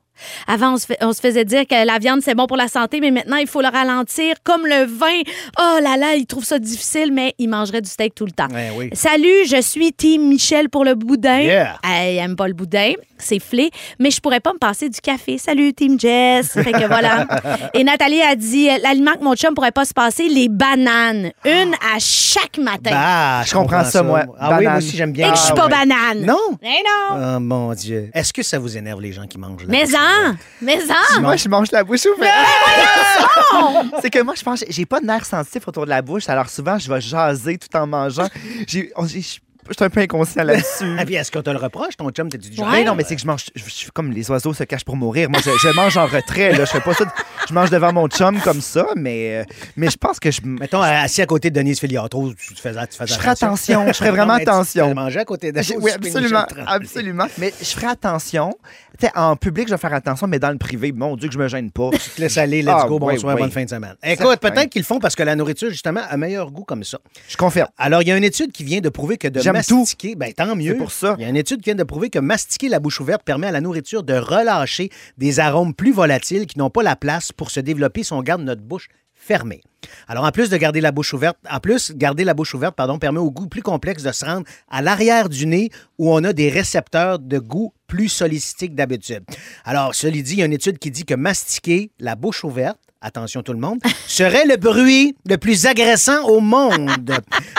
Avant, 0.48 0.74
on 0.74 0.78
se, 0.78 0.86
fait- 0.86 0.98
on 1.02 1.14
se 1.14 1.20
faisait 1.22 1.46
dire 1.46 1.66
que 1.68 1.86
la 1.86 1.98
viande, 2.00 2.22
c'est 2.24 2.36
bon 2.36 2.46
pour 2.48 2.58
la 2.58 2.68
santé, 2.68 3.00
mais 3.02 3.12
maintenant, 3.12 3.38
il 3.38 3.48
faut 3.48 3.62
le 3.62 3.68
ralentir. 3.68 4.36
Comme 4.44 4.66
le 4.66 4.86
vin. 4.86 5.22
Oh 5.60 5.80
là 5.82 5.98
là, 5.98 6.16
il 6.16 6.26
trouve 6.26 6.44
ça 6.46 6.60
difficile, 6.60 7.12
mais 7.12 7.34
il 7.40 7.50
mangerait 7.50 7.82
du 7.82 7.90
steak 7.90 8.16
tout 8.16 8.26
le 8.26 8.32
temps. 8.32 8.48
Ouais, 8.54 8.70
oui. 8.76 8.90
Salut, 8.94 9.46
je 9.48 9.62
suis 9.62 9.92
Team 9.94 10.28
Michel 10.30 10.70
pour 10.70 10.86
le 10.86 10.96
boudin. 10.96 11.40
Yeah. 11.40 11.78
Elle 11.84 12.18
aime 12.18 12.36
pas 12.36 12.48
le 12.48 12.54
boudin, 12.54 12.94
c'est 13.18 13.40
flé, 13.40 13.70
mais 14.00 14.12
je 14.12 14.20
pourrais 14.22 14.40
pas 14.40 14.54
me 14.54 14.58
passer 14.60 14.90
du 14.90 15.00
café. 15.02 15.38
Salut, 15.38 15.74
Team 15.74 16.00
Jess. 16.00 16.52
Fait 16.54 16.72
que 16.72 16.88
voilà. 16.88 17.26
Et 17.74 17.84
Nathalie 17.84 18.22
a 18.22 18.36
dit 18.36 18.70
euh, 18.70 18.78
l'aliment 18.82 19.14
que 19.14 19.24
mon 19.24 19.36
chum 19.36 19.54
pourrait 19.54 19.72
pas 19.72 19.86
se 19.86 19.94
passer, 19.94 20.28
les 20.30 20.50
bananes. 20.50 21.32
Une 21.46 21.74
à 21.96 22.00
chaque 22.00 22.58
matin. 22.58 22.92
Bah, 22.92 23.44
Je 23.46 23.54
comprends 23.54 23.84
ça, 23.84 24.04
moi. 24.04 24.24
Ah 24.40 24.58
oui, 24.60 24.66
moi 24.66 24.78
aussi, 24.78 24.96
j'aime 24.96 25.12
bien. 25.12 25.30
Et 25.30 25.32
que 25.32 25.38
je 25.38 25.42
suis 25.44 25.52
Ah, 25.54 25.56
pas 25.56 25.64
ouais. 25.66 25.70
banane. 25.88 26.26
Non? 26.26 26.58
Eh 26.62 26.68
non. 26.68 27.36
Oh 27.38 27.40
mon 27.40 27.74
Dieu. 27.74 28.10
Est-ce 28.14 28.32
que 28.34 28.44
ça 28.44 28.60
vous 28.60 28.78
énerve 28.78 29.02
les 29.02 29.12
gens 29.12 29.26
qui 29.28 29.38
mangent 29.38 29.64
la 29.64 29.70
Mais? 29.70 29.86
En, 30.04 30.36
mais 30.62 30.80
en. 31.18 31.22
Moi, 31.22 31.36
je 31.38 31.48
mange 31.50 31.72
la 31.72 31.84
bouche 31.84 32.06
ouverte. 32.06 32.34
c'est 34.02 34.10
que 34.10 34.22
moi, 34.22 34.34
je 34.38 34.44
pense, 34.44 34.64
j'ai 34.68 34.86
pas 34.86 35.00
de 35.00 35.06
nerfs 35.06 35.26
sensitifs 35.26 35.68
autour 35.68 35.86
de 35.86 35.90
la 35.90 36.02
bouche. 36.02 36.30
Alors 36.30 36.50
souvent, 36.50 36.78
je 36.78 36.92
vais 36.92 37.02
jaser 37.02 37.58
tout 37.58 37.76
en 37.78 37.88
mangeant. 37.88 38.28
J'ai, 38.68 38.92
on- 38.96 39.06
j'ai- 39.08 39.22
je 39.22 39.74
suis 39.76 39.86
un 39.86 39.90
peu 39.90 40.02
inconscient 40.02 40.44
là-dessus. 40.44 40.96
Ah, 41.00 41.06
puis 41.06 41.16
est-ce 41.16 41.32
qu'on 41.32 41.42
te 41.42 41.50
le 41.50 41.58
reproche, 41.58 41.96
ton 41.96 42.10
chum? 42.12 42.28
Genre? 42.30 42.68
Mais 42.70 42.84
non, 42.84 42.96
mais 42.96 43.06
c'est 43.08 43.16
que 43.16 43.22
je 43.22 43.26
mange. 43.28 43.46
Je, 43.56 43.64
je 43.64 43.70
suis 43.70 43.92
comme 43.92 44.12
les 44.12 44.30
oiseaux 44.30 44.54
se 44.54 44.66
cachent 44.66 44.84
pour 44.84 44.98
mourir. 44.98 45.30
Moi, 45.30 45.40
je, 45.44 45.52
je 45.52 45.74
mange 45.74 45.96
en 45.96 46.06
retrait. 46.06 46.52
Là. 46.52 46.66
Je 46.66 46.70
fais 46.72 46.82
pas 46.82 46.94
ça. 46.94 47.06
de- 47.06 47.10
je 47.48 47.54
mange 47.54 47.70
devant 47.70 47.94
mon 47.94 48.08
chum 48.10 48.42
comme 48.42 48.60
ça, 48.60 48.86
mais, 48.98 49.38
euh, 49.40 49.44
mais 49.78 49.90
je 49.90 49.96
pense 49.98 50.20
que 50.20 50.32
je. 50.32 50.42
Mettons, 50.44 50.82
assis 50.82 51.22
à 51.22 51.26
côté 51.26 51.50
de 51.50 51.56
Denise 51.56 51.80
Filiatro, 51.80 52.34
tu 52.34 52.54
te 52.56 52.60
faisais, 52.60 52.88
tu 52.88 52.98
faisais 52.98 53.14
Je 53.14 53.18
ferais 53.18 53.30
attention, 53.30 53.88
je 53.88 53.94
ferais 53.94 54.12
vraiment 54.18 54.34
Non, 54.34 54.40
mais 54.40 54.44
tu- 54.44 54.50
attention. 54.50 54.90
Tu 54.90 54.94
manger 54.96 55.20
à 55.20 55.26
côté 55.26 55.52
au 55.52 55.80
Oui, 55.82 55.92
absolument, 55.92 56.46
absolument. 56.68 57.28
Mais 57.38 57.54
je 57.62 57.66
ferai 57.70 57.88
attention. 57.88 58.54
Sais, 59.00 59.10
en 59.16 59.36
public, 59.36 59.68
je 59.68 59.74
vais 59.74 59.78
faire 59.80 59.94
attention, 59.94 60.28
mais 60.28 60.38
dans 60.40 60.52
le 60.52 60.58
privé, 60.58 60.92
mon 60.92 61.16
Dieu, 61.16 61.28
que 61.28 61.34
je 61.34 61.40
me 61.40 61.48
gêne 61.48 61.72
pas. 61.72 61.90
Tu 61.92 62.10
te 62.12 62.22
laisses 62.22 62.38
aller, 62.38 62.62
let's 62.62 62.72
Ah, 62.74 62.86
go, 62.88 62.94
oui, 63.02 63.14
bonsoir, 63.16 63.36
oui. 63.36 63.42
bonne 63.42 63.52
fin 63.52 63.64
de 63.66 63.70
semaine. 63.70 63.96
Écoute, 64.04 64.40
peut-être 64.40 64.70
qu'ils 64.70 64.82
le 64.84 64.86
font 64.86 65.00
parce 65.00 65.16
que 65.16 65.24
la 65.24 65.36
nourriture, 65.36 65.70
justement, 65.70 66.02
a 66.08 66.16
meilleur 66.16 66.52
goût 66.52 66.64
comme 66.64 66.84
ça. 66.84 67.00
Je 67.28 67.36
confirme. 67.36 67.70
Alors, 67.78 68.02
il 68.04 68.08
y 68.08 68.12
a 68.12 68.18
une 68.18 68.24
étude 68.24 68.52
qui 68.52 68.64
vient 68.64 68.82
de 68.82 68.90
prouver 68.90 69.18
que 69.18 69.28
de 69.28 69.42
mastiquer, 69.52 70.16
ben 70.16 70.32
tant 70.32 70.56
mieux. 70.56 70.78
Pour 70.78 70.92
ça. 70.92 71.16
Il 71.18 71.24
y 71.24 71.26
a 71.26 71.30
une 71.30 71.36
étude 71.38 71.60
qui 71.62 71.66
vient 71.72 71.76
de 71.76 71.84
prouver 71.84 72.10
que 72.10 72.20
mastiquer 72.20 72.70
la 72.70 72.80
bouche 72.80 73.00
ouverte 73.02 73.24
permet 73.24 73.48
à 73.48 73.52
la 73.52 73.62
nourriture 73.62 74.04
de 74.04 74.14
relâcher 74.14 74.90
des 75.18 75.40
arômes 75.40 75.74
plus 75.74 75.92
volatiles 75.92 76.46
qui 76.46 76.60
n'ont 76.60 76.70
pas 76.70 76.84
la 76.84 76.96
place 76.96 77.32
pour 77.32 77.50
se 77.52 77.60
développer 77.60 78.04
si 78.04 78.14
on 78.14 78.22
garde 78.22 78.42
notre 78.44 78.62
bouche 78.62 78.90
fermée. 79.24 79.62
Alors, 80.08 80.24
en 80.24 80.32
plus 80.32 80.50
de 80.50 80.58
garder 80.58 80.82
la 80.82 80.92
bouche 80.92 81.14
ouverte, 81.14 81.38
en 81.50 81.60
plus, 81.60 81.92
garder 81.96 82.24
la 82.24 82.34
bouche 82.34 82.54
ouverte, 82.54 82.76
pardon, 82.76 83.00
permet 83.00 83.20
au 83.20 83.32
goût 83.32 83.48
plus 83.48 83.62
complexe 83.62 84.04
de 84.04 84.12
se 84.12 84.26
rendre 84.26 84.46
à 84.70 84.82
l'arrière 84.82 85.30
du 85.30 85.46
nez 85.46 85.70
où 85.98 86.14
on 86.14 86.24
a 86.24 86.34
des 86.34 86.50
récepteurs 86.50 87.20
de 87.20 87.40
goût 87.40 87.74
plus 87.88 88.10
sollicités 88.10 88.70
que 88.70 88.74
d'habitude. 88.74 89.24
Alors, 89.66 89.94
cela 89.94 90.12
dit, 90.14 90.34
il 90.34 90.40
y 90.40 90.42
a 90.42 90.46
une 90.46 90.54
étude 90.54 90.80
qui 90.80 90.92
dit 90.92 91.06
que 91.06 91.14
mastiquer 91.16 91.92
la 92.00 92.16
bouche 92.16 92.44
ouverte 92.44 92.78
attention 93.04 93.44
tout 93.44 93.54
le 93.54 93.60
monde, 93.60 93.80
serait 94.08 94.46
le 94.46 94.58
bruit 94.58 95.16
le 95.26 95.38
plus 95.38 95.66
agressant 95.66 96.24
au 96.24 96.40
monde. 96.40 96.90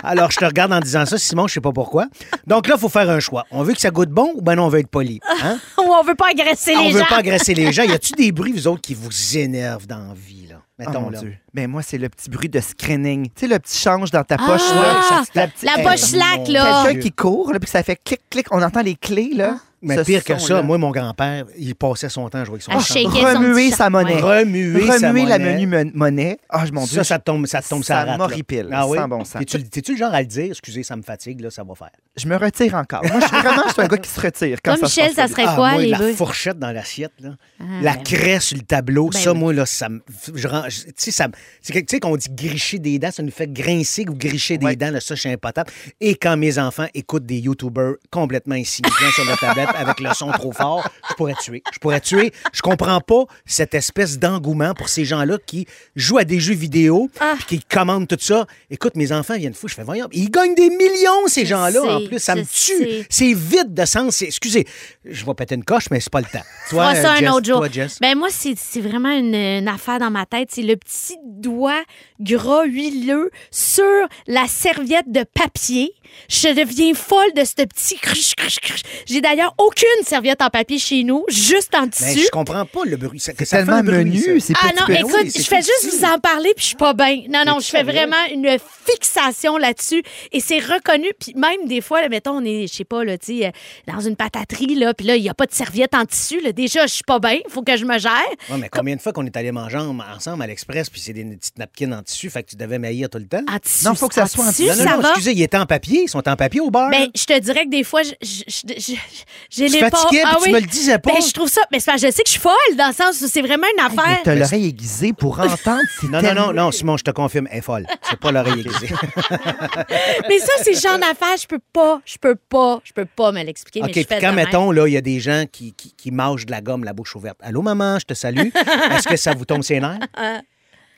Alors, 0.02 0.30
je 0.30 0.38
te 0.38 0.44
regarde 0.44 0.72
en 0.72 0.80
disant 0.80 1.06
ça, 1.06 1.18
Simon, 1.18 1.46
je 1.46 1.54
sais 1.54 1.60
pas 1.60 1.72
pourquoi. 1.72 2.06
Donc 2.46 2.66
là, 2.66 2.74
il 2.76 2.80
faut 2.80 2.88
faire 2.88 3.10
un 3.10 3.20
choix. 3.20 3.44
On 3.50 3.62
veut 3.62 3.74
que 3.74 3.80
ça 3.80 3.90
goûte 3.90 4.08
bon 4.10 4.32
ou 4.34 4.40
ben 4.42 4.56
non, 4.56 4.64
on 4.64 4.68
veut 4.68 4.80
être 4.80 4.88
poli? 4.88 5.20
Hein? 5.42 5.58
Ou 5.78 5.82
on 5.82 6.02
veut 6.02 6.14
pas 6.14 6.30
agresser 6.30 6.74
on 6.74 6.84
les 6.84 6.92
veut 6.92 7.00
gens. 7.00 7.06
pas 7.06 7.18
agresser 7.18 7.54
les 7.54 7.72
gens. 7.74 7.82
Y 7.82 7.92
a-tu 7.92 8.14
des 8.14 8.32
bruits, 8.32 8.52
vous 8.52 8.66
autres, 8.66 8.80
qui 8.80 8.94
vous 8.94 9.36
énervent 9.36 9.86
dans 9.86 9.98
la 10.08 10.14
vie, 10.14 10.46
là? 10.48 10.56
Oh 10.60 10.66
Mettons, 10.78 11.00
mon 11.02 11.10
là. 11.10 11.18
Dieu. 11.20 11.36
Mais 11.54 11.66
moi, 11.68 11.82
c'est 11.82 11.98
le 11.98 12.08
petit 12.08 12.28
bruit 12.28 12.48
de 12.48 12.60
screening. 12.60 13.26
Tu 13.26 13.32
sais, 13.36 13.46
le 13.46 13.58
petit 13.60 13.78
change 13.78 14.10
dans 14.10 14.24
ta 14.24 14.36
poche. 14.36 14.60
Ah, 14.72 14.74
là. 14.74 15.22
ça- 15.32 15.46
petite- 15.46 15.62
la 15.62 15.78
Hey, 15.78 15.84
poche 15.84 16.00
slack, 16.00 16.48
là. 16.48 16.82
Quelqu'un 16.86 17.00
qui 17.00 17.12
court, 17.12 17.52
là, 17.52 17.60
puis 17.60 17.70
ça 17.70 17.82
fait 17.84 17.96
clic, 18.02 18.20
clic. 18.28 18.46
On 18.50 18.60
entend 18.60 18.82
les 18.82 18.96
clés, 18.96 19.30
là. 19.34 19.56
Mais 19.86 19.98
Ce 19.98 20.00
pire 20.00 20.24
que 20.24 20.38
son-là. 20.38 20.60
ça, 20.60 20.62
moi, 20.62 20.78
mon 20.78 20.90
grand-père, 20.90 21.44
il 21.58 21.74
passait 21.74 22.08
son 22.08 22.26
temps 22.30 22.38
à 22.38 22.44
jouer 22.46 22.54
avec 22.54 22.62
son 22.62 22.72
À 22.72 22.80
sang. 22.80 22.94
shaker 22.94 23.12
son 23.34 23.38
Remuer 23.38 23.66
petit 23.68 23.76
sa 23.76 23.90
monnaie. 23.90 24.18
Remuer, 24.18 24.86
sa 24.86 25.08
Remuer 25.08 25.26
la 25.26 25.38
monnaie. 25.38 25.54
menu 25.56 25.66
mon- 25.66 25.90
monnaie. 25.94 26.38
Ah, 26.48 26.64
mon 26.72 26.84
Dieu. 26.86 26.96
Ça, 26.96 27.04
ça 27.04 27.18
te 27.18 27.24
tombe, 27.24 27.46
ça 27.46 27.60
te 27.60 27.68
tombe 27.68 27.82
Ça 27.84 27.88
ça 27.92 27.98
rate, 27.98 28.06
là. 28.06 28.16
m'horripile, 28.16 28.68
Ah 28.72 28.86
oui? 28.88 28.96
sans 28.96 29.08
bon 29.08 29.24
sens. 29.24 29.40
T'es-tu 29.40 29.62
t'es-tu 29.68 29.92
le 29.92 29.98
genre 29.98 30.14
à 30.14 30.20
le 30.22 30.26
dire? 30.26 30.46
Excusez, 30.52 30.84
ça 30.84 30.96
me 30.96 31.02
fatigue, 31.02 31.42
là, 31.42 31.50
ça 31.50 31.64
va 31.64 31.74
faire? 31.74 31.90
Je 32.16 32.26
me 32.26 32.34
retire 32.36 32.74
encore. 32.76 33.02
Moi, 33.04 33.20
je 33.20 33.26
suis 33.26 33.36
vraiment 33.36 33.62
je 33.68 33.72
suis 33.74 33.82
un 33.82 33.86
gars 33.88 33.98
qui 33.98 34.08
se 34.08 34.20
retire. 34.22 34.58
Quand 34.64 34.74
Toi, 34.76 34.88
ça 34.88 34.94
se 34.94 35.00
Michel, 35.00 35.14
passe 35.14 35.26
ça 35.28 35.36
serait 35.36 35.44
Ah, 35.48 35.54
quoi, 35.54 35.72
moi, 35.72 35.82
les 35.82 35.88
la 35.90 35.98
fourchette 36.14 36.58
dans 36.58 36.72
l'assiette, 36.72 37.12
là. 37.20 37.30
Ah, 37.60 37.64
la 37.82 37.92
ben- 37.96 38.02
craie 38.04 38.40
sur 38.40 38.56
le 38.56 38.62
tableau, 38.62 39.10
Ben 39.10 39.18
ça, 39.20 39.32
oui. 39.32 39.38
moi, 39.38 39.52
là, 39.52 39.66
ça 39.66 39.90
me. 39.90 40.00
Je 40.34 40.48
rends- 40.48 40.64
je- 40.70 40.84
Tu 40.84 40.92
sais, 40.96 41.10
ça 41.10 41.28
me- 41.28 41.34
c'est 41.62 41.72
que- 41.72 41.78
tu 41.80 41.86
sais, 41.90 42.00
qu'on 42.00 42.16
dit 42.16 42.28
gricher 42.30 42.78
des 42.78 42.98
dents, 42.98 43.10
ça 43.10 43.22
nous 43.22 43.30
fait 43.30 43.52
grincer 43.52 44.04
ou 44.08 44.14
gricher 44.14 44.58
des 44.58 44.66
Ouais. 44.66 44.76
dents, 44.76 44.90
là, 44.90 45.00
ça, 45.00 45.14
je 45.14 45.20
suis 45.20 45.28
impotable. 45.30 45.70
Et 46.00 46.14
quand 46.14 46.36
mes 46.36 46.58
enfants 46.58 46.86
écoutent 46.94 47.26
des 47.26 47.38
YouTubers 47.38 47.94
complètement 48.10 48.54
insignifiants 48.54 49.10
sur 49.14 49.24
la 49.24 49.36
tablette 49.36 49.68
avec 49.74 50.00
le 50.00 50.12
son 50.14 50.30
trop 50.32 50.52
fort, 50.52 50.88
je 51.08 51.14
pourrais 51.14 51.34
tuer. 51.34 51.62
Je 51.72 51.78
pourrais 51.78 52.00
tuer. 52.00 52.32
Je 52.52 52.62
comprends 52.62 53.00
pas 53.00 53.24
cette 53.46 53.74
espèce 53.74 54.18
d'engouement 54.18 54.74
pour 54.74 54.88
ces 54.88 55.04
gens-là 55.04 55.38
qui 55.46 55.66
jouent 55.96 56.18
à 56.18 56.24
des 56.24 56.40
jeux 56.40 56.54
vidéo 56.54 57.10
Ah. 57.20 57.34
puis 57.46 57.58
qui 57.58 57.64
commandent 57.64 58.08
tout 58.08 58.16
ça. 58.20 58.46
Écoute, 58.70 58.96
mes 58.96 59.12
enfants 59.12 59.36
viennent 59.36 59.54
fou. 59.54 59.68
Je 59.68 59.74
fais, 59.74 59.82
voyons, 59.84 60.08
ils 60.12 60.30
gagnent 60.30 60.54
des 60.54 60.70
millions, 60.70 61.26
ces 61.26 61.46
gens-là, 61.46 61.82
en 61.96 62.06
plus. 62.06 62.18
Ça 62.18 62.34
me 62.34 62.42
tue. 62.44 63.06
C'est 63.10 63.32
vide 63.34 63.72
de 63.74 63.84
sens. 63.84 64.16
C'est- 64.16 64.26
Excusez, 64.26 64.66
je 65.04 65.24
vais 65.24 65.34
péter 65.34 65.54
une 65.54 65.64
coche, 65.64 65.84
mais 65.90 66.00
c'est 66.00 66.10
pas 66.12 66.20
le 66.20 66.26
temps. 66.26 66.44
Toi, 66.70 66.94
ça 66.94 67.14
euh, 67.14 67.26
un 67.26 67.32
autre 67.32 67.46
jour. 67.46 67.58
toi, 67.58 67.68
Jess? 67.70 67.98
Ben 68.00 68.16
moi, 68.18 68.28
c'est 68.30 68.54
c'est 68.56 68.80
vraiment 68.80 69.10
une, 69.10 69.34
une 69.34 69.68
affaire 69.68 69.98
dans 69.98 70.10
ma 70.10 70.26
tête. 70.26 70.48
C'est 70.50 70.62
le 70.62 70.76
petit 70.76 71.16
doigt 71.40 71.82
gras, 72.20 72.64
huileux 72.64 73.30
sur 73.50 73.84
la 74.26 74.46
serviette 74.46 75.10
de 75.10 75.24
papier. 75.24 75.92
Je 76.28 76.48
deviens 76.48 76.94
folle 76.94 77.32
de 77.34 77.44
ce 77.44 77.54
petit 77.64 77.96
cruche, 77.96 78.34
cruche, 78.36 78.60
cruche. 78.60 78.82
J'ai 79.06 79.20
d'ailleurs 79.20 79.52
aucune 79.58 80.04
serviette 80.04 80.42
en 80.42 80.48
papier 80.48 80.78
chez 80.78 81.02
nous, 81.02 81.24
juste 81.28 81.74
en 81.74 81.82
Ben, 81.82 81.88
dessus. 81.88 82.20
je 82.26 82.30
comprends 82.30 82.64
pas 82.66 82.84
le 82.84 82.96
bruit. 82.96 83.18
C'est 83.18 83.34
tellement 83.34 83.82
menu. 83.82 84.40
C'est 84.40 84.54
Ah 84.62 84.68
non, 84.78 84.86
peu- 84.86 84.94
écoute, 84.94 85.10
oui, 85.24 85.32
je 85.34 85.42
fais 85.42 85.56
juste 85.62 85.82
petit. 85.82 85.98
vous 85.98 86.04
en 86.04 86.18
parler 86.20 86.52
puis 86.54 86.62
je 86.62 86.68
suis 86.68 86.76
pas 86.76 86.94
bien. 86.94 87.22
Non, 87.28 87.42
non, 87.44 87.58
je 87.58 87.66
fais 87.66 87.82
vraiment 87.82 88.16
une 88.32 88.56
fixation 88.86 89.56
là-dessus 89.56 90.02
et 90.32 90.40
c'est 90.40 90.58
reconnu. 90.60 91.08
Puis 91.18 91.34
même 91.34 91.66
des 91.66 91.80
fois, 91.80 92.00
là, 92.02 92.08
mettons, 92.08 92.36
on 92.38 92.44
est, 92.44 92.68
je 92.68 92.74
sais 92.74 92.84
pas, 92.84 93.02
là, 93.04 93.18
tu 93.18 93.42
euh, 93.44 93.50
dans 93.88 94.00
une 94.00 94.14
pataterie, 94.16 94.74
là, 94.76 94.94
puis 94.94 95.06
là, 95.06 95.16
il 95.16 95.22
n'y 95.22 95.28
a 95.28 95.34
pas 95.34 95.46
de 95.46 95.52
serviette 95.54 95.94
en 95.94 96.04
tissu. 96.04 96.40
Là. 96.40 96.52
Déjà, 96.52 96.86
je 96.86 96.92
suis 96.94 97.02
pas 97.04 97.18
bien, 97.18 97.40
il 97.44 97.50
faut 97.50 97.62
que 97.62 97.76
je 97.76 97.84
me 97.84 97.98
gère. 97.98 98.12
Ouais, 98.50 98.58
mais 98.58 98.68
combien 98.68 98.94
de 98.94 99.00
fois 99.00 99.12
qu'on 99.12 99.26
est 99.26 99.36
allé 99.36 99.50
manger 99.50 99.78
en- 99.78 99.98
ensemble 99.98 100.42
à 100.42 100.46
l'Express, 100.46 100.90
puis 100.90 101.00
c'est 101.00 101.12
des 101.12 101.23
petites 101.30 101.58
napkins 101.58 101.92
en 101.92 102.02
tissu, 102.02 102.30
fait 102.30 102.42
que 102.42 102.50
tu 102.50 102.56
devais 102.56 102.78
maillir 102.78 103.08
tout 103.08 103.18
le 103.18 103.26
temps? 103.26 103.42
En 103.50 103.58
tissu, 103.58 103.84
Non, 103.84 103.94
faut 103.94 104.08
que 104.08 104.14
ça 104.14 104.24
en 104.24 104.26
soit 104.26 104.44
en 104.46 104.52
tissu, 104.52 104.64
non, 104.68 104.76
non, 104.76 104.84
ça 104.84 104.96
non, 104.96 105.02
va? 105.02 105.08
excusez, 105.10 105.32
ils 105.32 105.42
étaient 105.42 105.56
en 105.58 105.66
papier. 105.66 106.02
Ils 106.04 106.08
sont 106.08 106.26
en 106.28 106.36
papier 106.36 106.60
au 106.60 106.70
bar. 106.70 106.90
Ben, 106.90 107.08
je 107.14 107.24
te 107.24 107.38
dirais 107.38 107.64
que 107.64 107.70
des 107.70 107.84
fois, 107.84 108.02
j'ai 108.02 108.14
Tu 108.20 109.66
les 109.68 109.80
pas. 109.80 109.88
Ah 109.92 110.06
puis 110.10 110.18
tu 110.44 110.50
me 110.52 110.60
le 110.60 110.66
disais 110.66 110.98
pas. 110.98 111.12
Ben, 111.12 111.20
je 111.22 111.32
trouve 111.32 111.48
ça. 111.48 111.62
Mais 111.72 111.80
c'est 111.80 111.86
parce 111.90 112.00
que 112.02 112.08
je 112.08 112.12
sais 112.12 112.22
que 112.22 112.28
je 112.28 112.32
suis 112.32 112.40
folle 112.40 112.76
dans 112.76 112.88
le 112.88 112.94
sens 112.94 113.20
où 113.22 113.28
c'est 113.28 113.40
vraiment 113.42 113.66
une 113.76 113.84
Hey, 113.84 113.90
mais 113.96 114.02
affaire. 114.02 114.20
T'as 114.24 114.34
l'oreille 114.34 114.66
aiguisée 114.68 115.12
pour 115.12 115.38
entendre. 115.40 115.80
c'est 116.00 116.08
non, 116.08 116.22
non, 116.22 116.34
non, 116.34 116.52
non, 116.52 116.70
Simon, 116.72 116.96
je 116.96 117.04
te 117.04 117.10
confirme, 117.10 117.48
elle 117.50 117.58
est 117.58 117.62
folle. 117.62 117.86
C'est 118.08 118.18
pas 118.18 118.32
l'oreille 118.32 118.60
aiguisée. 118.60 118.88
Mais 120.28 120.38
ça, 120.38 120.52
c'est 120.62 120.72
le 120.72 120.78
genre 120.80 120.98
d'affaire, 120.98 121.36
je 121.40 121.46
peux 121.46 121.60
pas, 121.72 122.00
je 122.04 122.16
peux 122.18 122.34
pas, 122.36 122.80
je 122.84 122.92
peux 122.92 123.04
pas 123.04 123.32
me 123.32 123.42
l'expliquer. 123.42 123.80
mais 123.80 123.86
OK, 123.88 123.94
je 123.94 124.00
puis 124.02 124.14
fais 124.14 124.20
quand, 124.20 124.32
mettons, 124.32 124.70
là, 124.70 124.86
il 124.86 124.92
y 124.92 124.96
a 124.96 125.00
des 125.00 125.20
gens 125.20 125.44
qui, 125.50 125.72
qui, 125.74 125.92
qui 125.96 126.10
mangent 126.10 126.46
de 126.46 126.50
la 126.50 126.60
gomme 126.60 126.84
la 126.84 126.92
bouche 126.92 127.14
ouverte. 127.16 127.38
Allô, 127.42 127.62
maman, 127.62 127.98
je 127.98 128.04
te 128.06 128.14
salue. 128.14 128.48
Est-ce 128.96 129.08
que 129.08 129.16
ça 129.16 129.34
vous 129.34 129.44
tombe 129.44 129.62
ses 129.62 129.80
nerfs? 129.80 129.98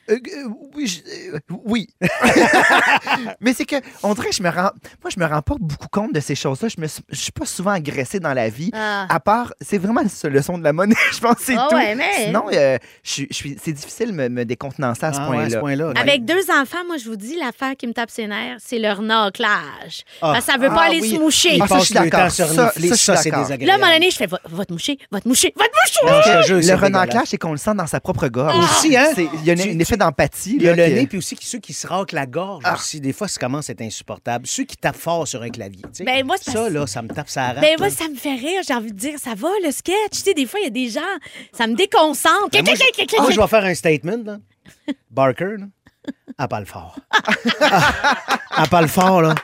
Euh, 0.09 0.13
euh, 0.15 0.47
oui, 0.75 0.87
je- 0.87 1.33
euh, 1.35 1.39
oui. 1.65 1.87
mais 3.41 3.53
c'est 3.53 3.65
que 3.65 3.75
on 4.03 4.13
dirait 4.13 4.29
que 4.29 4.35
je 4.35 4.43
me 4.43 4.49
rends 4.49 4.71
moi 5.01 5.09
je 5.15 5.19
me 5.19 5.25
rends 5.25 5.41
pas 5.41 5.55
beaucoup 5.59 5.87
compte 5.89 6.13
de 6.13 6.19
ces 6.19 6.35
choses-là. 6.35 6.69
Je 6.75 6.79
me 6.81 6.87
suis- 6.87 7.03
je 7.09 7.15
suis 7.19 7.31
pas 7.31 7.45
souvent 7.45 7.71
agressé 7.71 8.19
dans 8.19 8.33
la 8.33 8.49
vie. 8.49 8.71
Ah. 8.73 9.05
À 9.09 9.19
part, 9.19 9.53
c'est 9.61 9.77
vraiment 9.77 10.01
le 10.01 10.29
le 10.29 10.41
son 10.41 10.57
de 10.57 10.63
la 10.63 10.73
monnaie, 10.73 10.95
je 11.13 11.19
pense, 11.19 11.37
c'est 11.39 11.55
Ah 11.57 11.67
tout. 11.69 11.75
ouais, 11.75 11.95
mais- 11.95 12.25
Sinon, 12.25 12.45
euh, 12.53 12.77
je 13.03 13.11
suis- 13.11 13.27
je 13.31 13.47
c'est 13.61 13.71
difficile 13.73 14.07
de 14.07 14.11
me, 14.13 14.29
me 14.29 14.45
décontenancer 14.45 15.05
à 15.05 15.13
ce 15.13 15.19
Ah 15.19 15.29
ouais, 15.29 15.35
point-là. 15.37 15.59
point-là. 15.59 15.89
ok. 15.89 15.97
Avec 15.99 16.25
deux 16.25 16.49
enfants, 16.51 16.83
moi, 16.87 16.97
je 16.97 17.05
vous 17.09 17.15
dis, 17.15 17.35
l'affaire 17.37 17.75
qui 17.77 17.87
me 17.87 17.93
tape 17.93 18.09
ses 18.09 18.27
nerfs, 18.27 18.57
c'est 18.59 18.79
leur 18.79 19.01
naclage. 19.01 20.03
Ah. 20.21 20.33
Parce 20.33 20.45
que 20.45 20.51
ça 20.51 20.57
veut 20.57 20.69
pas 20.69 20.81
Ah 20.83 20.89
aller 20.89 21.01
oui. 21.01 21.11
se 21.15 21.19
moucher. 21.19 21.55
Ils 21.55 21.61
Ah, 21.61 21.67
ça, 21.67 21.79
je 21.79 21.85
suis 21.85 21.93
le 21.95 22.09
d'accord. 22.09 22.31
Ça- 22.31 22.47
ça, 22.47 22.71
ça, 22.95 23.15
c'est 23.17 23.31
désagréable. 23.31 23.65
Là, 23.65 23.73
à 23.73 23.75
un 23.75 23.79
moment 23.79 23.93
donné, 23.93 24.11
je 24.11 24.15
fais 24.17 24.25
va, 24.27 24.39
va 24.45 24.65
te 24.65 24.73
moucher, 24.73 24.97
va 25.11 25.19
te 25.21 25.27
moucher, 25.27 25.53
va 25.57 25.65
te 25.65 25.71
moucher. 25.71 26.53
Non, 26.53 26.57
Le 26.59 26.73
renaclage, 26.75 27.27
c'est 27.27 27.37
qu'on 27.37 27.51
le 27.51 27.57
sent 27.57 27.75
dans 27.75 27.87
sa 27.87 27.99
propre 27.99 28.27
gorge. 28.27 28.57
Aussi, 28.57 28.95
hein? 28.95 29.07
Il 29.17 29.45
y 29.45 29.49
a 29.49 29.53
un, 29.53 29.55
Tu- 29.57 29.75
d'empathie. 29.97 30.55
Il 30.55 30.63
y 30.63 30.67
a 30.69 30.75
là, 30.75 30.87
le 30.87 30.93
que- 30.93 30.99
nez, 30.99 31.07
puis 31.07 31.17
aussi 31.17 31.37
ceux 31.41 31.59
qui 31.59 31.73
se 31.73 31.85
raclent 31.87 32.15
la 32.15 32.25
gorge 32.25 32.63
Ah. 32.65 32.75
aussi. 32.75 33.01
Des 33.01 33.13
fois, 33.13 33.27
ça 33.27 33.39
commence 33.39 33.69
à 33.69 33.73
être 33.73 33.81
insupportable. 33.81 34.47
Ceux 34.47 34.63
qui 34.63 34.77
tapent 34.77 34.95
fort 34.95 35.27
sur 35.27 35.41
un 35.41 35.49
clavier. 35.49 35.81
tu 35.83 35.89
sais. 35.93 36.03
Ben, 36.03 36.25
moi, 36.25 36.35
ça, 36.41 36.69
là, 36.69 36.87
ça 36.87 37.01
me 37.01 37.07
tape 37.09 37.29
sa 37.29 37.47
rate. 37.47 37.61
Ben, 37.61 37.75
moi, 37.77 37.87
là. 37.87 37.93
ça 37.93 38.07
me 38.07 38.15
fait 38.15 38.35
rire. 38.35 38.61
J'ai 38.67 38.73
envie 38.73 38.91
de 38.91 38.97
dire, 38.97 39.19
ça 39.19 39.33
va, 39.35 39.49
le 39.63 39.71
sketch? 39.71 39.95
Tu 40.11 40.17
sais, 40.19 40.33
des 40.33 40.45
fois, 40.45 40.59
il 40.59 40.63
y 40.63 40.67
a 40.67 40.69
des 40.69 40.89
gens, 40.89 41.01
ça 41.51 41.67
me 41.67 41.75
déconcentre. 41.75 42.49
Ben, 42.53 42.63
moi, 42.63 42.73
clic, 42.93 43.13
Moi, 43.19 43.31
je 43.31 43.39
vais 43.39 43.47
faire 43.47 43.65
un 43.65 43.73
statement. 43.73 44.23
Là. 44.25 44.37
Barker, 45.11 45.55
là, 45.59 45.65
elle 46.39 46.47
parle 46.47 46.65
fort. 46.65 46.97
Ah, 47.61 48.17
elle 48.63 48.69
parle 48.69 48.87
fort, 48.87 49.21
là. 49.21 49.35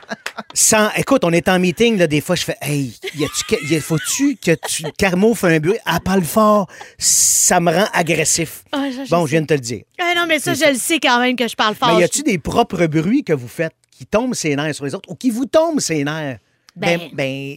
Sans... 0.52 0.90
Écoute, 0.96 1.22
on 1.24 1.32
est 1.32 1.48
en 1.48 1.58
meeting, 1.58 1.96
là, 1.98 2.06
des 2.06 2.20
fois, 2.20 2.36
je 2.36 2.44
fais 2.44 2.56
Hey, 2.60 2.94
y 3.14 3.24
a-tu 3.24 3.44
que- 3.44 3.64
y 3.72 3.76
a- 3.76 3.80
faut-tu 3.80 4.36
que 4.36 4.52
tu. 4.68 4.84
Carmo 4.98 5.34
fait 5.34 5.56
un 5.56 5.60
bruit, 5.60 5.78
elle 5.86 6.00
parle 6.00 6.22
fort. 6.22 6.66
Ça 6.98 7.60
me 7.60 7.70
rend 7.72 7.86
agressif. 7.92 8.64
Ah, 8.72 8.86
je- 8.90 9.04
je 9.04 9.10
bon, 9.10 9.26
je 9.26 9.30
viens 9.32 9.42
de 9.42 9.46
te 9.46 9.54
le 9.54 9.60
dire. 9.60 9.82
Ah, 10.00 10.12
non, 10.16 10.26
mais 10.26 10.38
ça, 10.38 10.54
je 10.54 10.64
le 10.66 10.74
sais 10.76 10.98
quand 11.00 11.18
même 11.20 11.36
que 11.36 11.46
je 11.48 11.54
parle 11.56 11.74
fort. 11.74 11.94
Mais 11.94 12.00
y 12.00 12.04
a-tu 12.04 12.22
des 12.22 12.38
propres 12.38 12.86
bruits 12.86 13.24
que 13.24 13.32
vous 13.32 13.48
faites 13.48 13.74
qui 13.90 14.06
tombent 14.06 14.34
ses 14.34 14.56
nerfs 14.56 14.74
sur 14.74 14.84
les 14.84 14.94
autres 14.94 15.08
ou 15.10 15.14
qui 15.14 15.30
vous 15.30 15.46
tombent 15.46 15.80
ses 15.80 16.02
nerfs? 16.04 16.38
Ben, 16.76 16.98
Ben- 16.98 17.10
ben, 17.12 17.56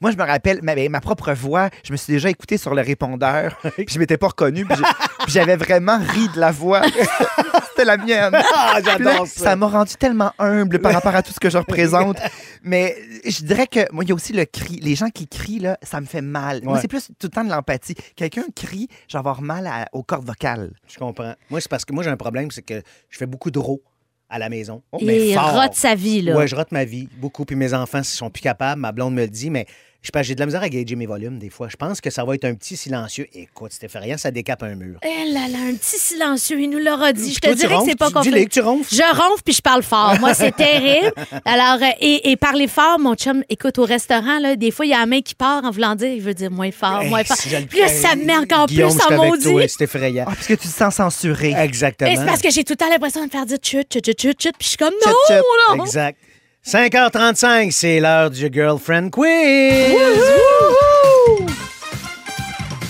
moi, 0.00 0.10
je 0.10 0.16
me 0.16 0.22
rappelle, 0.22 0.60
ma, 0.62 0.74
ben, 0.74 0.90
ma 0.90 1.02
propre 1.02 1.34
voix, 1.34 1.68
je 1.86 1.92
me 1.92 1.98
suis 1.98 2.14
déjà 2.14 2.30
écouté 2.30 2.56
sur 2.56 2.74
le 2.74 2.80
répondeur, 2.80 3.58
puis 3.76 3.84
je 3.90 3.98
m'étais 3.98 4.16
pas 4.16 4.28
reconnu, 4.28 4.64
puis 4.64 4.74
j'ai- 4.78 4.84
puis 5.24 5.32
j'avais 5.32 5.56
vraiment 5.56 5.98
ri 5.98 6.28
de 6.34 6.40
la 6.40 6.50
voix. 6.50 6.80
C'était 7.74 7.84
la 7.84 7.96
mienne. 7.96 8.32
Ah, 8.56 8.78
j'adore 8.84 9.26
ça. 9.26 9.44
Ça 9.44 9.56
m'a 9.56 9.66
rendu 9.66 9.94
tellement 9.94 10.32
humble 10.38 10.78
par 10.80 10.92
rapport 10.92 11.14
à 11.14 11.22
tout 11.22 11.32
ce 11.32 11.40
que 11.40 11.50
je 11.50 11.58
représente. 11.58 12.18
Mais 12.62 12.96
je 13.24 13.42
dirais 13.44 13.66
que 13.66 13.80
moi, 13.92 14.04
il 14.04 14.08
y 14.08 14.12
a 14.12 14.14
aussi 14.14 14.32
le 14.32 14.44
cri. 14.44 14.78
Les 14.80 14.94
gens 14.94 15.08
qui 15.10 15.26
crient, 15.28 15.58
là, 15.60 15.78
ça 15.82 16.00
me 16.00 16.06
fait 16.06 16.20
mal. 16.22 16.60
Moi, 16.64 16.78
c'est 16.80 16.88
plus 16.88 17.08
tout 17.08 17.14
le 17.24 17.28
temps 17.28 17.44
de 17.44 17.50
l'empathie. 17.50 17.94
Quelqu'un 18.16 18.44
crie, 18.54 18.88
je 19.08 19.14
vais 19.14 19.18
avoir 19.18 19.42
mal 19.42 19.66
à- 19.66 19.86
aux 19.92 20.02
cordes 20.02 20.26
vocales. 20.26 20.72
Je 20.88 20.98
comprends. 20.98 21.34
Moi, 21.50 21.60
c'est 21.60 21.68
parce 21.70 21.84
que 21.84 21.92
moi, 21.92 22.02
j'ai 22.04 22.10
un 22.10 22.16
problème, 22.16 22.50
c'est 22.50 22.62
que 22.62 22.82
je 23.10 23.18
fais 23.18 23.26
beaucoup 23.26 23.50
de 23.50 23.58
ro 23.58 23.82
à 24.28 24.38
la 24.38 24.48
maison. 24.48 24.82
Il 25.00 25.06
mais 25.06 25.34
fort. 25.34 25.52
rote 25.60 25.74
sa 25.74 25.94
vie, 25.94 26.22
là. 26.22 26.36
Ouais, 26.36 26.48
je 26.48 26.56
rate 26.56 26.72
ma 26.72 26.84
vie 26.84 27.08
beaucoup. 27.18 27.44
Puis 27.44 27.56
mes 27.56 27.74
enfants, 27.74 28.02
s'ils 28.02 28.16
sont 28.18 28.30
plus 28.30 28.42
capables, 28.42 28.80
ma 28.80 28.92
blonde 28.92 29.14
me 29.14 29.22
le 29.22 29.28
dit, 29.28 29.50
mais 29.50 29.66
je 30.04 30.10
pense 30.10 30.20
que 30.20 30.28
j'ai 30.28 30.34
de 30.34 30.40
la 30.40 30.46
misère 30.46 30.62
à 30.62 30.68
gager 30.68 30.96
mes 30.96 31.06
volumes 31.06 31.38
des 31.38 31.48
fois. 31.48 31.68
Je 31.70 31.76
pense 31.76 32.00
que 32.02 32.10
ça 32.10 32.24
va 32.24 32.34
être 32.34 32.44
un 32.44 32.54
petit 32.54 32.76
silencieux. 32.76 33.26
Écoute, 33.32 33.72
c'était 33.72 33.86
effrayant, 33.86 34.18
ça 34.18 34.30
décape 34.30 34.62
un 34.62 34.74
mur. 34.74 34.98
Eh 35.02 35.32
là 35.32 35.48
là, 35.48 35.58
un 35.68 35.74
petit 35.74 35.98
silencieux, 35.98 36.60
il 36.60 36.68
nous 36.68 36.78
l'aura 36.78 37.12
dit. 37.14 37.32
Je 37.32 37.40
te 37.40 37.46
Toi, 37.46 37.54
dirais 37.56 37.76
que 37.78 37.84
c'est 37.86 37.96
pas 37.98 38.10
que 38.10 38.44
tu 38.48 38.60
ronfles. 38.60 38.94
Je 38.94 39.02
ronfle 39.16 39.42
puis 39.42 39.54
je 39.54 39.62
parle 39.62 39.82
fort. 39.82 40.16
Moi, 40.20 40.34
c'est 40.34 40.52
terrible. 40.56 41.10
Alors, 41.46 41.82
euh, 41.82 41.90
et, 42.00 42.30
et 42.30 42.36
parler 42.36 42.68
fort, 42.68 42.98
mon 42.98 43.14
chum, 43.14 43.42
écoute, 43.48 43.78
au 43.78 43.84
restaurant, 43.86 44.38
là, 44.40 44.56
des 44.56 44.70
fois, 44.70 44.84
il 44.84 44.90
y 44.90 44.94
a 44.94 44.98
la 45.00 45.06
main 45.06 45.22
qui 45.22 45.34
part 45.34 45.64
en 45.64 45.70
voulant 45.70 45.94
dire, 45.94 46.12
il 46.12 46.20
veut 46.20 46.34
dire 46.34 46.50
moins 46.50 46.70
fort, 46.70 47.00
Hey, 47.00 47.08
moins 47.08 47.24
fort. 47.24 47.36
si 47.38 47.48
Puis 47.66 47.80
là, 47.80 47.88
ça 47.88 48.14
me 48.14 48.24
met 48.24 48.36
encore 48.36 48.66
Guillaume, 48.66 48.94
plus 48.94 49.14
en 49.16 49.24
maudit. 49.26 49.54
C'est 49.68 49.84
effrayant. 49.84 50.26
Ah, 50.28 50.32
parce 50.34 50.46
que 50.46 50.54
tu 50.54 50.68
te 50.68 50.72
sens 50.72 50.94
censuré. 50.96 51.54
Exactement. 51.56 52.10
Et 52.10 52.16
c'est 52.16 52.26
parce 52.26 52.42
que 52.42 52.50
j'ai 52.50 52.62
tout 52.62 52.74
le 52.74 52.76
temps 52.76 52.90
l'impression 52.90 53.20
de 53.20 53.26
me 53.26 53.30
faire 53.30 53.46
dire 53.46 53.58
chut, 53.62 53.86
chut, 53.90 54.04
chut, 54.04 54.20
chut, 54.20 54.40
chut, 54.42 54.52
puis 54.58 54.64
je 54.64 54.68
suis 54.68 54.76
comme 54.76 54.92
Chut, 55.02 55.06
non, 55.06 55.36
chut. 55.36 55.76
non. 55.78 55.84
Exact. 55.86 56.18
5h35, 56.66 57.70
c'est 57.72 58.00
l'heure 58.00 58.30
du 58.30 58.48
Girlfriend 58.50 59.10
Quiz. 59.10 59.92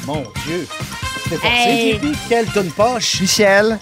Mon 0.07 0.23
Dieu. 0.47 0.67
C'était 1.25 1.37
forcé, 1.37 1.49
Hey. 1.69 2.01
Quelle 2.29 2.47
tonne 2.47 2.71
poche? 2.71 3.21
Michel, 3.21 3.79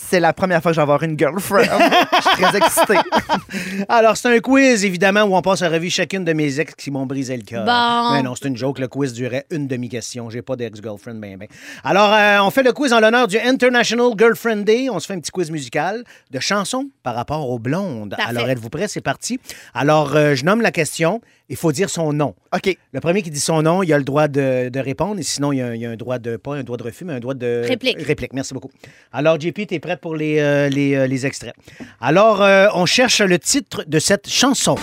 c'est 0.00 0.20
la 0.20 0.32
première 0.32 0.62
fois 0.62 0.70
que 0.70 0.74
je 0.76 0.78
vais 0.78 0.82
avoir 0.82 1.02
une 1.02 1.18
girlfriend. 1.18 1.62
Je 2.18 2.22
suis 2.22 2.42
très 2.42 2.56
excitée. 2.58 2.98
Alors, 3.88 4.16
c'est 4.16 4.28
un 4.28 4.38
quiz, 4.40 4.84
évidemment, 4.84 5.22
où 5.22 5.34
on 5.36 5.42
passe 5.42 5.62
à 5.62 5.68
revue 5.68 5.90
chacune 5.90 6.24
de 6.24 6.32
mes 6.32 6.60
ex 6.60 6.74
qui 6.74 6.90
m'ont 6.90 7.06
brisé 7.06 7.36
le 7.36 7.42
cœur. 7.42 7.64
Bon. 7.64 8.12
Mais 8.14 8.22
non, 8.22 8.34
c'est 8.34 8.48
une 8.48 8.56
joke. 8.56 8.78
Le 8.78 8.88
quiz 8.88 9.12
durait 9.12 9.44
une 9.50 9.66
demi-question. 9.66 10.30
J'ai 10.30 10.42
pas 10.42 10.56
d'ex-girlfriend, 10.56 11.16
ben, 11.16 11.36
ben. 11.36 11.48
Alors, 11.84 12.12
euh, 12.12 12.38
on 12.46 12.50
fait 12.50 12.62
le 12.62 12.72
quiz 12.72 12.92
en 12.92 13.00
l'honneur 13.00 13.26
du 13.28 13.38
International 13.38 14.10
Girlfriend 14.16 14.64
Day. 14.64 14.88
On 14.90 14.98
se 15.00 15.06
fait 15.06 15.14
un 15.14 15.20
petit 15.20 15.30
quiz 15.32 15.50
musical 15.50 16.04
de 16.30 16.40
chansons 16.40 16.88
par 17.02 17.14
rapport 17.14 17.48
aux 17.50 17.58
blondes. 17.58 18.10
Parfait. 18.16 18.24
Alors, 18.30 18.48
êtes-vous 18.48 18.70
prêts? 18.70 18.88
C'est 18.88 19.00
parti. 19.00 19.40
Alors, 19.74 20.14
euh, 20.14 20.34
je 20.34 20.44
nomme 20.44 20.60
la 20.62 20.70
question. 20.70 21.20
Il 21.50 21.56
faut 21.56 21.72
dire 21.72 21.88
son 21.88 22.12
nom. 22.12 22.34
OK. 22.54 22.76
Le 22.92 23.00
premier 23.00 23.22
qui 23.22 23.30
dit 23.30 23.40
son 23.40 23.62
nom, 23.62 23.82
il 23.82 23.90
a 23.94 23.96
le 23.98 24.04
droit 24.04 24.28
de, 24.28 24.68
de 24.68 24.80
répondre. 24.80 25.18
Et 25.18 25.22
sinon, 25.22 25.50
il 25.52 25.56
y, 25.58 25.62
a, 25.62 25.68
un- 25.68 25.74
il 25.74 25.80
y 25.80 25.86
a 25.86 25.90
un 25.90 25.96
droit 25.96 26.18
de, 26.18 26.36
pas 26.36 26.54
un 26.56 26.62
droit 26.62 26.76
de 26.76 26.82
refus, 26.82 27.06
mais 27.06 27.14
un 27.14 27.20
droit 27.20 27.32
de... 27.32 27.62
Réplique. 27.66 28.02
Réplique, 28.02 28.34
merci 28.34 28.52
beaucoup. 28.52 28.70
Alors, 29.14 29.40
JP, 29.40 29.66
tu 29.66 29.74
es 29.74 29.78
prête 29.88 30.00
pour 30.00 30.16
les, 30.16 30.38
euh, 30.38 30.68
les, 30.68 30.94
euh, 30.94 31.06
les 31.06 31.24
extraits. 31.24 31.54
Alors, 32.00 32.42
euh, 32.42 32.66
on 32.74 32.84
cherche 32.84 33.20
le 33.22 33.38
titre 33.38 33.84
de 33.86 33.98
cette 33.98 34.28
chanson. 34.28 34.76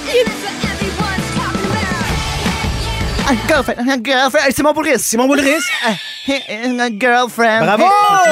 Girlfriend, 3.48 3.76
un 3.80 4.04
girlfriend. 4.04 4.44
C'est 4.52 4.64
mon 4.64 4.74
Boulris. 4.74 5.62
Girlfriend. 7.00 7.62
Bravo, 7.62 7.86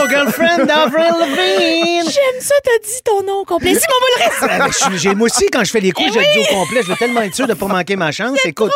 girlfriend 0.09 0.65
d'Avril 0.65 1.13
Lavigne. 1.19 2.03
J'aime 2.05 2.41
ça, 2.41 2.55
t'as 2.63 2.87
dit 2.87 3.01
ton 3.03 3.23
nom 3.23 3.43
complet. 3.43 3.73
Simon 3.75 3.99
Boulris. 4.01 5.09
Ah, 5.09 5.13
moi 5.15 5.25
aussi, 5.25 5.45
quand 5.51 5.63
je 5.63 5.71
fais 5.71 5.79
les 5.79 5.91
coups, 5.91 6.11
je 6.13 6.19
le 6.19 6.25
dis 6.33 6.49
au 6.51 6.55
complet. 6.55 6.81
Je 6.83 6.87
veux 6.87 6.95
tellement 6.95 7.21
être 7.21 7.35
sûr 7.35 7.45
de 7.47 7.53
ne 7.53 7.57
pas 7.57 7.67
manquer 7.67 7.95
ma 7.95 8.11
chance. 8.11 8.37
Écoute, 8.45 8.71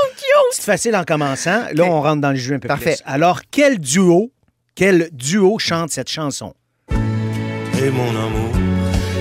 c'est 0.51 0.63
facile 0.63 0.95
en 0.95 1.03
commençant. 1.03 1.63
Là, 1.73 1.83
on 1.85 2.01
rentre 2.01 2.21
dans 2.21 2.31
le 2.31 2.35
jeu 2.37 2.55
un 2.55 2.59
peu 2.59 2.67
Parfait. 2.67 2.95
plus. 2.95 3.03
Alors, 3.05 3.41
quel 3.49 3.79
duo, 3.79 4.31
quel 4.75 5.09
duo 5.11 5.57
chante 5.59 5.89
cette 5.91 6.09
chanson? 6.09 6.53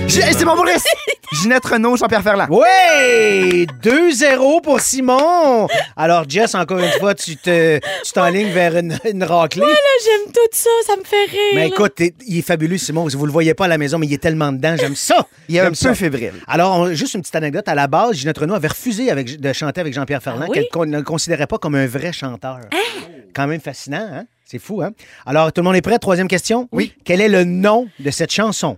J'ai- 0.07 0.21
C'est 0.33 0.43
mon 0.45 0.55
bourris. 0.55 0.71
Ginette 1.41 1.65
Renault, 1.65 1.95
Jean-Pierre 1.97 2.21
Ferland. 2.23 2.47
Oui! 2.49 3.65
2-0 3.81 4.61
pour 4.61 4.79
Simon. 4.81 5.67
Alors, 5.95 6.23
Jess, 6.27 6.53
encore 6.55 6.79
une 6.79 6.91
fois, 6.99 7.13
tu 7.15 7.35
te, 7.37 7.77
tu 7.79 8.11
t'enlignes 8.13 8.51
vers 8.51 8.77
une, 8.77 8.97
une 9.09 9.23
raclée. 9.23 9.61
Là, 9.61 9.67
j'aime 10.03 10.31
tout 10.33 10.39
ça, 10.51 10.69
ça 10.85 10.95
me 10.97 11.03
fait 11.03 11.25
rire. 11.25 11.39
Mais 11.55 11.61
là. 11.61 11.65
écoute, 11.67 11.95
t'es- 11.95 12.13
il 12.25 12.39
est 12.39 12.41
fabuleux, 12.41 12.77
Simon. 12.77 13.07
Vous 13.07 13.25
le 13.25 13.31
voyez 13.31 13.53
pas 13.53 13.65
à 13.65 13.67
la 13.69 13.77
maison, 13.77 13.97
mais 13.99 14.07
il 14.07 14.13
est 14.13 14.17
tellement 14.21 14.51
dedans. 14.51 14.75
J'aime 14.77 14.95
ça. 14.95 15.27
Il 15.49 15.55
est 15.55 15.59
un 15.59 15.63
J'aime 15.63 15.71
peu 15.71 15.75
ça. 15.75 15.95
fébrile. 15.95 16.33
Alors, 16.47 16.77
on- 16.79 16.93
juste 16.93 17.13
une 17.13 17.21
petite 17.21 17.35
anecdote. 17.35 17.67
À 17.67 17.75
la 17.75 17.87
base, 17.87 18.13
Ginette 18.15 18.37
Renault 18.37 18.55
avait 18.55 18.69
refusé 18.69 19.11
avec- 19.11 19.39
de 19.39 19.53
chanter 19.53 19.81
avec 19.81 19.93
Jean-Pierre 19.93 20.23
Ferland, 20.23 20.43
Ah 20.45 20.49
oui? 20.49 20.53
qu'elle 20.55 20.69
con- 20.71 20.85
ne 20.85 20.97
le 20.97 21.03
considérait 21.03 21.47
pas 21.47 21.57
comme 21.57 21.75
un 21.75 21.87
vrai 21.87 22.11
chanteur. 22.13 22.59
Quand 23.33 23.47
même 23.47 23.61
fascinant, 23.61 24.07
hein? 24.11 24.25
C'est 24.49 24.59
fou, 24.59 24.81
hein? 24.81 24.91
Alors, 25.25 25.51
tout 25.51 25.59
le 25.59 25.65
monde 25.65 25.75
est 25.75 25.81
prêt? 25.81 25.99
Troisième 25.99 26.29
question? 26.29 26.69
Oui. 26.71 26.93
Quel 27.03 27.19
est 27.19 27.27
le 27.27 27.43
nom 27.43 27.89
de 27.99 28.09
cette 28.11 28.31
chanson? 28.31 28.77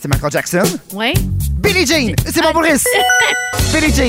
C'est 0.00 0.06
Michael 0.06 0.30
Jackson. 0.30 0.62
Ouais. 0.92 1.14
Billie 1.56 1.84
Jean. 1.84 2.14
C'est 2.24 2.42
mon 2.42 2.52
bourris. 2.52 2.84
Billie 3.72 3.92
Jean. 3.92 4.08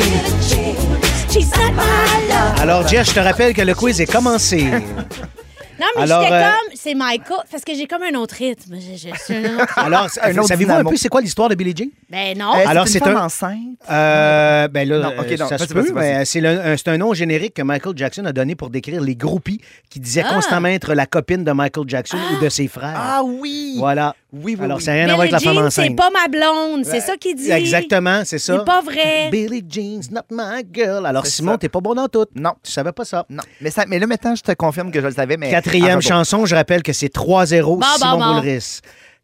She's 1.31 1.49
not 1.55 1.71
my 1.71 2.27
love. 2.29 2.61
Alors, 2.61 2.87
Jess, 2.87 3.09
je 3.09 3.15
te 3.15 3.19
rappelle 3.19 3.55
que 3.55 3.63
le 3.63 3.73
quiz 3.73 3.99
est 3.99 4.05
commencé. 4.05 4.69
Non, 5.79 5.85
mais 5.95 6.01
Alors, 6.03 6.21
j'étais 6.23 6.33
euh, 6.33 6.41
comme, 6.41 6.75
c'est 6.75 6.95
Michael, 6.95 7.37
parce 7.51 7.63
que 7.63 7.73
j'ai 7.73 7.87
comme 7.87 8.03
un 8.03 8.17
autre 8.17 8.35
rythme. 8.35 8.75
Un 8.75 9.59
autre- 9.61 9.73
Alors, 9.79 10.07
Un 10.21 10.37
autre 10.37 10.47
savez-vous 10.47 10.71
un 10.71 10.75
dynamo. 10.75 10.89
peu 10.91 10.95
c'est 10.97 11.09
quoi 11.09 11.21
l'histoire 11.21 11.49
de 11.49 11.55
Billie 11.55 11.73
Jean? 11.75 11.89
Ben 12.09 12.37
non. 12.37 12.53
Euh, 12.55 12.63
Alors, 12.67 12.87
c'est 12.87 12.93
c'est 12.93 12.99
une 12.99 13.05
femme 13.05 13.17
un- 13.17 13.25
enceinte. 13.25 13.59
Euh, 13.91 14.67
ben 14.67 14.87
là, 14.87 14.99
Non, 14.99 15.09
euh, 15.17 15.21
ok, 15.21 15.39
non, 15.39 15.47
ça 15.47 15.57
se 15.57 15.63
vas-y, 15.63 15.67
peut, 15.67 15.81
vas-y, 15.81 15.91
vas-y. 15.93 16.17
mais 16.19 16.25
c'est 16.25 16.41
le- 16.41 16.59
un, 16.65 16.77
c'est 16.77 16.87
un 16.89 16.97
nom 16.97 17.13
générique 17.13 17.53
que 17.55 17.61
Michael 17.61 17.93
Jackson 17.97 18.25
a 18.25 18.33
donné 18.33 18.55
pour 18.55 18.69
décrire 18.69 19.01
les 19.01 19.15
groupies 19.15 19.59
qui 19.89 19.99
disaient 19.99 20.23
Ah. 20.27 20.33
constamment 20.35 20.67
être 20.69 20.93
la 20.93 21.05
copine 21.05 21.43
de 21.43 21.51
Michael 21.51 21.85
Jackson 21.87 22.17
ou 22.39 22.43
de 22.43 22.49
ses 22.49 22.67
frères. 22.67 22.95
Ah 22.95 23.21
oui. 23.23 23.75
Voilà. 23.77 24.15
Oui, 24.33 24.55
oui, 24.59 24.65
Alors, 24.65 24.77
oui. 24.77 24.83
ça 24.83 24.91
n'a 24.91 24.97
rien 24.97 25.05
à 25.05 25.15
voir 25.15 25.19
avec 25.21 25.31
la 25.31 25.39
femme 25.39 25.53
Jean, 25.55 25.65
enceinte. 25.65 25.85
c'est 25.87 25.95
pas 25.95 26.09
ma 26.09 26.27
blonde, 26.27 26.83
c'est 26.85 26.99
ça 26.99 27.15
qu'il 27.15 27.35
dit. 27.37 27.49
Exactement, 27.51 28.21
c'est 28.25 28.37
ça. 28.37 28.57
C'est 28.59 28.65
pas 28.65 28.81
vrai. 28.81 29.29
Billie 29.31 29.63
Jean's 29.67 30.11
not 30.11 30.21
my 30.29 30.63
girl. 30.73 31.05
Alors, 31.05 31.25
C'est 31.25 31.37
Simon, 31.37 31.53
ça. 31.53 31.57
t'es 31.59 31.69
pas 31.69 31.79
bon 31.79 31.93
dans 31.93 32.07
tout. 32.09 32.25
Non. 32.35 32.51
Tu 32.61 32.71
savais 32.71 32.91
pas 32.91 33.05
ça. 33.05 33.25
Non. 33.29 33.43
Mais, 33.61 33.71
ça, 33.71 33.85
mais 33.87 33.97
là, 33.97 34.07
maintenant, 34.07 34.35
je 34.35 34.41
te 34.41 34.51
confirme 34.53 34.91
que 34.91 34.99
je 34.99 35.05
le 35.07 35.13
savais. 35.13 35.37
Mais 35.37 35.49
Quatrième 35.65 35.97
Ah, 35.97 36.07
chanson, 36.07 36.45
je 36.45 36.55
rappelle 36.55 36.83
que 36.83 36.93
c'est 36.93 37.11
3-0 37.11 37.79
Bon, 37.79 37.81
Simon 37.97 38.41
bon. 38.41 38.59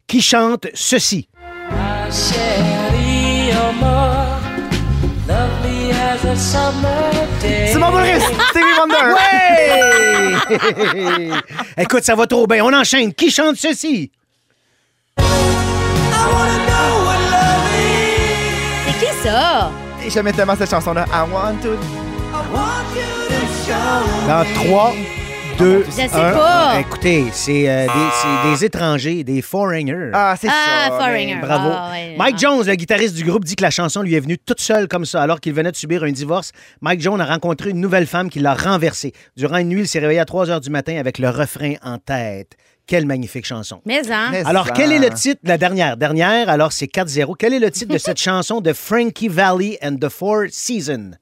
Qui 0.08 0.20
chante 0.20 0.66
ceci? 0.74 1.28
C'est 7.66 7.78
mon 7.78 7.90
bourris. 7.90 8.20
Stevie 8.50 8.74
Wonder. 8.78 9.14
Ouais! 10.48 11.30
Écoute, 11.82 12.02
ça 12.02 12.14
va 12.16 12.26
trop 12.26 12.46
bien. 12.46 12.64
On 12.64 12.72
enchaîne. 12.72 13.12
Qui 13.14 13.30
chante 13.30 13.56
ceci? 13.56 14.10
C'est 15.16 15.24
qui 18.98 19.06
ça? 19.22 19.70
Et 20.04 20.10
J'aimais 20.10 20.32
tellement 20.32 20.56
cette 20.56 20.70
chanson-là. 20.70 21.06
I 21.12 21.22
want 21.32 21.58
to. 21.62 21.76
Dans 24.26 24.44
3, 24.54 24.92
2, 25.62 25.84
Je 25.86 25.90
sais 25.92 26.08
pas. 26.08 26.80
Écoutez, 26.80 27.24
c'est 27.32 27.68
euh, 27.68 27.86
des, 27.86 27.92
c'est 28.20 28.50
des 28.50 28.64
étrangers, 28.64 29.22
des 29.22 29.40
foreigners. 29.42 30.10
Ah, 30.12 30.34
c'est 30.40 30.48
Ah, 30.50 30.88
ça. 30.88 30.98
Foreigner. 30.98 31.36
mais- 31.36 31.40
Bravo. 31.40 31.68
Ah, 31.72 31.90
ouais. 31.92 32.16
Mike 32.18 32.36
Jones, 32.38 32.66
le 32.66 32.74
guitariste 32.74 33.14
du 33.14 33.22
groupe, 33.24 33.44
dit 33.44 33.54
que 33.54 33.62
la 33.62 33.70
chanson 33.70 34.02
lui 34.02 34.14
est 34.16 34.20
venue 34.20 34.38
toute 34.38 34.60
seule 34.60 34.88
comme 34.88 35.04
ça, 35.04 35.22
alors 35.22 35.38
qu'il 35.40 35.52
venait 35.54 35.70
de 35.70 35.76
subir 35.76 36.02
un 36.02 36.10
divorce. 36.10 36.50
Mike 36.80 37.00
Jones 37.00 37.20
a 37.20 37.26
rencontré 37.26 37.70
une 37.70 37.80
nouvelle 37.80 38.08
femme 38.08 38.28
qui 38.28 38.40
l'a 38.40 38.54
renversé. 38.54 39.12
Durant 39.36 39.58
une 39.58 39.68
nuit, 39.68 39.82
il 39.82 39.88
s'est 39.88 40.00
réveillé 40.00 40.18
à 40.18 40.24
3 40.24 40.50
heures 40.50 40.60
du 40.60 40.70
matin 40.70 40.96
avec 40.98 41.18
le 41.20 41.30
refrain 41.30 41.74
en 41.84 41.98
tête. 41.98 42.54
Quelle 42.88 43.06
magnifique 43.06 43.46
chanson. 43.46 43.80
Mais, 43.86 44.02
hein? 44.10 44.30
Mais 44.32 44.42
Alors, 44.44 44.66
ça. 44.66 44.72
quel 44.74 44.90
est 44.90 44.98
le 44.98 45.10
titre, 45.10 45.40
la 45.44 45.58
dernière, 45.58 45.96
dernière, 45.96 46.48
alors 46.48 46.72
c'est 46.72 46.88
4-0. 46.88 47.36
Quel 47.38 47.54
est 47.54 47.60
le 47.60 47.70
titre 47.70 47.92
de 47.92 47.98
cette 47.98 48.18
chanson 48.20 48.60
de 48.60 48.72
Frankie 48.72 49.28
Valli 49.28 49.78
and 49.80 49.96
the 50.00 50.08
Four 50.08 50.46
Seasons? 50.50 51.12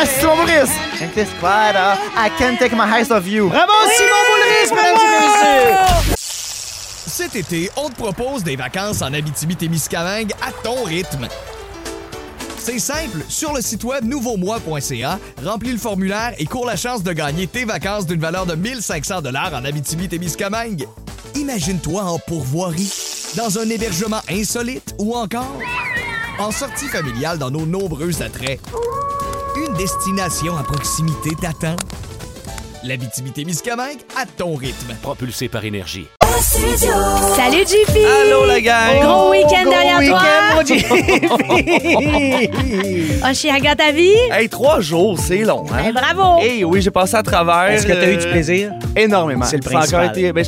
Ah, 0.00 0.06
Simon 0.06 0.36
Boulris! 0.36 0.70
This 1.12 1.28
quiet, 1.40 1.74
I 1.74 2.30
can't 2.38 2.56
take 2.56 2.72
my 2.72 2.84
eyes 2.84 3.10
off 3.10 3.26
you. 3.26 3.48
Bravo, 3.48 3.72
Simon 3.96 4.22
Boulris, 4.28 4.70
mesdames 4.70 4.96
et 4.96 5.10
messieurs! 5.26 6.14
Cet 7.08 7.34
été, 7.34 7.68
on 7.76 7.88
te 7.88 7.96
propose 7.96 8.44
des 8.44 8.54
vacances 8.54 9.02
en 9.02 9.12
Abitibi-Témiscamingue 9.12 10.30
à 10.40 10.52
ton 10.62 10.84
rythme. 10.84 11.26
C'est 12.58 12.78
simple, 12.78 13.24
sur 13.28 13.52
le 13.52 13.60
site 13.60 13.82
web 13.82 14.04
nouveaumois.ca, 14.04 15.18
remplis 15.44 15.72
le 15.72 15.78
formulaire 15.78 16.32
et 16.38 16.46
cours 16.46 16.66
la 16.66 16.76
chance 16.76 17.02
de 17.02 17.12
gagner 17.12 17.48
tes 17.48 17.64
vacances 17.64 18.06
d'une 18.06 18.20
valeur 18.20 18.46
de 18.46 18.54
1500 18.54 19.22
dollars 19.22 19.52
en 19.52 19.64
Abitibi-Témiscamingue. 19.64 20.86
Imagine-toi 21.34 22.02
en 22.02 22.20
pourvoirie, 22.20 22.92
dans 23.36 23.58
un 23.58 23.68
hébergement 23.68 24.20
insolite 24.30 24.94
ou 25.00 25.16
encore 25.16 25.58
en 26.38 26.52
sortie 26.52 26.86
familiale 26.86 27.38
dans 27.38 27.50
nos 27.50 27.66
nombreux 27.66 28.22
attraits. 28.22 28.60
Destination 29.78 30.56
à 30.56 30.64
proximité 30.64 31.30
t'attend. 31.40 31.76
L'Abitibi-Témiscamingue 32.82 33.98
à 34.20 34.26
ton 34.26 34.54
rythme. 34.56 34.94
Propulsé 35.02 35.48
par 35.48 35.64
énergie. 35.64 36.08
Salut, 36.40 37.64
JP! 37.66 37.96
Allô, 37.96 38.44
la 38.46 38.60
gang! 38.60 39.00
Gros 39.02 39.30
week-end 39.30 39.62
Gros 39.64 39.70
derrière 39.72 39.98
week-end, 39.98 40.18
toi! 40.18 40.64
mon 43.22 43.30
Oshiaga 43.30 43.74
ta 43.76 43.92
vie? 43.92 44.12
Hey, 44.32 44.48
trois 44.48 44.80
jours, 44.80 45.16
c'est 45.18 45.38
long, 45.44 45.64
hein? 45.72 45.92
Ben, 45.92 45.94
bravo! 45.94 46.40
Hey, 46.40 46.64
oui, 46.64 46.82
j'ai 46.82 46.90
passé 46.90 47.14
à 47.16 47.22
travers. 47.22 47.70
Est-ce 47.72 47.86
que 47.86 47.92
tu 47.92 47.98
as 47.98 48.10
eu 48.10 48.16
euh, 48.16 48.20
du 48.20 48.28
plaisir? 48.30 48.72
Énormément. 48.96 49.44
C'est 49.44 49.56
le 49.58 49.62
Ça 49.62 49.68
a 49.70 49.72
encore 49.72 50.00
principal. 50.00 50.10
été- 50.10 50.32
ben, 50.32 50.44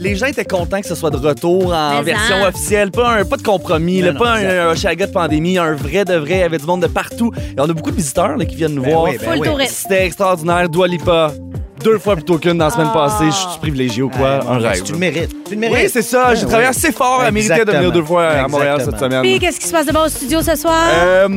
les 0.00 0.16
gens 0.16 0.26
étaient 0.26 0.44
contents 0.44 0.80
que 0.80 0.86
ce 0.86 0.94
soit 0.94 1.10
de 1.10 1.16
retour 1.18 1.74
en 1.74 1.98
Mais 1.98 2.02
version 2.02 2.36
hein? 2.36 2.48
officielle, 2.48 2.90
pas, 2.90 3.18
un, 3.18 3.24
pas 3.24 3.36
de 3.36 3.42
compromis, 3.42 4.00
Non, 4.00 4.06
là, 4.06 4.12
non, 4.14 4.18
pas 4.18 4.32
un, 4.38 4.72
Oshiaga 4.72 5.06
de 5.06 5.12
pandémie, 5.12 5.58
un 5.58 5.74
vrai 5.74 6.04
de 6.04 6.14
vrai, 6.14 6.34
il 6.36 6.38
y 6.38 6.42
avait 6.42 6.58
du 6.58 6.64
monde 6.64 6.82
de 6.82 6.86
partout. 6.86 7.32
Et 7.36 7.60
on 7.60 7.64
a 7.64 7.72
beaucoup 7.72 7.90
de 7.90 7.96
visiteurs 7.96 8.36
là, 8.36 8.44
qui 8.46 8.56
viennent 8.56 8.74
nous 8.74 8.82
Ben 8.82 8.92
voir. 8.92 9.04
oui, 9.04 9.18
ben 9.20 9.54
oui. 9.56 9.66
C'était 9.68 10.06
extraordinaire. 10.06 10.68
Dua 10.70 10.88
Lipa, 10.88 11.32
deux 11.82 11.98
fois 11.98 12.14
plutôt 12.16 12.38
qu'une 12.38 12.58
dans 12.58 12.66
la 12.66 12.70
semaine 12.70 12.88
Ah. 12.90 12.94
passée. 13.08 13.26
Je 13.26 13.30
suis 13.50 13.58
privilégié 13.60 14.02
ou 14.02 14.08
quoi? 14.08 14.40
Ah, 14.46 14.52
un 14.54 14.58
rêve. 14.58 14.82
Tu 14.82 14.92
le 14.92 14.98
mérites. 14.98 15.30
Tu 15.46 15.54
le 15.54 15.60
mérites. 15.60 15.76
Oui, 15.76 15.90
c'est 15.92 16.02
ça. 16.02 16.34
J'ai 16.34 16.42
Ben 16.42 16.48
travaillé 16.48 16.68
assez 16.68 16.92
fort 16.92 17.20
à 17.22 17.30
mériter 17.30 17.64
de 17.64 17.70
venir 17.72 17.92
deux 17.92 18.02
fois 18.04 18.28
à 18.28 18.48
Montréal 18.48 18.80
cette 18.84 18.98
semaine. 18.98 19.22
Puis, 19.22 19.38
qu'est-ce 19.38 19.58
qui 19.60 19.66
se 19.66 19.72
passe 19.72 19.86
de 19.86 19.92
bon 19.92 20.04
au 20.04 20.08
studio 20.08 20.42
ce 20.42 20.56
soir? 20.56 20.76
Euh, 20.92 21.28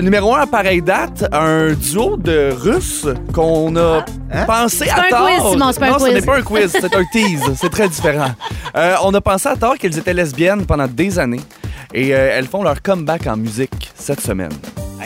numéro 0.00 0.34
un 0.34 0.40
à 0.40 0.46
pareille 0.46 0.82
date, 0.82 1.24
un 1.32 1.72
duo 1.72 2.16
de 2.16 2.50
Russes 2.56 3.06
qu'on 3.32 3.74
a 3.76 4.04
pensé 4.46 4.88
à 4.88 4.94
pas 4.96 5.02
un 5.06 5.10
tort. 5.10 5.26
quiz, 5.28 5.50
Simon, 5.52 5.70
c'est 5.72 5.80
pas 5.80 5.86
un 5.86 5.90
non, 5.90 5.98
ce 5.98 6.04
quiz. 6.04 6.14
n'est 6.14 6.22
pas 6.22 6.36
un 6.36 6.42
quiz, 6.42 6.72
c'est 6.72 6.94
un 6.94 7.04
tease. 7.12 7.42
C'est 7.60 7.70
très 7.70 7.88
différent. 7.88 8.30
Euh, 8.76 8.94
on 9.04 9.12
a 9.14 9.20
pensé 9.20 9.48
à 9.48 9.56
tort 9.56 9.76
qu'elles 9.78 9.98
étaient 9.98 10.14
lesbiennes 10.14 10.64
pendant 10.66 10.86
des 10.86 11.18
années 11.18 11.40
et 11.92 12.14
euh, 12.14 12.30
elles 12.34 12.46
font 12.46 12.62
leur 12.62 12.80
comeback 12.82 13.26
en 13.26 13.36
musique 13.36 13.90
cette 13.96 14.20
semaine. 14.20 14.50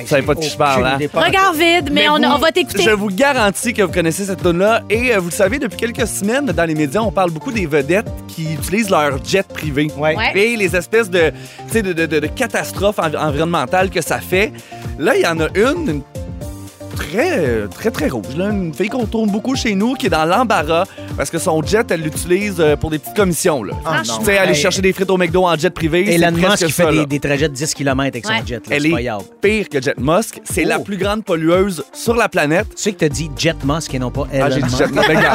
Vous 0.00 0.06
savez 0.06 0.22
pas 0.26 0.34
de 0.34 0.40
qui 0.40 0.48
je 0.48 0.56
parle, 0.56 0.84
hein? 0.84 0.90
aucune 0.94 1.00
idée, 1.04 1.08
pas- 1.08 1.20
Regard 1.24 1.52
vide, 1.52 1.90
mais, 1.92 2.08
on, 2.08 2.16
vous- 2.16 2.24
on 2.24 2.38
va 2.38 2.50
t'écouter. 2.52 2.82
Je 2.82 2.90
vous 2.90 3.08
garantis 3.08 3.72
que 3.74 3.82
vous 3.82 3.92
connaissez 3.92 4.24
cette 4.24 4.42
tune-là. 4.42 4.82
Et 4.90 5.14
euh, 5.14 5.18
vous 5.18 5.26
le 5.28 5.34
savez, 5.34 5.58
depuis 5.58 5.76
quelques 5.76 6.06
semaines, 6.06 6.46
dans 6.46 6.64
les 6.64 6.74
médias, 6.74 7.00
on 7.00 7.10
parle 7.12 7.30
beaucoup 7.30 7.52
des 7.52 7.66
vedettes 7.66 8.10
qui 8.28 8.54
utilisent 8.54 8.90
leur 8.90 9.22
jet 9.24 9.46
privé. 9.46 9.90
Ouais. 9.96 10.16
Ouais. 10.16 10.32
Et 10.38 10.56
les 10.56 10.74
espèces 10.74 11.10
de, 11.10 11.30
tu 11.30 11.72
sais, 11.72 11.82
de, 11.82 11.92
de, 11.92 12.06
de- 12.06 12.20
de 12.20 12.26
catastrophes 12.26 12.98
env- 12.98 13.16
environnementales 13.16 13.90
que 13.90 14.00
ça 14.00 14.18
fait. 14.18 14.52
Là, 14.98 15.14
il 15.16 15.22
y 15.22 15.26
en 15.26 15.38
a 15.40 15.48
une, 15.54 15.88
une 15.88 16.02
très, 17.10 17.66
très, 17.68 17.90
très 17.90 18.08
rouge. 18.08 18.36
Là, 18.36 18.46
une 18.50 18.72
fille 18.74 18.88
qu'on 18.88 19.06
tourne 19.06 19.30
beaucoup 19.30 19.54
chez 19.56 19.74
nous, 19.74 19.94
qui 19.94 20.06
est 20.06 20.10
dans 20.10 20.24
l'embarras 20.24 20.84
parce 21.16 21.30
que 21.30 21.38
son 21.38 21.62
jet, 21.62 21.90
elle 21.90 22.02
l'utilise 22.02 22.56
euh, 22.60 22.76
pour 22.76 22.90
des 22.90 22.98
petites 22.98 23.16
commissions. 23.16 23.62
Là. 23.62 23.74
Ah, 23.84 24.02
Tu 24.04 24.24
sais, 24.24 24.38
aller 24.38 24.52
Hey. 24.52 24.54
chercher 24.60 24.82
des 24.82 24.92
frites 24.92 25.10
au 25.10 25.16
McDo 25.16 25.44
en 25.44 25.56
jet 25.56 25.70
privé. 25.70 26.04
c'est 26.06 26.14
Elon 26.14 26.32
Musk 26.32 26.44
presque 26.46 26.66
qui 26.66 26.72
fait 26.72 26.90
des, 26.92 27.06
des 27.06 27.20
trajets 27.20 27.48
de 27.48 27.54
10 27.54 27.74
km 27.74 28.00
avec 28.08 28.26
Ouais. 28.28 28.40
son 28.40 28.46
jet. 28.46 28.66
là, 28.68 28.76
Elle 28.76 28.86
est 28.86 29.08
pire 29.40 29.68
que 29.68 29.80
Jet 29.82 29.98
Musk. 29.98 30.40
C'est 30.44 30.64
la 30.64 30.78
Oh. 30.78 30.82
plus 30.82 30.96
grande 30.96 31.24
pollueuse 31.24 31.84
sur 31.92 32.14
la 32.14 32.28
planète. 32.28 32.68
Tu 32.76 32.82
sais 32.82 32.92
que 32.92 32.98
tu 32.98 33.04
as 33.04 33.08
dit 33.08 33.30
Jet 33.36 33.56
Musk 33.64 33.94
et 33.94 33.98
non 33.98 34.10
pas 34.10 34.26
Elon 34.32 34.44
Ah, 34.46 34.50
j'ai 34.50 34.56
dit 34.56 34.62
Musk. 34.64 34.78
Jet 34.78 34.90
Musk. 34.92 35.08
Ben. 35.08 35.20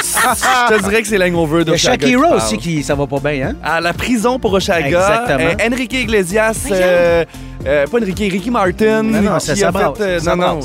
Je 0.00 0.74
te 0.76 0.82
dirais 0.82 1.02
que 1.02 1.08
c'est 1.08 1.18
l'hangover 1.18 1.64
de 1.64 1.76
Shakira 1.76 2.36
aussi 2.36 2.58
qui 2.58 2.82
ça 2.82 2.94
va 2.94 3.06
pas 3.06 3.18
bien, 3.20 3.48
hein? 3.50 3.54
À 3.62 3.80
la 3.80 3.92
prison 3.92 4.38
pour 4.38 4.52
Oshaga. 4.52 4.86
Exactement. 4.86 5.50
Euh, 5.60 5.68
Enrique 5.72 5.92
Iglesias. 5.94 6.66
Euh, 6.70 7.24
euh, 7.66 7.86
pas 7.86 7.98
Enrique, 7.98 8.18
Ricky 8.18 8.50
Martin. 8.50 9.02
Non, 9.02 9.20
non, 9.20 9.38
qui 9.38 9.46
ça 9.46 9.54
fait, 9.72 10.00
euh, 10.00 10.20
non, 10.20 10.36
non. 10.36 10.60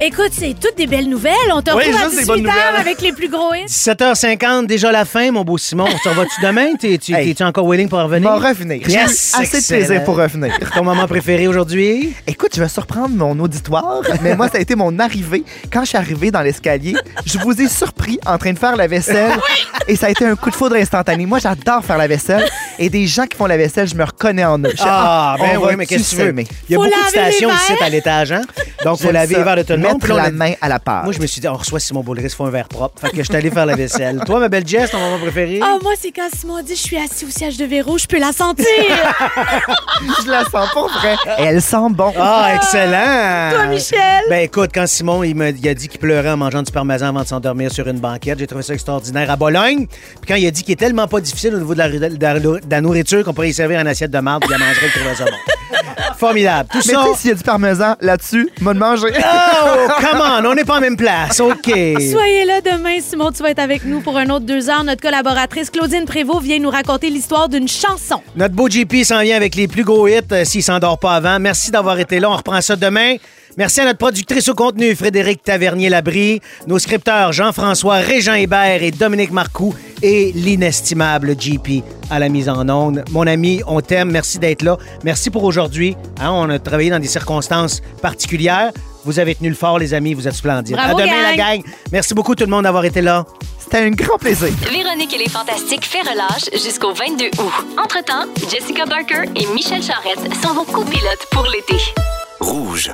Écoute, 0.00 0.30
c'est 0.32 0.54
toutes 0.60 0.76
des 0.76 0.86
belles 0.86 1.08
nouvelles. 1.08 1.32
On 1.52 1.60
te 1.60 1.70
Oui, 1.72 1.78
retrouve 1.84 1.94
à 1.96 2.04
juste 2.04 2.10
des 2.12 2.18
18 2.20 2.26
bonnes 2.28 2.38
h 2.38 2.42
nouvelles. 2.42 2.76
avec 2.80 3.00
les 3.00 3.12
plus 3.12 3.28
gros 3.28 3.52
hits. 3.54 3.64
17h50, 3.66 4.66
déjà 4.66 4.92
la 4.92 5.04
fin, 5.04 5.30
mon 5.32 5.42
beau 5.42 5.58
Simon. 5.58 5.86
Tu 6.02 6.08
revois-tu 6.08 6.40
demain? 6.40 6.74
T'es- 6.76 6.98
tu- 6.98 7.14
Hey. 7.14 7.26
T'es-tu 7.28 7.42
encore 7.42 7.66
willing 7.66 7.88
pour 7.88 7.98
revenir? 8.00 8.30
va 8.38 8.48
revenir. 8.48 8.80
J'ai 8.86 8.92
Yes, 8.92 9.34
assez 9.36 9.60
de 9.60 9.66
plaisir 9.66 10.04
pour 10.04 10.16
revenir. 10.16 10.52
Ton 10.74 10.84
moment 10.84 11.06
préféré 11.08 11.48
aujourd'hui? 11.48 12.14
Écoute, 12.28 12.50
je 12.54 12.62
vais 12.62 12.68
surprendre 12.68 13.10
mon 13.16 13.38
auditoire, 13.40 14.02
mais 14.22 14.36
moi, 14.36 14.48
ça 14.48 14.58
a 14.58 14.60
été 14.60 14.76
mon 14.76 14.96
arrivée. 15.00 15.42
Quand 15.72 15.80
je 15.80 15.86
suis 15.88 15.98
arrivé 15.98 16.30
dans 16.30 16.42
l'escalier, 16.42 16.94
je 17.26 17.38
vous 17.38 17.60
ai 17.60 17.68
surpris 17.68 18.20
en 18.26 18.38
train 18.38 18.52
de 18.52 18.58
faire 18.58 18.76
la 18.76 18.86
vaisselle 18.86 19.32
et 19.88 19.96
ça 19.96 20.06
a 20.06 20.10
été 20.10 20.24
un 20.24 20.36
coup 20.36 20.50
de 20.50 20.54
foudre 20.54 20.76
instantané. 20.76 21.26
Moi, 21.26 21.38
j'adore 21.40 21.84
faire 21.84 21.98
la 21.98 22.06
vaisselle 22.06 22.44
et 22.78 22.88
des 22.88 23.06
gens 23.08 23.26
qui 23.26 23.36
font 23.36 23.46
la 23.46 23.56
vaisselle, 23.56 23.88
je 23.88 23.96
me 23.96 24.04
reconnais 24.04 24.44
en 24.44 24.58
eux. 24.60 24.72
Ah, 24.80 25.34
ben 25.40 25.58
on 25.60 25.66
oui, 25.66 25.74
mais 25.76 25.86
qu'est-ce 25.86 26.10
que 26.14 26.16
tu 26.16 26.17
Il 26.18 26.26
y 26.26 26.74
a 26.74 26.78
Faut 26.78 26.84
beaucoup 26.84 26.86
de 26.86 26.90
laver 26.90 27.08
stations 27.30 27.48
les 27.50 27.54
ici 27.54 27.72
verres. 27.74 27.82
à 27.82 27.88
l'étage, 27.90 28.32
hein? 28.32 28.42
Donc, 28.84 28.98
faut 28.98 29.04
J'aime 29.04 29.12
laver 29.14 29.32
ça. 29.34 29.38
les 29.38 29.44
verres 29.44 29.56
de 29.56 29.62
tout 29.62 29.72
le 29.72 29.78
monde. 29.78 29.86
Mettre 29.94 29.98
Puis 30.00 30.08
là, 30.08 30.14
on 30.14 30.16
la 30.18 30.24
a- 30.24 30.30
main 30.30 30.52
à 30.60 30.68
la 30.68 30.78
pâte. 30.78 31.04
Moi, 31.04 31.12
je 31.12 31.20
me 31.20 31.26
suis 31.26 31.40
dit, 31.40 31.48
on 31.48 31.54
reçoit 31.54 31.80
Simon 31.80 32.00
Boulris, 32.02 32.22
il 32.24 32.30
faut 32.30 32.44
un 32.44 32.50
verre 32.50 32.68
propre. 32.68 33.00
Fait 33.00 33.10
que 33.10 33.16
je 33.18 33.22
suis 33.22 33.34
allé 33.36 33.50
faire 33.50 33.66
la 33.66 33.74
vaisselle. 33.76 34.20
Toi, 34.26 34.40
ma 34.40 34.48
belle 34.48 34.66
Jess, 34.66 34.90
ton 34.90 34.98
moment 34.98 35.18
préféré? 35.18 35.60
Ah, 35.62 35.78
moi, 35.82 35.92
c'est 36.00 36.10
quand 36.12 36.28
Simon 36.36 36.62
dit 36.62 36.74
je 36.76 36.80
suis 36.82 36.96
assis 36.96 37.24
au 37.24 37.30
siège 37.30 37.56
de 37.56 37.64
Véro, 37.64 37.98
je 37.98 38.06
peux 38.06 38.18
la 38.18 38.32
sentir. 38.32 38.66
je 40.24 40.30
la 40.30 40.44
sens 40.44 40.52
pas 40.72 40.86
vrai. 41.00 41.16
Et 41.38 41.42
elle 41.44 41.62
sent 41.62 41.76
bon. 41.90 42.12
Ah, 42.18 42.52
excellent! 42.56 43.50
Toi, 43.52 43.66
Michel? 43.66 43.98
Ben 44.28 44.40
écoute, 44.44 44.70
quand 44.74 44.86
Simon 44.86 45.22
il 45.22 45.34
me, 45.34 45.50
il 45.50 45.68
a 45.68 45.74
dit 45.74 45.88
qu'il 45.88 46.00
pleurait 46.00 46.30
en 46.30 46.36
mangeant 46.36 46.62
du 46.62 46.72
parmesan 46.72 47.06
avant 47.08 47.22
de 47.22 47.26
s'endormir 47.28 47.72
sur 47.72 47.86
une 47.88 47.98
banquette, 47.98 48.38
j'ai 48.38 48.46
trouvé 48.46 48.62
ça 48.62 48.74
extraordinaire 48.74 49.30
à 49.30 49.36
Bologne. 49.36 49.86
Puis 49.86 50.28
quand 50.28 50.34
il 50.36 50.46
a 50.46 50.50
dit 50.50 50.62
qu'il 50.62 50.72
est 50.72 50.76
tellement 50.76 51.08
pas 51.08 51.20
difficile 51.20 51.54
au 51.54 51.58
niveau 51.58 51.74
de 51.74 51.78
la, 51.78 51.88
de 51.88 51.98
la- 52.20 52.38
de 52.40 52.60
la 52.70 52.80
nourriture 52.80 53.24
qu'on 53.24 53.34
pourrait 53.34 53.50
y 53.50 53.54
servir 53.54 53.80
en 53.80 53.86
assiette 53.86 54.10
de 54.10 54.18
marde, 54.18 54.42
puis 54.42 54.50
il 54.54 54.58
la 54.58 54.64
mangerait, 54.66 54.86
il 54.86 54.92
trouverait 54.92 55.14
ça 55.14 55.24
bon. 55.24 55.30
Formidable. 56.18 56.68
Tout 56.72 56.78
Mais 56.86 56.92
ça. 56.94 57.02
tu 57.04 57.10
sais, 57.12 57.16
s'il 57.18 57.30
y 57.30 57.32
a 57.32 57.36
du 57.36 57.42
parmesan 57.42 57.94
là-dessus, 58.00 58.48
m'a 58.60 58.74
de 58.74 58.78
manger. 58.78 59.08
Oh, 59.18 59.88
come 60.00 60.20
on, 60.20 60.44
on 60.46 60.54
n'est 60.54 60.64
pas 60.64 60.78
en 60.78 60.80
même 60.80 60.96
place. 60.96 61.40
OK. 61.40 61.64
Soyez 61.64 62.44
là 62.44 62.60
demain, 62.60 62.98
Simon, 63.00 63.30
tu 63.32 63.42
vas 63.42 63.50
être 63.50 63.58
avec 63.58 63.84
nous 63.84 64.00
pour 64.00 64.16
un 64.16 64.28
autre 64.30 64.44
deux 64.46 64.68
heures. 64.70 64.84
Notre 64.84 65.02
collaboratrice 65.02 65.70
Claudine 65.70 66.04
Prévost 66.04 66.42
vient 66.42 66.58
nous 66.58 66.70
raconter 66.70 67.10
l'histoire 67.10 67.48
d'une 67.48 67.68
chanson. 67.68 68.20
Notre 68.36 68.54
beau 68.54 68.68
JP 68.68 69.04
s'en 69.04 69.20
vient 69.20 69.36
avec 69.36 69.54
les 69.54 69.68
plus 69.68 69.84
gros 69.84 70.08
hits 70.08 70.20
euh, 70.32 70.44
s'il 70.44 70.62
s'endort 70.62 70.98
pas 70.98 71.14
avant. 71.14 71.38
Merci 71.38 71.70
d'avoir 71.70 71.98
été 71.98 72.20
là. 72.20 72.30
On 72.30 72.36
reprend 72.36 72.60
ça 72.60 72.76
demain. 72.76 73.16
Merci 73.58 73.80
à 73.80 73.86
notre 73.86 73.98
productrice 73.98 74.48
au 74.48 74.54
contenu, 74.54 74.94
Frédéric 74.94 75.42
Tavernier-Labrie, 75.42 76.40
nos 76.68 76.78
scripteurs 76.78 77.32
Jean-François 77.32 77.96
Régent 77.96 78.34
Hébert 78.34 78.84
et 78.84 78.92
Dominique 78.92 79.32
Marcoux 79.32 79.74
et 80.00 80.30
l'inestimable 80.32 81.34
JP 81.36 81.82
à 82.08 82.20
la 82.20 82.28
mise 82.28 82.48
en 82.48 82.68
onde. 82.68 83.02
Mon 83.10 83.26
ami, 83.26 83.60
on 83.66 83.80
t'aime. 83.80 84.12
Merci 84.12 84.38
d'être 84.38 84.62
là. 84.62 84.76
Merci 85.02 85.30
pour 85.30 85.42
aujourd'hui. 85.42 85.96
Hein, 86.20 86.30
on 86.30 86.48
a 86.50 86.60
travaillé 86.60 86.90
dans 86.90 87.00
des 87.00 87.08
circonstances 87.08 87.82
particulières. 88.00 88.70
Vous 89.04 89.18
avez 89.18 89.34
tenu 89.34 89.48
le 89.48 89.56
fort, 89.56 89.80
les 89.80 89.92
amis. 89.92 90.14
Vous 90.14 90.28
êtes 90.28 90.34
splendides. 90.34 90.76
Bravo, 90.76 90.96
à 90.96 91.02
demain, 91.02 91.16
gang. 91.16 91.36
la 91.36 91.56
gang. 91.56 91.62
Merci 91.90 92.14
beaucoup 92.14 92.36
tout 92.36 92.44
le 92.44 92.50
monde 92.50 92.62
d'avoir 92.62 92.84
été 92.84 93.00
là. 93.00 93.26
C'était 93.58 93.78
un 93.78 93.90
grand 93.90 94.18
plaisir. 94.18 94.50
Véronique 94.70 95.12
et 95.14 95.18
les 95.18 95.28
Fantastiques 95.28 95.84
fait 95.84 96.02
relâche 96.02 96.48
jusqu'au 96.52 96.92
22 96.92 97.24
août. 97.24 97.52
Entre-temps, 97.76 98.26
Jessica 98.48 98.86
Barker 98.86 99.28
et 99.34 99.46
Michel 99.52 99.82
Charrette 99.82 100.32
sont 100.40 100.54
vos 100.54 100.62
copilotes 100.62 101.26
pour 101.32 101.44
l'été. 101.48 101.74
Rouge. 102.38 102.92